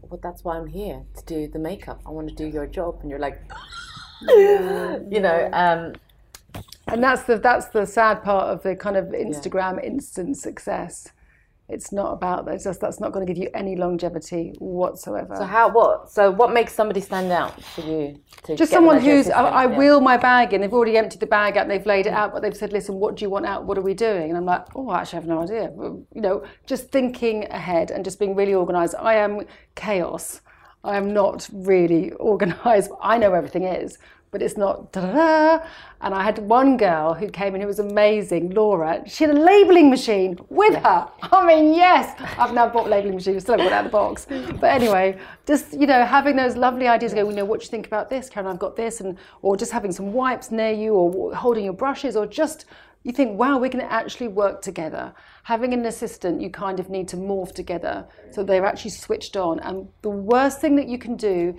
well, 0.00 0.20
that's 0.22 0.42
why 0.42 0.56
I'm 0.56 0.68
here 0.68 1.02
to 1.18 1.24
do 1.26 1.48
the 1.48 1.58
makeup. 1.58 2.00
I 2.06 2.12
want 2.12 2.30
to 2.30 2.34
do 2.34 2.46
your 2.46 2.66
job, 2.66 3.00
and 3.02 3.10
you're 3.10 3.18
like, 3.18 3.42
you 4.22 5.20
know. 5.20 5.48
Um, 5.52 5.94
And 6.90 7.02
that's 7.02 7.22
the 7.24 7.36
that's 7.38 7.66
the 7.66 7.84
sad 7.86 8.22
part 8.22 8.46
of 8.48 8.62
the 8.62 8.74
kind 8.74 8.96
of 8.96 9.06
Instagram 9.06 9.82
instant 9.84 10.36
success. 10.38 11.12
It's 11.68 11.92
not 11.92 12.14
about 12.14 12.46
that. 12.46 12.54
It's 12.54 12.64
just 12.64 12.80
that's 12.80 12.98
not 12.98 13.12
going 13.12 13.26
to 13.26 13.30
give 13.30 13.40
you 13.42 13.50
any 13.52 13.76
longevity 13.76 14.54
whatsoever. 14.58 15.36
so 15.36 15.44
how 15.44 15.68
what? 15.68 16.10
So 16.10 16.30
what 16.30 16.50
makes 16.50 16.72
somebody 16.72 17.02
stand 17.02 17.30
out 17.30 17.62
for 17.62 17.82
you? 17.82 18.18
To 18.44 18.56
just 18.56 18.72
someone 18.72 18.96
them 18.96 19.02
as 19.02 19.06
your 19.06 19.16
who's 19.16 19.28
I. 19.28 19.42
I 19.64 19.64
Yeah. 19.66 19.76
wheel 19.76 20.00
my 20.00 20.16
bag 20.16 20.54
in. 20.54 20.62
They've 20.62 20.72
already 20.72 20.96
emptied 20.96 21.20
the 21.20 21.26
bag 21.26 21.58
out. 21.58 21.64
and 21.64 21.70
They've 21.70 21.84
laid 21.84 22.06
it 22.06 22.14
out, 22.14 22.32
but 22.32 22.40
they've 22.40 22.56
said, 22.56 22.72
"Listen, 22.72 22.94
what 22.94 23.16
do 23.16 23.24
you 23.26 23.28
want 23.28 23.44
out? 23.44 23.66
What 23.66 23.76
are 23.76 23.82
we 23.82 23.92
doing?" 23.92 24.30
And 24.30 24.38
I'm 24.38 24.46
like, 24.46 24.64
"Oh, 24.74 24.88
I 24.88 25.00
actually 25.00 25.18
have 25.20 25.26
no 25.28 25.42
idea." 25.42 25.70
You 26.16 26.22
know, 26.26 26.42
just 26.64 26.88
thinking 26.90 27.44
ahead 27.50 27.90
and 27.90 28.02
just 28.02 28.18
being 28.18 28.34
really 28.34 28.54
organised. 28.54 28.94
I 28.98 29.16
am 29.16 29.42
chaos. 29.74 30.40
I 30.84 30.96
am 30.96 31.12
not 31.12 31.48
really 31.52 32.12
organised. 32.14 32.90
I 33.02 33.18
know 33.18 33.34
everything 33.34 33.64
is, 33.64 33.98
but 34.30 34.42
it's 34.42 34.56
not 34.56 34.92
da 34.92 35.00
da 35.00 35.12
da. 35.12 35.66
And 36.00 36.14
I 36.14 36.22
had 36.22 36.38
one 36.38 36.76
girl 36.76 37.14
who 37.14 37.28
came 37.28 37.54
in 37.54 37.60
who 37.60 37.66
was 37.66 37.80
amazing, 37.80 38.50
Laura. 38.50 39.02
She 39.06 39.24
had 39.24 39.36
a 39.36 39.40
labelling 39.40 39.90
machine 39.90 40.38
with 40.48 40.74
her. 40.76 41.08
I 41.22 41.46
mean, 41.46 41.74
yes, 41.74 42.14
I've 42.38 42.54
now 42.54 42.68
bought 42.68 42.86
a 42.86 42.90
labelling 42.90 43.16
machine. 43.16 43.40
Still 43.40 43.58
haven't 43.58 43.70
got 43.70 43.72
out 43.72 43.86
of 43.86 43.90
the 43.90 43.98
box. 43.98 44.26
But 44.60 44.70
anyway, 44.70 45.18
just 45.46 45.72
you 45.72 45.86
know, 45.86 46.04
having 46.04 46.36
those 46.36 46.56
lovely 46.56 46.86
ideas. 46.86 47.12
Go, 47.12 47.28
you 47.28 47.34
know, 47.34 47.44
what 47.44 47.60
do 47.60 47.64
you 47.64 47.70
think 47.70 47.86
about 47.86 48.08
this, 48.10 48.28
Karen? 48.28 48.46
I've 48.46 48.58
got 48.58 48.76
this, 48.76 49.00
and 49.00 49.18
or 49.42 49.56
just 49.56 49.72
having 49.72 49.90
some 49.92 50.12
wipes 50.12 50.50
near 50.50 50.72
you, 50.72 50.94
or 50.94 51.34
holding 51.34 51.64
your 51.64 51.74
brushes, 51.74 52.16
or 52.16 52.26
just 52.26 52.66
you 53.04 53.12
think, 53.12 53.38
wow, 53.38 53.58
we're 53.58 53.70
going 53.70 53.84
to 53.84 53.92
actually 53.92 54.28
work 54.28 54.60
together. 54.60 55.14
Having 55.44 55.72
an 55.72 55.86
assistant, 55.86 56.40
you 56.40 56.50
kind 56.50 56.80
of 56.80 56.90
need 56.90 57.08
to 57.08 57.16
morph 57.16 57.54
together 57.54 58.06
so 58.30 58.42
they're 58.42 58.66
actually 58.66 58.90
switched 58.90 59.36
on. 59.36 59.60
And 59.60 59.88
the 60.02 60.10
worst 60.10 60.60
thing 60.60 60.76
that 60.76 60.88
you 60.88 60.98
can 60.98 61.16
do, 61.16 61.56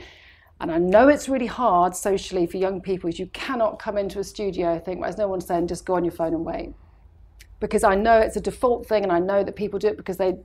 and 0.59 0.71
I 0.71 0.77
know 0.77 1.07
it's 1.07 1.29
really 1.29 1.47
hard 1.47 1.95
socially 1.95 2.45
for 2.45 2.57
young 2.57 2.81
people, 2.81 3.09
is 3.09 3.17
you 3.17 3.27
cannot 3.27 3.79
come 3.79 3.97
into 3.97 4.19
a 4.19 4.23
studio, 4.23 4.73
I 4.73 4.79
think, 4.79 5.03
as 5.05 5.17
no 5.17 5.27
one 5.27 5.41
saying, 5.41 5.67
just 5.67 5.85
go 5.85 5.95
on 5.95 6.03
your 6.03 6.11
phone 6.11 6.33
and 6.33 6.45
wait. 6.45 6.73
Because 7.59 7.83
I 7.83 7.95
know 7.95 8.19
it's 8.19 8.35
a 8.35 8.41
default 8.41 8.85
thing, 8.85 9.03
and 9.03 9.11
I 9.11 9.19
know 9.19 9.43
that 9.43 9.55
people 9.55 9.79
do 9.79 9.87
it 9.87 9.97
because 9.97 10.17
they 10.17 10.37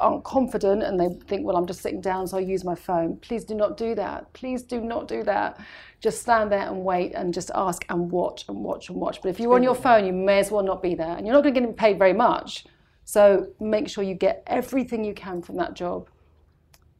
aren't 0.00 0.24
confident 0.24 0.82
and 0.82 0.98
they 0.98 1.08
think, 1.26 1.46
well, 1.46 1.56
I'm 1.56 1.66
just 1.66 1.80
sitting 1.80 2.00
down, 2.00 2.26
so 2.26 2.36
I 2.36 2.40
use 2.40 2.64
my 2.64 2.74
phone. 2.74 3.16
Please 3.18 3.44
do 3.44 3.54
not 3.54 3.76
do 3.76 3.94
that. 3.94 4.32
Please 4.32 4.62
do 4.62 4.80
not 4.80 5.08
do 5.08 5.22
that. 5.24 5.60
Just 6.00 6.22
stand 6.22 6.52
there 6.52 6.66
and 6.66 6.84
wait 6.84 7.12
and 7.14 7.32
just 7.32 7.50
ask 7.54 7.84
and 7.88 8.10
watch 8.10 8.44
and 8.48 8.58
watch 8.58 8.88
and 8.88 8.98
watch. 8.98 9.22
But 9.22 9.30
if 9.30 9.40
you're 9.40 9.54
on 9.54 9.62
your 9.62 9.74
phone, 9.74 10.04
you 10.04 10.12
may 10.12 10.38
as 10.38 10.50
well 10.50 10.62
not 10.62 10.82
be 10.82 10.94
there. 10.94 11.16
And 11.16 11.26
you're 11.26 11.34
not 11.34 11.42
going 11.42 11.54
to 11.54 11.60
get 11.60 11.76
paid 11.76 11.98
very 11.98 12.12
much. 12.12 12.66
So 13.04 13.48
make 13.60 13.88
sure 13.88 14.04
you 14.04 14.14
get 14.14 14.42
everything 14.46 15.04
you 15.04 15.14
can 15.14 15.42
from 15.42 15.56
that 15.56 15.74
job. 15.74 16.08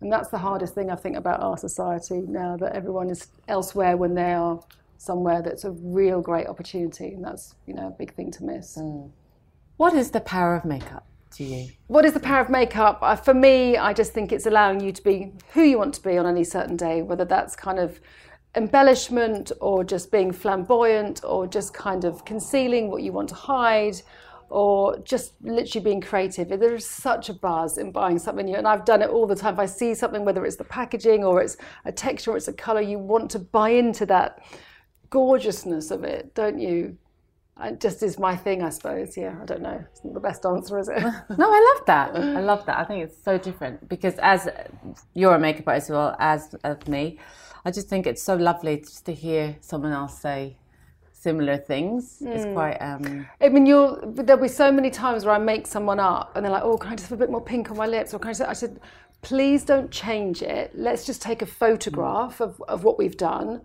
And 0.01 0.13
that's 0.13 0.29
the 0.29 0.39
hardest 0.39 0.75
thing 0.75 0.91
I 0.91 0.97
think 0.97 1.17
about 1.17 1.41
our 1.41 1.57
society 1.57 2.21
now 2.27 2.57
that 2.59 2.73
everyone 2.75 3.11
is 3.11 3.29
elsewhere 3.49 3.97
when 3.97 4.15
they 4.15 4.33
are 4.33 4.61
somewhere 4.99 5.43
that's 5.43 5.65
a 5.65 5.71
real 5.71 6.21
great 6.21 6.47
opportunity. 6.47 7.15
And 7.15 7.25
that's, 7.25 7.55
you 7.67 7.75
know, 7.75 7.89
a 7.89 7.91
big 7.91 8.15
thing 8.15 8.31
to 8.33 8.45
miss. 8.45 8.77
Mm. 8.77 9.11
What 9.77 9.95
is 9.95 10.11
the 10.11 10.21
power 10.21 10.55
of 10.55 10.65
makeup 10.65 11.07
to 11.35 11.45
you? 11.45 11.69
What 11.87 12.05
is 12.05 12.13
the 12.13 12.21
power 12.21 12.41
of 12.41 12.51
makeup? 12.51 12.99
Uh, 13.03 13.17
for 13.17 13.35
me, 13.35 13.77
I 13.77 13.93
just 13.93 14.13
think 14.13 14.33
it's 14.33 14.47
allowing 14.47 14.81
you 14.81 14.93
to 14.93 15.03
be 15.03 15.33
who 15.53 15.63
you 15.63 15.79
want 15.79 15.95
to 15.95 16.03
be 16.03 16.17
on 16.19 16.27
any 16.27 16.45
certain 16.45 16.77
day, 16.77 17.03
whether 17.03 17.25
that's 17.25 17.57
kind 17.57 17.79
of 17.79 18.01
embellishment 18.57 19.51
or 19.61 19.85
just 19.85 20.13
being 20.13 20.33
flamboyant 20.33 21.23
or 21.25 21.47
just 21.47 21.75
kind 21.75 22.05
of 22.05 22.25
concealing 22.25 22.91
what 22.91 23.03
you 23.03 23.13
want 23.13 23.29
to 23.29 23.35
hide 23.35 24.01
or 24.49 24.99
just 24.99 25.33
literally 25.43 25.83
being 25.83 26.01
creative. 26.01 26.49
There 26.49 26.75
is 26.75 26.89
such 26.89 27.29
a 27.29 27.35
buzz 27.35 27.79
in 27.79 27.91
buying 27.91 28.19
something 28.19 28.47
new, 28.47 28.57
and 28.57 28.69
I've 28.69 28.85
done 28.85 29.03
it 29.03 29.11
all 29.11 29.27
the 29.27 29.35
time. 29.35 29.55
If 29.55 29.61
I 29.61 29.67
see 29.67 29.95
something, 29.95 30.25
whether 30.25 30.45
it's 30.45 30.57
the 30.57 30.65
packaging 30.65 31.25
or 31.25 31.43
it's 31.43 31.57
a 31.85 31.91
texture 31.91 32.33
or 32.33 32.37
it's 32.37 32.47
a 32.47 32.53
color, 32.53 32.81
you 32.81 32.99
want 32.99 33.31
to 33.33 33.39
buy 33.39 33.71
into 33.71 34.07
that 34.07 34.43
gorgeousness 35.11 35.91
of 35.91 36.05
it, 36.05 36.35
don't 36.35 36.61
you? 36.61 36.97
It 37.63 37.81
just 37.81 38.03
is 38.03 38.19
my 38.19 38.37
thing, 38.37 38.63
I 38.63 38.71
suppose. 38.71 39.17
Yeah, 39.17 39.37
I 39.41 39.45
don't 39.45 39.63
know. 39.63 39.85
It's 39.91 40.05
not 40.05 40.15
the 40.15 40.21
best 40.21 40.45
answer, 40.45 40.79
is 40.79 40.89
it? 40.89 41.01
No, 41.39 41.53
I 41.53 41.75
love 41.75 41.87
that. 41.87 42.17
I 42.17 42.41
love 42.53 42.67
that. 42.67 42.79
I 42.79 42.85
think 42.85 43.05
it's 43.05 43.23
so 43.23 43.39
different 43.39 43.89
because 43.89 44.15
as 44.19 44.49
you're 45.15 45.35
a 45.35 45.39
makeup 45.39 45.69
artist 45.69 45.91
as 45.91 45.95
well 45.95 46.17
as, 46.19 46.55
as 46.65 46.87
me, 46.89 47.19
I 47.65 47.71
just 47.71 47.89
think 47.89 48.07
it's 48.07 48.23
so 48.23 48.35
lovely 48.35 48.79
just 48.79 49.07
to 49.07 49.13
hear 49.15 49.57
someone 49.61 49.93
else 49.93 50.21
say 50.21 50.57
similar 51.13 51.57
things. 51.57 52.19
It's 52.21 52.45
quite 52.53 52.77
um 52.91 53.27
I 53.41 53.49
mean, 53.49 53.65
you'll 53.67 53.99
there'll 54.05 54.43
be 54.43 54.49
so 54.49 54.71
many 54.71 54.91
times 54.91 55.25
where 55.25 55.35
I 55.35 55.39
make 55.39 55.67
someone 55.67 55.99
up, 55.99 56.33
and 56.35 56.45
they're 56.45 56.53
like, 56.53 56.65
"Oh, 56.65 56.77
can 56.77 56.93
I 56.93 56.97
just 56.97 57.09
have 57.09 57.19
a 57.19 57.23
bit 57.25 57.31
more 57.31 57.41
pink 57.41 57.71
on 57.71 57.77
my 57.79 57.87
lips?" 57.87 58.13
Or 58.13 58.19
can 58.19 58.29
I 58.29 58.33
just? 58.33 58.43
I 58.43 58.53
said, 58.53 58.81
"Please 59.23 59.65
don't 59.65 59.91
change 59.91 60.43
it. 60.43 60.73
Let's 60.75 61.07
just 61.07 61.23
take 61.23 61.41
a 61.41 61.47
photograph 61.47 62.41
of, 62.43 62.61
of 62.69 62.85
what 62.85 62.99
we've 62.99 63.17
done, 63.17 63.63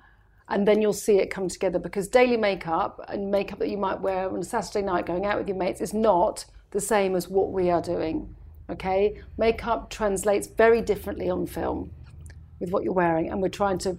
and 0.50 0.68
then 0.68 0.82
you'll 0.82 0.94
see 0.94 1.20
it 1.20 1.30
come 1.30 1.48
together." 1.48 1.80
Because 1.80 2.08
daily 2.08 2.38
makeup 2.38 3.00
and 3.08 3.32
makeup 3.32 3.60
that 3.60 3.70
you 3.70 3.78
might 3.78 4.02
wear 4.02 4.30
on 4.30 4.40
a 4.40 4.44
Saturday 4.44 4.86
night 4.86 5.06
going 5.06 5.26
out 5.26 5.38
with 5.38 5.48
your 5.48 5.58
mates 5.58 5.82
is 5.82 5.94
not 5.94 6.46
the 6.72 6.82
same 6.82 7.16
as 7.16 7.30
what 7.30 7.52
we 7.52 7.70
are 7.70 7.82
doing. 7.82 8.36
Okay, 8.70 9.20
makeup 9.38 9.90
translates 9.90 10.48
very 10.48 10.82
differently 10.82 11.30
on 11.30 11.48
film 11.48 11.92
with 12.60 12.72
what 12.72 12.84
you're 12.84 12.94
wearing, 12.94 13.30
and 13.30 13.42
we're 13.42 13.50
trying 13.50 13.80
to 13.80 13.98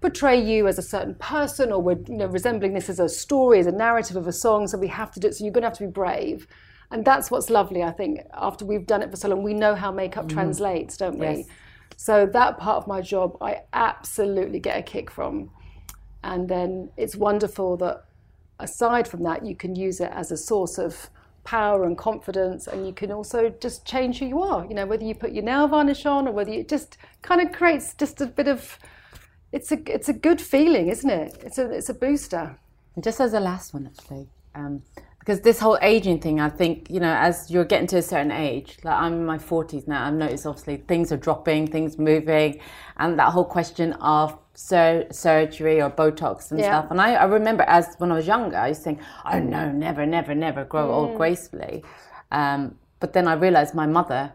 portray 0.00 0.40
you 0.40 0.68
as 0.68 0.78
a 0.78 0.82
certain 0.82 1.14
person, 1.16 1.72
or 1.72 1.82
we're 1.82 1.98
you 2.08 2.16
know 2.16 2.26
resembling 2.26 2.72
this 2.74 2.88
as 2.88 3.00
a 3.00 3.08
story, 3.08 3.58
as 3.58 3.66
a 3.66 3.72
narrative 3.72 4.16
of 4.16 4.26
a 4.26 4.32
song. 4.32 4.66
So 4.68 4.78
we 4.78 4.88
have 4.88 5.10
to 5.12 5.20
do 5.20 5.28
it. 5.28 5.34
So 5.34 5.44
you're 5.44 5.52
going 5.52 5.62
to 5.62 5.68
have 5.68 5.78
to 5.78 5.86
be 5.86 5.90
brave, 5.90 6.46
and 6.90 7.04
that's 7.04 7.30
what's 7.30 7.50
lovely. 7.50 7.82
I 7.82 7.90
think 7.92 8.20
after 8.32 8.64
we've 8.64 8.86
done 8.86 9.02
it 9.02 9.10
for 9.10 9.16
so 9.16 9.28
long, 9.28 9.42
we 9.42 9.54
know 9.54 9.74
how 9.74 9.90
makeup 9.90 10.26
mm-hmm. 10.26 10.36
translates, 10.36 10.96
don't 10.96 11.18
we? 11.18 11.26
Yes. 11.26 11.46
So 11.96 12.26
that 12.26 12.58
part 12.58 12.76
of 12.76 12.86
my 12.86 13.00
job, 13.00 13.36
I 13.40 13.62
absolutely 13.72 14.60
get 14.60 14.78
a 14.78 14.82
kick 14.82 15.10
from, 15.10 15.50
and 16.26 16.48
then 16.48 16.90
it's 16.96 17.16
wonderful 17.16 17.76
that 17.78 18.04
aside 18.58 19.06
from 19.06 19.22
that, 19.22 19.44
you 19.44 19.54
can 19.54 19.74
use 19.76 20.00
it 20.00 20.10
as 20.12 20.30
a 20.30 20.36
source 20.36 20.78
of 20.78 21.08
power 21.44 21.84
and 21.84 21.96
confidence 21.96 22.66
and 22.66 22.86
you 22.86 22.92
can 22.92 23.12
also 23.12 23.48
just 23.60 23.86
change 23.86 24.18
who 24.18 24.26
you 24.26 24.42
are. 24.42 24.66
You 24.66 24.74
know 24.74 24.86
whether 24.86 25.04
you 25.04 25.14
put 25.14 25.32
your 25.32 25.44
nail 25.44 25.68
varnish 25.68 26.04
on 26.04 26.26
or 26.26 26.32
whether 26.32 26.52
you 26.52 26.64
just 26.64 26.98
kind 27.22 27.40
of 27.40 27.52
creates 27.52 27.94
just 27.94 28.20
a 28.20 28.26
bit 28.26 28.48
of 28.48 28.78
it's 29.52 29.70
a 29.70 29.78
it's 29.86 30.08
a 30.08 30.12
good 30.12 30.40
feeling 30.40 30.88
isn't 30.88 31.08
it? 31.08 31.38
It's 31.44 31.58
a 31.58 31.70
it's 31.70 31.88
a 31.88 31.94
booster. 31.94 32.58
And 32.94 33.04
just 33.04 33.20
as 33.20 33.32
a 33.34 33.40
last 33.40 33.74
one, 33.74 33.86
actually, 33.86 34.26
um, 34.54 34.82
because 35.26 35.40
this 35.40 35.58
whole 35.58 35.76
aging 35.82 36.20
thing, 36.20 36.38
I 36.38 36.48
think, 36.48 36.88
you 36.88 37.00
know, 37.00 37.12
as 37.12 37.50
you're 37.50 37.64
getting 37.64 37.88
to 37.88 37.96
a 37.96 38.02
certain 38.02 38.30
age, 38.30 38.78
like 38.84 38.94
I'm 38.94 39.12
in 39.14 39.26
my 39.26 39.38
40s 39.38 39.88
now, 39.88 40.06
I've 40.06 40.14
noticed 40.14 40.46
obviously 40.46 40.76
things 40.76 41.10
are 41.10 41.16
dropping, 41.16 41.66
things 41.66 41.98
moving, 41.98 42.60
and 42.98 43.18
that 43.18 43.32
whole 43.32 43.44
question 43.44 43.94
of 43.94 44.38
sur- 44.54 45.08
surgery 45.10 45.82
or 45.82 45.90
Botox 45.90 46.52
and 46.52 46.60
Yeah. 46.60 46.68
stuff. 46.68 46.92
And 46.92 47.00
I, 47.00 47.14
I 47.14 47.24
remember 47.24 47.64
as 47.64 47.96
when 47.98 48.12
I 48.12 48.14
was 48.14 48.28
younger, 48.28 48.56
I 48.56 48.68
used 48.68 48.82
to 48.82 48.84
think, 48.84 49.00
oh 49.24 49.40
no, 49.40 49.72
never, 49.72 50.06
never, 50.06 50.32
never 50.32 50.64
grow 50.64 50.92
old 50.92 51.16
gracefully. 51.16 51.82
Um, 52.30 52.76
but 53.00 53.12
then 53.12 53.26
I 53.26 53.32
realized 53.32 53.74
my 53.74 53.86
mother 53.86 54.32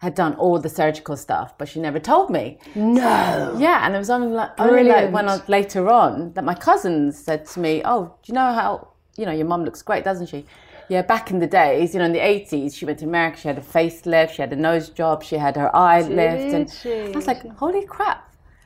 had 0.00 0.14
done 0.14 0.34
all 0.34 0.58
the 0.58 0.68
surgical 0.68 1.16
stuff, 1.16 1.56
but 1.56 1.68
she 1.68 1.80
never 1.80 1.98
told 1.98 2.28
me. 2.28 2.58
no 2.74 3.56
Yeah, 3.58 3.86
and 3.86 3.94
it 3.94 3.98
was 3.98 4.10
only 4.10 4.28
like, 4.28 4.50
only 4.60 4.84
like 4.84 5.10
when 5.10 5.26
I, 5.26 5.40
later 5.48 5.88
on 5.88 6.34
that 6.34 6.44
my 6.44 6.54
cousins 6.54 7.18
said 7.18 7.46
to 7.46 7.60
me, 7.60 7.80
"Oh, 7.82 8.14
do 8.22 8.30
you 8.30 8.34
know 8.34 8.52
how 8.52 8.88
you 9.18 9.26
know 9.26 9.32
your 9.32 9.46
mum 9.46 9.64
looks 9.64 9.82
great, 9.82 10.04
doesn't 10.04 10.26
she?" 10.26 10.46
Yeah, 10.88 11.02
back 11.02 11.30
in 11.30 11.38
the 11.38 11.46
days, 11.46 11.92
you 11.92 11.98
know, 12.00 12.06
in 12.06 12.12
the 12.12 12.26
eighties, 12.32 12.74
she 12.76 12.86
went 12.86 12.98
to 13.00 13.04
America. 13.04 13.36
She 13.40 13.48
had 13.48 13.58
a 13.58 13.66
facelift, 13.76 14.30
she 14.30 14.40
had 14.42 14.52
a 14.54 14.56
nose 14.56 14.88
job, 14.88 15.22
she 15.22 15.36
had 15.36 15.54
her 15.56 15.70
eye 15.76 16.00
lift, 16.00 16.54
and 16.56 16.70
she? 16.70 17.12
I 17.12 17.16
was 17.20 17.26
like, 17.26 17.46
"Holy 17.56 17.84
crap!" 17.84 18.20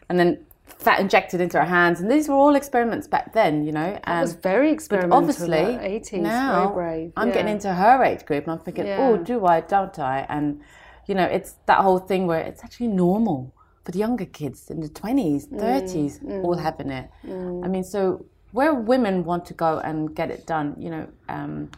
And 0.08 0.18
then 0.20 0.30
fat 0.66 1.00
injected 1.00 1.40
into 1.40 1.58
her 1.58 1.64
hands, 1.64 2.00
and 2.00 2.10
these 2.10 2.28
were 2.28 2.34
all 2.34 2.54
experiments 2.54 3.06
back 3.08 3.32
then, 3.32 3.64
you 3.66 3.72
know. 3.72 3.90
it 3.94 4.02
And 4.04 4.20
was 4.20 4.34
very 4.34 4.70
experimental 4.70 5.18
obviously 5.18 5.48
80s 5.58 6.22
now 6.22 6.62
very 6.62 6.74
brave 6.74 7.12
I'm 7.16 7.28
yeah. 7.28 7.34
getting 7.34 7.52
into 7.52 7.72
her 7.74 8.02
age 8.04 8.24
group, 8.24 8.44
and 8.44 8.52
I'm 8.52 8.58
thinking, 8.66 8.86
Yeah. 8.86 8.98
oh, 9.00 9.16
do 9.16 9.46
I, 9.46 9.60
don't 9.60 9.98
I? 9.98 10.26
And 10.28 10.60
you 11.06 11.14
know, 11.16 11.24
it's 11.24 11.52
that 11.66 11.78
whole 11.78 11.98
thing 11.98 12.26
where 12.28 12.40
it's 12.40 12.62
actually 12.62 12.88
normal 12.88 13.52
for 13.84 13.90
the 13.90 13.98
younger 13.98 14.24
kids 14.26 14.70
in 14.70 14.80
the 14.80 14.88
20s, 14.88 15.48
Mm, 15.48 15.58
30s, 15.60 16.44
all 16.44 16.56
having 16.56 16.90
it. 16.90 17.10
I 17.64 17.68
mean, 17.68 17.82
so 17.82 18.24
where 18.52 18.72
women 18.74 19.24
want 19.24 19.44
to 19.46 19.54
go 19.54 19.78
and 19.78 20.14
get 20.14 20.30
it 20.30 20.46
done, 20.46 20.76
you 20.78 20.90
know, 20.90 21.08
um, 21.28 21.70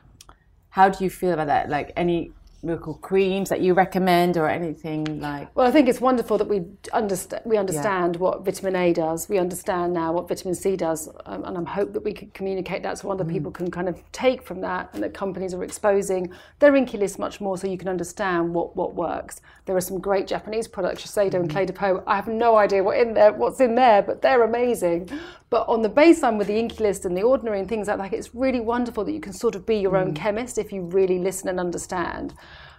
how 0.70 0.88
do 0.88 1.04
you 1.04 1.10
feel 1.10 1.32
about 1.32 1.46
that? 1.46 1.70
Like 1.70 1.92
any 1.96 2.32
miracle 2.64 2.94
creams 2.94 3.48
that 3.50 3.60
you 3.60 3.74
recommend 3.74 4.36
or 4.36 4.48
anything 4.48 5.20
like? 5.20 5.54
Well, 5.54 5.66
I 5.66 5.70
think 5.70 5.88
it's 5.88 6.00
wonderful 6.00 6.38
that 6.38 6.48
we 6.48 6.62
understand 6.92 7.42
we 7.44 7.56
understand 7.56 8.16
what 8.16 8.44
vitamin 8.44 8.76
A 8.76 8.92
does. 8.92 9.28
We 9.28 9.38
understand 9.38 9.92
now 9.92 10.12
what 10.12 10.28
vitamin 10.28 10.54
C 10.54 10.76
does, 10.76 11.08
um, 11.26 11.44
and 11.44 11.58
I 11.58 11.70
hope 11.70 11.92
that 11.92 12.04
we 12.04 12.12
can 12.12 12.30
communicate 12.30 12.82
that 12.82 12.98
so 12.98 13.10
other 13.10 13.24
mm. 13.24 13.30
people 13.30 13.50
can 13.50 13.70
kind 13.70 13.88
of 13.88 14.00
take 14.12 14.42
from 14.42 14.60
that, 14.62 14.90
and 14.94 15.02
that 15.02 15.14
companies 15.14 15.54
are 15.54 15.64
exposing 15.64 16.32
their 16.58 16.72
INCI 16.72 16.98
list 16.98 17.18
much 17.18 17.40
more, 17.40 17.58
so 17.58 17.66
you 17.66 17.78
can 17.78 17.88
understand 17.88 18.54
what 18.54 18.76
what 18.76 18.94
works. 18.94 19.40
There 19.66 19.76
are 19.76 19.80
some 19.80 19.98
great 19.98 20.26
Japanese 20.26 20.68
products, 20.68 21.04
Shiseido 21.04 21.34
and 21.34 21.50
Clé 21.50 21.66
de 21.66 21.72
Peau. 21.72 22.02
I 22.06 22.16
have 22.16 22.28
no 22.28 22.56
idea 22.56 22.82
what 22.82 22.98
in 22.98 23.14
there, 23.14 23.32
what's 23.32 23.60
in 23.60 23.74
there, 23.74 24.02
but 24.02 24.22
they're 24.22 24.42
amazing. 24.42 25.08
But 25.50 25.68
on 25.68 25.82
the 25.82 25.90
baseline 25.90 26.36
with 26.36 26.48
the 26.48 26.58
INKEY 26.58 26.80
List 26.80 27.04
and 27.04 27.16
the 27.16 27.22
ordinary 27.22 27.60
and 27.60 27.68
things 27.68 27.88
like 27.88 27.98
that, 27.98 28.12
it's 28.12 28.34
really 28.34 28.60
wonderful 28.60 29.04
that 29.04 29.12
you 29.12 29.20
can 29.20 29.32
sort 29.32 29.54
of 29.54 29.64
be 29.64 29.76
your 29.76 29.96
own 29.96 30.12
mm. 30.12 30.16
chemist 30.16 30.58
if 30.58 30.72
you 30.72 30.82
really 30.82 31.18
listen 31.18 31.48
and 31.48 31.60
understand. 31.60 32.34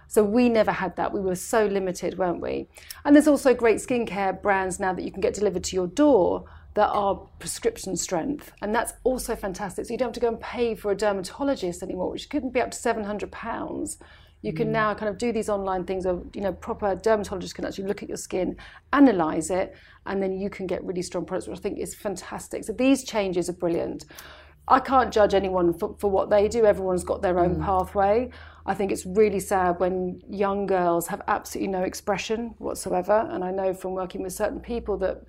So 0.08 0.22
we 0.22 0.48
never 0.48 0.72
had 0.72 0.96
that. 0.96 1.12
We 1.12 1.20
were 1.20 1.34
so 1.34 1.66
limited, 1.66 2.18
weren't 2.18 2.40
we? 2.40 2.68
And 3.04 3.14
there's 3.14 3.28
also 3.28 3.54
great 3.54 3.78
skincare 3.78 4.40
brands 4.40 4.78
now 4.78 4.92
that 4.92 5.02
you 5.02 5.10
can 5.10 5.20
get 5.20 5.34
delivered 5.34 5.64
to 5.64 5.76
your 5.76 5.86
door 5.86 6.44
that 6.74 6.88
are 6.88 7.16
prescription 7.38 7.96
strength. 7.96 8.52
And 8.60 8.74
that's 8.74 8.92
also 9.02 9.34
fantastic. 9.34 9.86
So 9.86 9.92
you 9.92 9.98
don't 9.98 10.08
have 10.08 10.14
to 10.14 10.20
go 10.20 10.28
and 10.28 10.40
pay 10.40 10.74
for 10.74 10.92
a 10.92 10.94
dermatologist 10.94 11.82
anymore, 11.82 12.10
which 12.10 12.28
couldn't 12.28 12.52
be 12.52 12.60
up 12.60 12.70
to 12.70 12.78
£700. 12.78 13.96
You 14.42 14.52
can 14.52 14.68
mm. 14.68 14.72
now 14.72 14.94
kind 14.94 15.08
of 15.08 15.16
do 15.16 15.32
these 15.32 15.48
online 15.48 15.84
things 15.84 16.04
of, 16.04 16.24
you 16.34 16.42
know, 16.42 16.52
proper 16.52 16.94
dermatologists 16.94 17.54
can 17.54 17.64
actually 17.64 17.86
look 17.88 18.02
at 18.02 18.08
your 18.08 18.18
skin, 18.18 18.56
analyze 18.92 19.50
it, 19.50 19.74
and 20.04 20.22
then 20.22 20.38
you 20.38 20.50
can 20.50 20.66
get 20.66 20.84
really 20.84 21.02
strong 21.02 21.24
products, 21.24 21.48
which 21.48 21.58
I 21.58 21.62
think 21.62 21.78
is 21.78 21.94
fantastic. 21.94 22.62
So 22.64 22.72
these 22.72 23.04
changes 23.04 23.48
are 23.48 23.54
brilliant. 23.54 24.04
I 24.68 24.80
can't 24.80 25.12
judge 25.12 25.32
anyone 25.32 25.72
for, 25.72 25.96
for 25.98 26.10
what 26.10 26.28
they 26.28 26.46
do. 26.46 26.66
Everyone's 26.66 27.04
got 27.04 27.22
their 27.22 27.38
own 27.38 27.56
mm. 27.56 27.64
pathway. 27.64 28.30
I 28.66 28.74
think 28.74 28.90
it's 28.90 29.06
really 29.06 29.38
sad 29.38 29.78
when 29.78 30.20
young 30.28 30.66
girls 30.66 31.06
have 31.06 31.22
absolutely 31.28 31.68
no 31.68 31.82
expression 31.82 32.54
whatsoever. 32.58 33.28
And 33.30 33.44
I 33.44 33.52
know 33.52 33.72
from 33.72 33.92
working 33.92 34.22
with 34.22 34.32
certain 34.32 34.60
people 34.60 34.98
that 34.98 35.22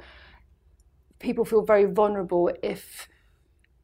people 1.19 1.45
feel 1.45 1.61
very 1.61 1.85
vulnerable 1.85 2.51
if 2.63 3.07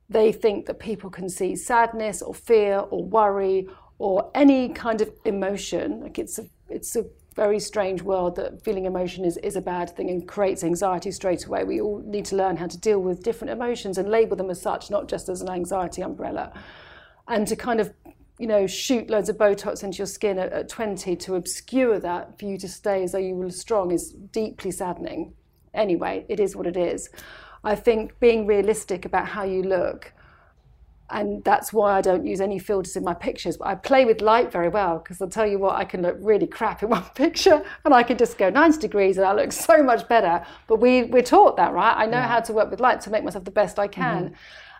they 0.10 0.32
think 0.32 0.66
that 0.66 0.80
people 0.80 1.10
can 1.10 1.30
see 1.30 1.56
sadness 1.56 2.22
or 2.22 2.34
fear 2.34 2.80
or 2.80 3.04
worry 3.06 3.68
or 4.00 4.32
any 4.34 4.70
kind 4.70 5.02
of 5.02 5.12
emotion. 5.24 6.02
Like 6.02 6.18
it's 6.18 6.40
a, 6.40 6.46
it's 6.68 6.96
a 6.96 7.06
very 7.36 7.60
strange 7.60 8.02
world 8.02 8.36
that 8.36 8.64
feeling 8.64 8.86
emotion 8.86 9.24
is, 9.24 9.38
is 9.38 9.56
a 9.56 9.62
bad 9.62 9.96
thing 9.96 10.10
and 10.10 10.28
creates 10.28 10.64
anxiety 10.64 11.12
straight 11.12 11.46
away. 11.46 11.64
We 11.64 11.80
all 11.80 12.02
need 12.06 12.26
to 12.26 12.36
learn 12.36 12.58
how 12.58 12.68
to 12.68 12.78
deal 12.78 13.00
with 13.00 13.24
different 13.24 13.52
emotions 13.52 13.98
and 14.00 14.10
label 14.10 14.36
them 14.36 14.50
as 14.50 14.62
such, 14.62 14.90
not 14.90 15.08
just 15.08 15.30
as 15.30 15.42
an 15.42 15.50
anxiety 15.50 16.02
umbrella. 16.02 16.54
And 17.28 17.48
to 17.48 17.56
kind 17.56 17.80
of, 17.80 17.94
you 18.40 18.48
know, 18.48 18.66
shoot 18.68 19.10
loads 19.10 19.30
of 19.30 19.38
Botox 19.38 19.84
into 19.84 20.00
your 20.00 20.08
skin 20.08 20.40
at, 20.40 20.52
at 20.52 20.70
20 20.70 21.16
to 21.16 21.36
obscure 21.36 22.00
that 22.00 22.40
for 22.40 22.46
you 22.46 22.58
to 22.58 22.68
stay 22.68 23.04
as 23.04 23.12
though 23.12 23.20
you 23.20 23.36
were 23.36 23.50
strong 23.52 23.92
is 23.92 24.12
deeply 24.12 24.72
saddening. 24.72 25.34
Anyway, 25.74 26.26
it 26.30 26.40
is 26.40 26.56
what 26.56 26.68
it 26.68 26.78
is. 26.78 27.10
I 27.64 27.76
think 27.76 28.20
being 28.20 28.46
realistic 28.46 29.06
about 29.06 29.28
how 29.28 29.44
you 29.44 29.64
look 29.64 30.14
and 31.14 31.44
that's 31.44 31.72
why 31.72 31.98
I 31.98 32.02
don't 32.02 32.26
use 32.26 32.42
any 32.42 32.58
filters 32.58 32.96
in 32.96 33.04
my 33.04 33.14
pictures. 33.14 33.58
But 33.58 33.68
I 33.68 33.76
play 33.76 34.04
with 34.04 34.22
light 34.22 34.52
very 34.52 34.70
well 34.70 34.98
because 34.98 35.22
I'll 35.22 35.30
tell 35.30 35.46
you 35.46 35.60
what, 35.60 35.76
I 35.76 35.86
can 35.86 36.02
look 36.02 36.18
really 36.20 36.48
crap 36.48 36.82
in 36.82 36.90
one 36.98 37.04
picture 37.16 37.64
and 37.86 37.94
I 37.94 38.04
can 38.04 38.18
just 38.18 38.38
go 38.38 38.50
90 38.50 38.80
degrees 38.80 39.18
and 39.18 39.26
I 39.26 39.34
look 39.34 39.52
so 39.52 39.84
much 39.84 40.08
better. 40.08 40.44
But 40.68 40.78
we, 40.78 41.04
we're 41.04 41.22
taught 41.22 41.56
that, 41.58 41.72
right? 41.74 41.94
I 41.96 42.06
know 42.06 42.18
yeah. 42.18 42.28
how 42.28 42.40
to 42.42 42.54
work 42.54 42.72
with 42.72 42.80
light 42.80 43.02
to 43.02 43.10
make 43.12 43.24
myself 43.24 43.46
the 43.46 43.52
best 43.52 43.80
I 43.80 43.88
can. 43.88 44.26
Mm-hmm. 44.26 44.36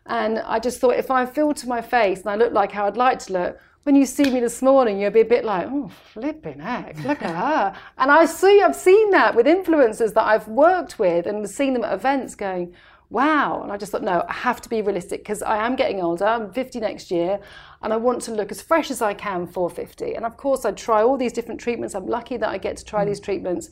And 0.06 0.40
I 0.40 0.60
just 0.60 0.80
thought 0.80 0.96
if 0.96 1.10
I 1.10 1.26
filter 1.26 1.68
my 1.68 1.82
face 1.82 2.22
and 2.22 2.30
I 2.30 2.36
look 2.36 2.54
like 2.54 2.72
how 2.72 2.86
I'd 2.86 2.98
like 2.98 3.20
to 3.20 3.34
look, 3.34 3.60
when 3.84 3.96
you 3.96 4.06
see 4.06 4.30
me 4.30 4.40
this 4.40 4.62
morning, 4.62 5.00
you'll 5.00 5.12
be 5.12 5.22
a 5.22 5.26
bit 5.26 5.44
like, 5.44 5.68
oh, 5.70 5.92
flipping 6.14 6.60
heck, 6.60 6.98
look 7.04 7.22
at 7.22 7.36
her. 7.36 7.80
And 7.98 8.12
I 8.12 8.26
see, 8.26 8.62
I've 8.62 8.76
seen 8.76 9.12
that 9.12 9.36
with 9.36 9.46
influencers 9.46 10.14
that 10.14 10.24
I've 10.24 10.48
worked 10.48 11.00
with 11.00 11.26
and 11.26 11.50
seen 11.50 11.74
them 11.74 11.84
at 11.84 11.94
events 11.94 12.36
going, 12.36 12.74
wow. 13.10 13.62
And 13.62 13.72
I 13.72 13.78
just 13.78 13.92
thought, 13.92 14.02
no, 14.02 14.26
I 14.28 14.34
have 14.34 14.62
to 14.62 14.70
be 14.70 14.82
realistic 14.82 15.22
because 15.22 15.42
I 15.42 15.66
am 15.66 15.76
getting 15.76 16.02
older. 16.02 16.26
I'm 16.26 16.52
50 16.52 16.80
next 16.80 17.12
year 17.12 17.40
and 17.82 17.94
I 17.94 17.98
want 17.98 18.22
to 18.24 18.34
look 18.34 18.52
as 18.52 18.62
fresh 18.62 18.90
as 18.90 19.02
I 19.02 19.14
can 19.14 19.48
for 19.48 19.70
50. 19.70 20.16
And 20.16 20.26
of 20.26 20.38
course, 20.38 20.66
I 20.66 20.72
try 20.72 21.04
all 21.04 21.18
these 21.18 21.34
different 21.34 21.60
treatments. 21.60 21.94
I'm 21.94 22.08
lucky 22.08 22.38
that 22.38 22.50
I 22.50 22.58
get 22.58 22.78
to 22.78 22.86
try 22.86 23.04
mm. 23.04 23.08
these 23.08 23.20
treatments. 23.20 23.70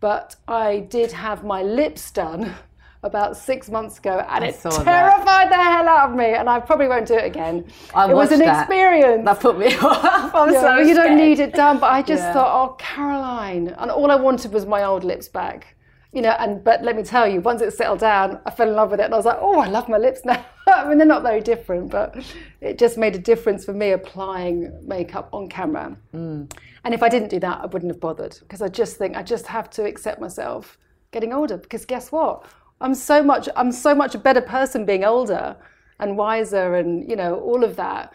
But 0.00 0.34
I 0.48 0.80
did 0.80 1.12
have 1.12 1.44
my 1.44 1.62
lips 1.62 2.10
done 2.10 2.54
about 3.04 3.36
six 3.36 3.68
months 3.68 3.98
ago 3.98 4.24
and 4.28 4.44
I 4.44 4.48
it 4.48 4.60
terrified 4.60 4.84
that. 4.86 5.48
the 5.50 5.56
hell 5.56 5.88
out 5.88 6.10
of 6.10 6.16
me 6.16 6.34
and 6.34 6.48
I 6.48 6.60
probably 6.60 6.86
won't 6.86 7.06
do 7.06 7.14
it 7.14 7.24
again. 7.24 7.66
I 7.94 8.10
it 8.10 8.14
was 8.14 8.30
an 8.30 8.38
that. 8.40 8.60
experience. 8.60 9.24
That 9.24 9.40
put 9.40 9.58
me 9.58 9.74
off. 9.82 10.34
I'm 10.34 10.52
yeah, 10.52 10.60
so 10.60 10.78
You 10.78 10.94
don't 10.94 11.16
need 11.16 11.40
it 11.40 11.52
done, 11.52 11.80
but 11.80 11.90
I 11.90 12.02
just 12.02 12.22
yeah. 12.22 12.32
thought, 12.32 12.70
oh, 12.70 12.74
Caroline. 12.74 13.68
And 13.78 13.90
all 13.90 14.10
I 14.10 14.16
wanted 14.16 14.52
was 14.52 14.66
my 14.66 14.84
old 14.84 15.02
lips 15.02 15.28
back 15.28 15.74
you 16.12 16.20
know, 16.20 16.36
and 16.38 16.62
but 16.62 16.82
let 16.82 16.94
me 16.94 17.02
tell 17.02 17.26
you, 17.26 17.40
once 17.40 17.62
it 17.62 17.72
settled 17.72 18.00
down, 18.00 18.38
I 18.44 18.50
fell 18.50 18.68
in 18.68 18.74
love 18.74 18.90
with 18.90 19.00
it, 19.00 19.04
and 19.04 19.14
I 19.14 19.16
was 19.16 19.24
like, 19.24 19.38
oh, 19.40 19.58
I 19.58 19.68
love 19.68 19.88
my 19.88 19.96
lips 19.96 20.20
now. 20.24 20.44
I 20.66 20.86
mean, 20.86 20.98
they're 20.98 21.06
not 21.06 21.22
very 21.22 21.40
different, 21.40 21.90
but 21.90 22.22
it 22.60 22.78
just 22.78 22.98
made 22.98 23.14
a 23.14 23.18
difference 23.18 23.64
for 23.64 23.72
me 23.72 23.92
applying 23.92 24.70
makeup 24.86 25.30
on 25.32 25.48
camera. 25.48 25.96
Mm. 26.14 26.52
And 26.84 26.94
if 26.94 27.02
I 27.02 27.08
didn't 27.08 27.28
do 27.28 27.40
that, 27.40 27.60
I 27.62 27.66
wouldn't 27.66 27.90
have 27.90 28.00
bothered 28.00 28.38
because 28.40 28.60
I 28.60 28.68
just 28.68 28.98
think 28.98 29.16
I 29.16 29.22
just 29.22 29.46
have 29.46 29.70
to 29.70 29.84
accept 29.84 30.20
myself 30.20 30.76
getting 31.12 31.32
older. 31.32 31.56
Because 31.56 31.86
guess 31.86 32.12
what? 32.12 32.44
I'm 32.82 32.94
so 32.94 33.22
much 33.22 33.48
I'm 33.56 33.72
so 33.72 33.94
much 33.94 34.14
a 34.14 34.18
better 34.18 34.40
person 34.40 34.84
being 34.84 35.04
older 35.04 35.56
and 35.98 36.16
wiser, 36.16 36.74
and 36.74 37.08
you 37.08 37.16
know 37.16 37.36
all 37.40 37.64
of 37.64 37.76
that. 37.76 38.12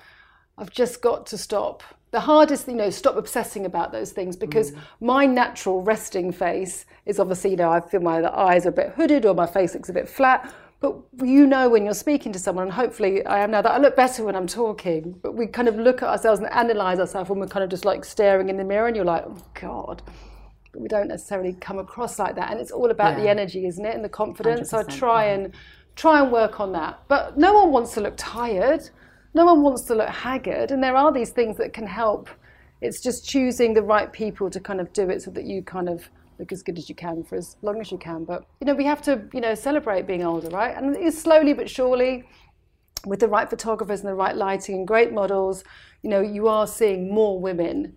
I've 0.58 0.72
just 0.72 1.02
got 1.02 1.26
to 1.28 1.38
stop 1.38 1.84
the 2.12 2.20
hardest, 2.22 2.68
you 2.68 2.74
know, 2.74 2.90
stop 2.90 3.18
obsessing 3.18 3.66
about 3.66 3.92
those 3.92 4.12
things 4.12 4.36
because 4.36 4.72
mm. 4.72 4.80
my 5.02 5.26
natural 5.26 5.82
resting 5.82 6.32
face 6.32 6.86
is 7.06 7.20
obviously, 7.20 7.52
you 7.52 7.58
know, 7.58 7.70
I 7.70 7.82
feel 7.82 8.00
my 8.00 8.24
eyes 8.34 8.66
are 8.66 8.70
a 8.70 8.72
bit 8.72 8.94
hooded 8.96 9.26
or 9.26 9.34
my 9.34 9.46
face 9.46 9.74
looks 9.74 9.90
a 9.90 9.94
bit 9.94 10.08
flat. 10.08 10.54
But 10.80 10.96
you 11.24 11.48
know 11.48 11.70
when 11.70 11.86
you're 11.86 11.94
speaking 11.94 12.32
to 12.34 12.40
someone, 12.40 12.66
and 12.66 12.74
hopefully 12.74 13.26
I 13.26 13.40
am 13.40 13.52
now 13.52 13.62
that 13.62 13.72
I 13.72 13.78
look 13.80 13.96
better 13.96 14.24
when 14.24 14.36
I'm 14.36 14.48
talking, 14.48 15.16
but 15.24 15.34
we 15.34 15.48
kind 15.48 15.68
of 15.68 15.76
look 15.76 16.02
at 16.02 16.08
ourselves 16.08 16.40
and 16.40 16.52
analyze 16.52 17.00
ourselves 17.00 17.30
when 17.30 17.40
we're 17.40 17.48
kind 17.48 17.64
of 17.64 17.70
just 17.70 17.84
like 17.84 18.06
staring 18.06 18.50
in 18.50 18.58
the 18.58 18.64
mirror 18.64 18.88
and 18.88 18.96
you're 18.96 19.06
like, 19.06 19.24
oh 19.26 19.38
God. 19.60 20.02
But 20.78 20.84
we 20.84 20.88
don't 20.88 21.08
necessarily 21.08 21.54
come 21.54 21.80
across 21.80 22.20
like 22.20 22.36
that. 22.36 22.52
And 22.52 22.62
it's 22.62 22.72
all 22.72 22.92
about 22.92 23.18
yeah. 23.18 23.24
the 23.24 23.30
energy, 23.30 23.66
isn't 23.66 23.84
it? 23.84 23.96
And 23.96 24.06
the 24.06 24.10
confidence. 24.10 24.70
So 24.70 24.78
I 24.78 24.84
try 24.84 25.26
yeah. 25.26 25.34
and 25.34 25.54
try 25.96 26.22
and 26.22 26.32
work 26.32 26.60
on 26.60 26.72
that. 26.74 27.02
But 27.08 27.38
no 27.38 27.54
one 27.54 27.72
wants 27.72 27.94
to 27.96 28.02
look 28.02 28.14
tired 28.16 28.90
no 29.38 29.46
one 29.46 29.62
wants 29.62 29.84
to 29.84 29.96
look 29.96 30.10
haggard, 30.10 30.72
and 30.72 30.84
there 30.84 30.96
are 30.96 31.12
these 31.14 31.30
things 31.30 31.58
that 31.58 31.72
can 31.72 31.86
help. 31.86 32.28
It's 32.82 33.02
just 33.02 33.28
choosing 33.30 33.76
the 33.76 33.84
right 33.84 34.12
people 34.12 34.50
to 34.50 34.60
kind 34.60 34.82
of 34.82 34.92
do 34.94 35.10
it 35.10 35.22
so 35.22 35.30
that 35.32 35.44
you 35.44 35.62
kind 35.62 35.90
of 35.90 36.10
look 36.40 36.52
as 36.52 36.64
good 36.64 36.78
as 36.78 36.90
you 36.90 36.96
can 36.96 37.24
for 37.24 37.36
as 37.36 37.56
long 37.62 37.80
as 37.80 37.92
you 37.92 38.00
can. 38.00 38.24
But 38.26 38.46
you 38.60 38.66
know, 38.66 38.74
we 38.74 38.86
have 38.86 39.02
to 39.04 39.22
you 39.34 39.42
know 39.42 39.54
celebrate 39.54 40.08
being 40.08 40.24
older, 40.24 40.50
right? 40.50 40.76
And 40.76 40.96
it's 40.96 41.20
slowly 41.20 41.54
but 41.54 41.70
surely, 41.70 42.24
with 43.06 43.20
the 43.20 43.28
right 43.28 43.48
photographers 43.48 44.00
and 44.00 44.10
the 44.10 44.16
right 44.16 44.36
lighting 44.36 44.76
and 44.76 44.88
great 44.88 45.14
models, 45.14 45.64
you 46.02 46.10
know, 46.10 46.22
you 46.22 46.48
are 46.48 46.66
seeing 46.66 47.14
more 47.14 47.40
women. 47.40 47.96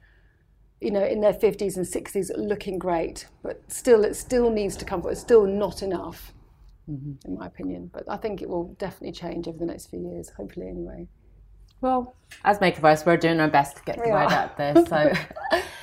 You 0.81 0.91
know, 0.91 1.05
in 1.05 1.21
their 1.21 1.35
50s 1.35 1.77
and 1.77 1.87
60s, 1.87 2.31
looking 2.37 2.79
great, 2.79 3.27
but 3.43 3.61
still, 3.69 4.05
it 4.05 4.15
still 4.15 4.51
needs 4.51 4.77
to 4.77 4.85
come. 4.85 5.03
But 5.03 5.11
it's 5.11 5.21
still 5.21 5.47
not 5.47 5.83
enough, 5.83 6.33
mm-hmm. 6.91 7.13
in 7.29 7.39
my 7.39 7.47
opinion. 7.47 7.91
But 7.93 8.05
I 8.09 8.17
think 8.17 8.41
it 8.41 8.49
will 8.49 8.75
definitely 8.79 9.13
change 9.13 9.47
over 9.47 9.59
the 9.59 9.67
next 9.67 9.87
few 9.91 10.01
years, 10.01 10.31
hopefully, 10.31 10.69
anyway. 10.69 11.07
Well, 11.81 12.15
as 12.45 12.61
makeup 12.61 12.85
artists, 12.85 13.07
we're 13.07 13.17
doing 13.17 13.41
our 13.41 13.49
best 13.49 13.77
to 13.79 13.83
get 13.85 13.97
the 13.97 14.11
word 14.11 14.33
out 14.33 14.57
there. 14.57 14.75
So, 14.87 15.13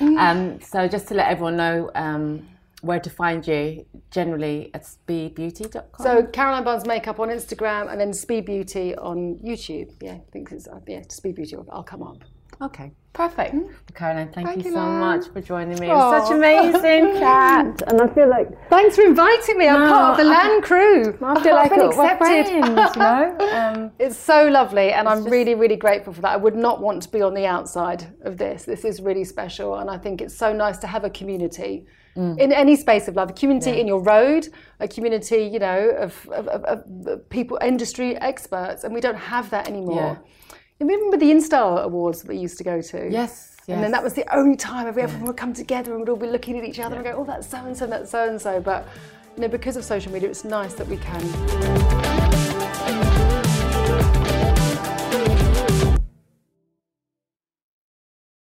um, 0.18 0.60
so 0.60 0.86
just 0.86 1.08
to 1.08 1.14
let 1.14 1.28
everyone 1.28 1.56
know 1.56 1.90
um, 1.94 2.48
where 2.82 3.00
to 3.00 3.10
find 3.10 3.46
you, 3.46 3.84
generally 4.10 4.70
at 4.74 4.84
speedbeauty.com. 4.84 6.04
So 6.04 6.24
Caroline 6.26 6.64
Barnes 6.64 6.86
Makeup 6.86 7.18
on 7.18 7.28
Instagram 7.28 7.90
and 7.90 8.00
then 8.00 8.12
Speed 8.12 8.44
Beauty 8.44 8.94
on 8.96 9.36
YouTube. 9.44 9.92
Yeah, 10.00 10.12
I 10.12 10.22
think 10.32 10.52
it's 10.52 10.68
uh, 10.68 10.78
yeah 10.86 11.02
Speed 11.08 11.34
Beauty. 11.34 11.56
I'll 11.70 11.82
come 11.82 12.02
up. 12.02 12.22
Okay, 12.60 12.92
perfect. 13.18 13.52
Mm-hmm. 13.52 13.94
Caroline, 13.94 14.30
thank, 14.32 14.46
thank 14.46 14.64
you, 14.64 14.70
you 14.70 14.76
so 14.76 14.86
much 14.86 15.26
for 15.32 15.40
joining 15.40 15.76
me. 15.80 15.88
It 15.88 15.92
was 15.92 16.28
such 16.28 16.36
amazing 16.36 17.18
chat. 17.18 17.82
And 17.88 18.00
I 18.00 18.06
feel 18.14 18.28
like 18.28 18.48
thanks 18.70 18.94
for 18.94 19.02
inviting 19.02 19.58
me. 19.58 19.66
I'm 19.66 19.80
no, 19.80 19.92
part 19.92 20.12
of 20.12 20.24
the 20.24 20.32
I, 20.32 20.36
Land 20.36 20.62
crew. 20.62 21.18
I 21.20 21.42
feel 21.42 21.56
like 21.56 21.72
we're 21.72 22.16
friends, 22.16 22.50
you 22.50 22.60
know. 22.60 23.36
Um, 23.58 23.90
it's 23.98 24.16
so 24.16 24.46
lovely, 24.48 24.92
and 24.92 25.08
I'm 25.08 25.22
just... 25.24 25.30
really, 25.30 25.54
really 25.56 25.74
grateful 25.74 26.12
for 26.12 26.20
that. 26.20 26.32
I 26.32 26.36
would 26.36 26.54
not 26.54 26.80
want 26.80 27.02
to 27.02 27.08
be 27.08 27.22
on 27.22 27.34
the 27.34 27.46
outside 27.46 28.06
of 28.22 28.36
this. 28.36 28.64
This 28.64 28.84
is 28.84 29.00
really 29.00 29.24
special, 29.24 29.76
and 29.76 29.90
I 29.90 29.98
think 29.98 30.20
it's 30.20 30.36
so 30.36 30.52
nice 30.52 30.78
to 30.78 30.86
have 30.86 31.02
a 31.02 31.10
community. 31.10 31.86
Mm. 32.16 32.38
In 32.38 32.52
any 32.52 32.76
space 32.76 33.08
of 33.08 33.16
life, 33.16 33.30
a 33.30 33.32
community 33.32 33.70
yeah. 33.70 33.82
in 33.82 33.86
your 33.88 34.00
road, 34.00 34.48
a 34.80 34.86
community, 34.86 35.42
you 35.52 35.58
know, 35.58 35.90
of, 36.06 36.28
of, 36.30 36.46
of, 36.48 36.64
of 36.64 37.30
people, 37.30 37.58
industry 37.62 38.16
experts, 38.16 38.84
and 38.84 38.94
we 38.94 39.00
don't 39.00 39.22
have 39.34 39.50
that 39.50 39.66
anymore. 39.66 40.18
Yeah 40.24 40.32
remember 40.80 41.16
the 41.16 41.30
Instar 41.30 41.82
Awards 41.82 42.22
that 42.22 42.28
we 42.28 42.36
used 42.36 42.58
to 42.58 42.64
go 42.64 42.80
to? 42.80 43.10
Yes. 43.10 43.56
Yes. 43.66 43.74
And 43.74 43.84
then 43.84 43.92
that 43.92 44.02
was 44.02 44.14
the 44.14 44.24
only 44.34 44.56
time 44.56 44.86
everyone 44.86 45.12
yeah. 45.12 45.24
would 45.24 45.36
come 45.36 45.52
together 45.52 45.90
and 45.90 46.00
we'd 46.00 46.08
all 46.08 46.16
be 46.16 46.26
looking 46.26 46.58
at 46.58 46.64
each 46.64 46.80
other 46.80 46.94
yeah. 46.94 47.02
and 47.02 47.16
go, 47.16 47.20
oh, 47.20 47.24
that's 47.24 47.46
so 47.46 47.58
and 47.58 47.76
so, 47.76 47.86
that's 47.86 48.10
so 48.10 48.26
and 48.26 48.40
so. 48.40 48.60
But 48.60 48.88
you 49.36 49.42
know, 49.42 49.48
because 49.48 49.76
of 49.76 49.84
social 49.84 50.10
media, 50.10 50.30
it's 50.30 50.44
nice 50.44 50.72
that 50.74 50.86
we 50.86 50.96
can 50.96 52.07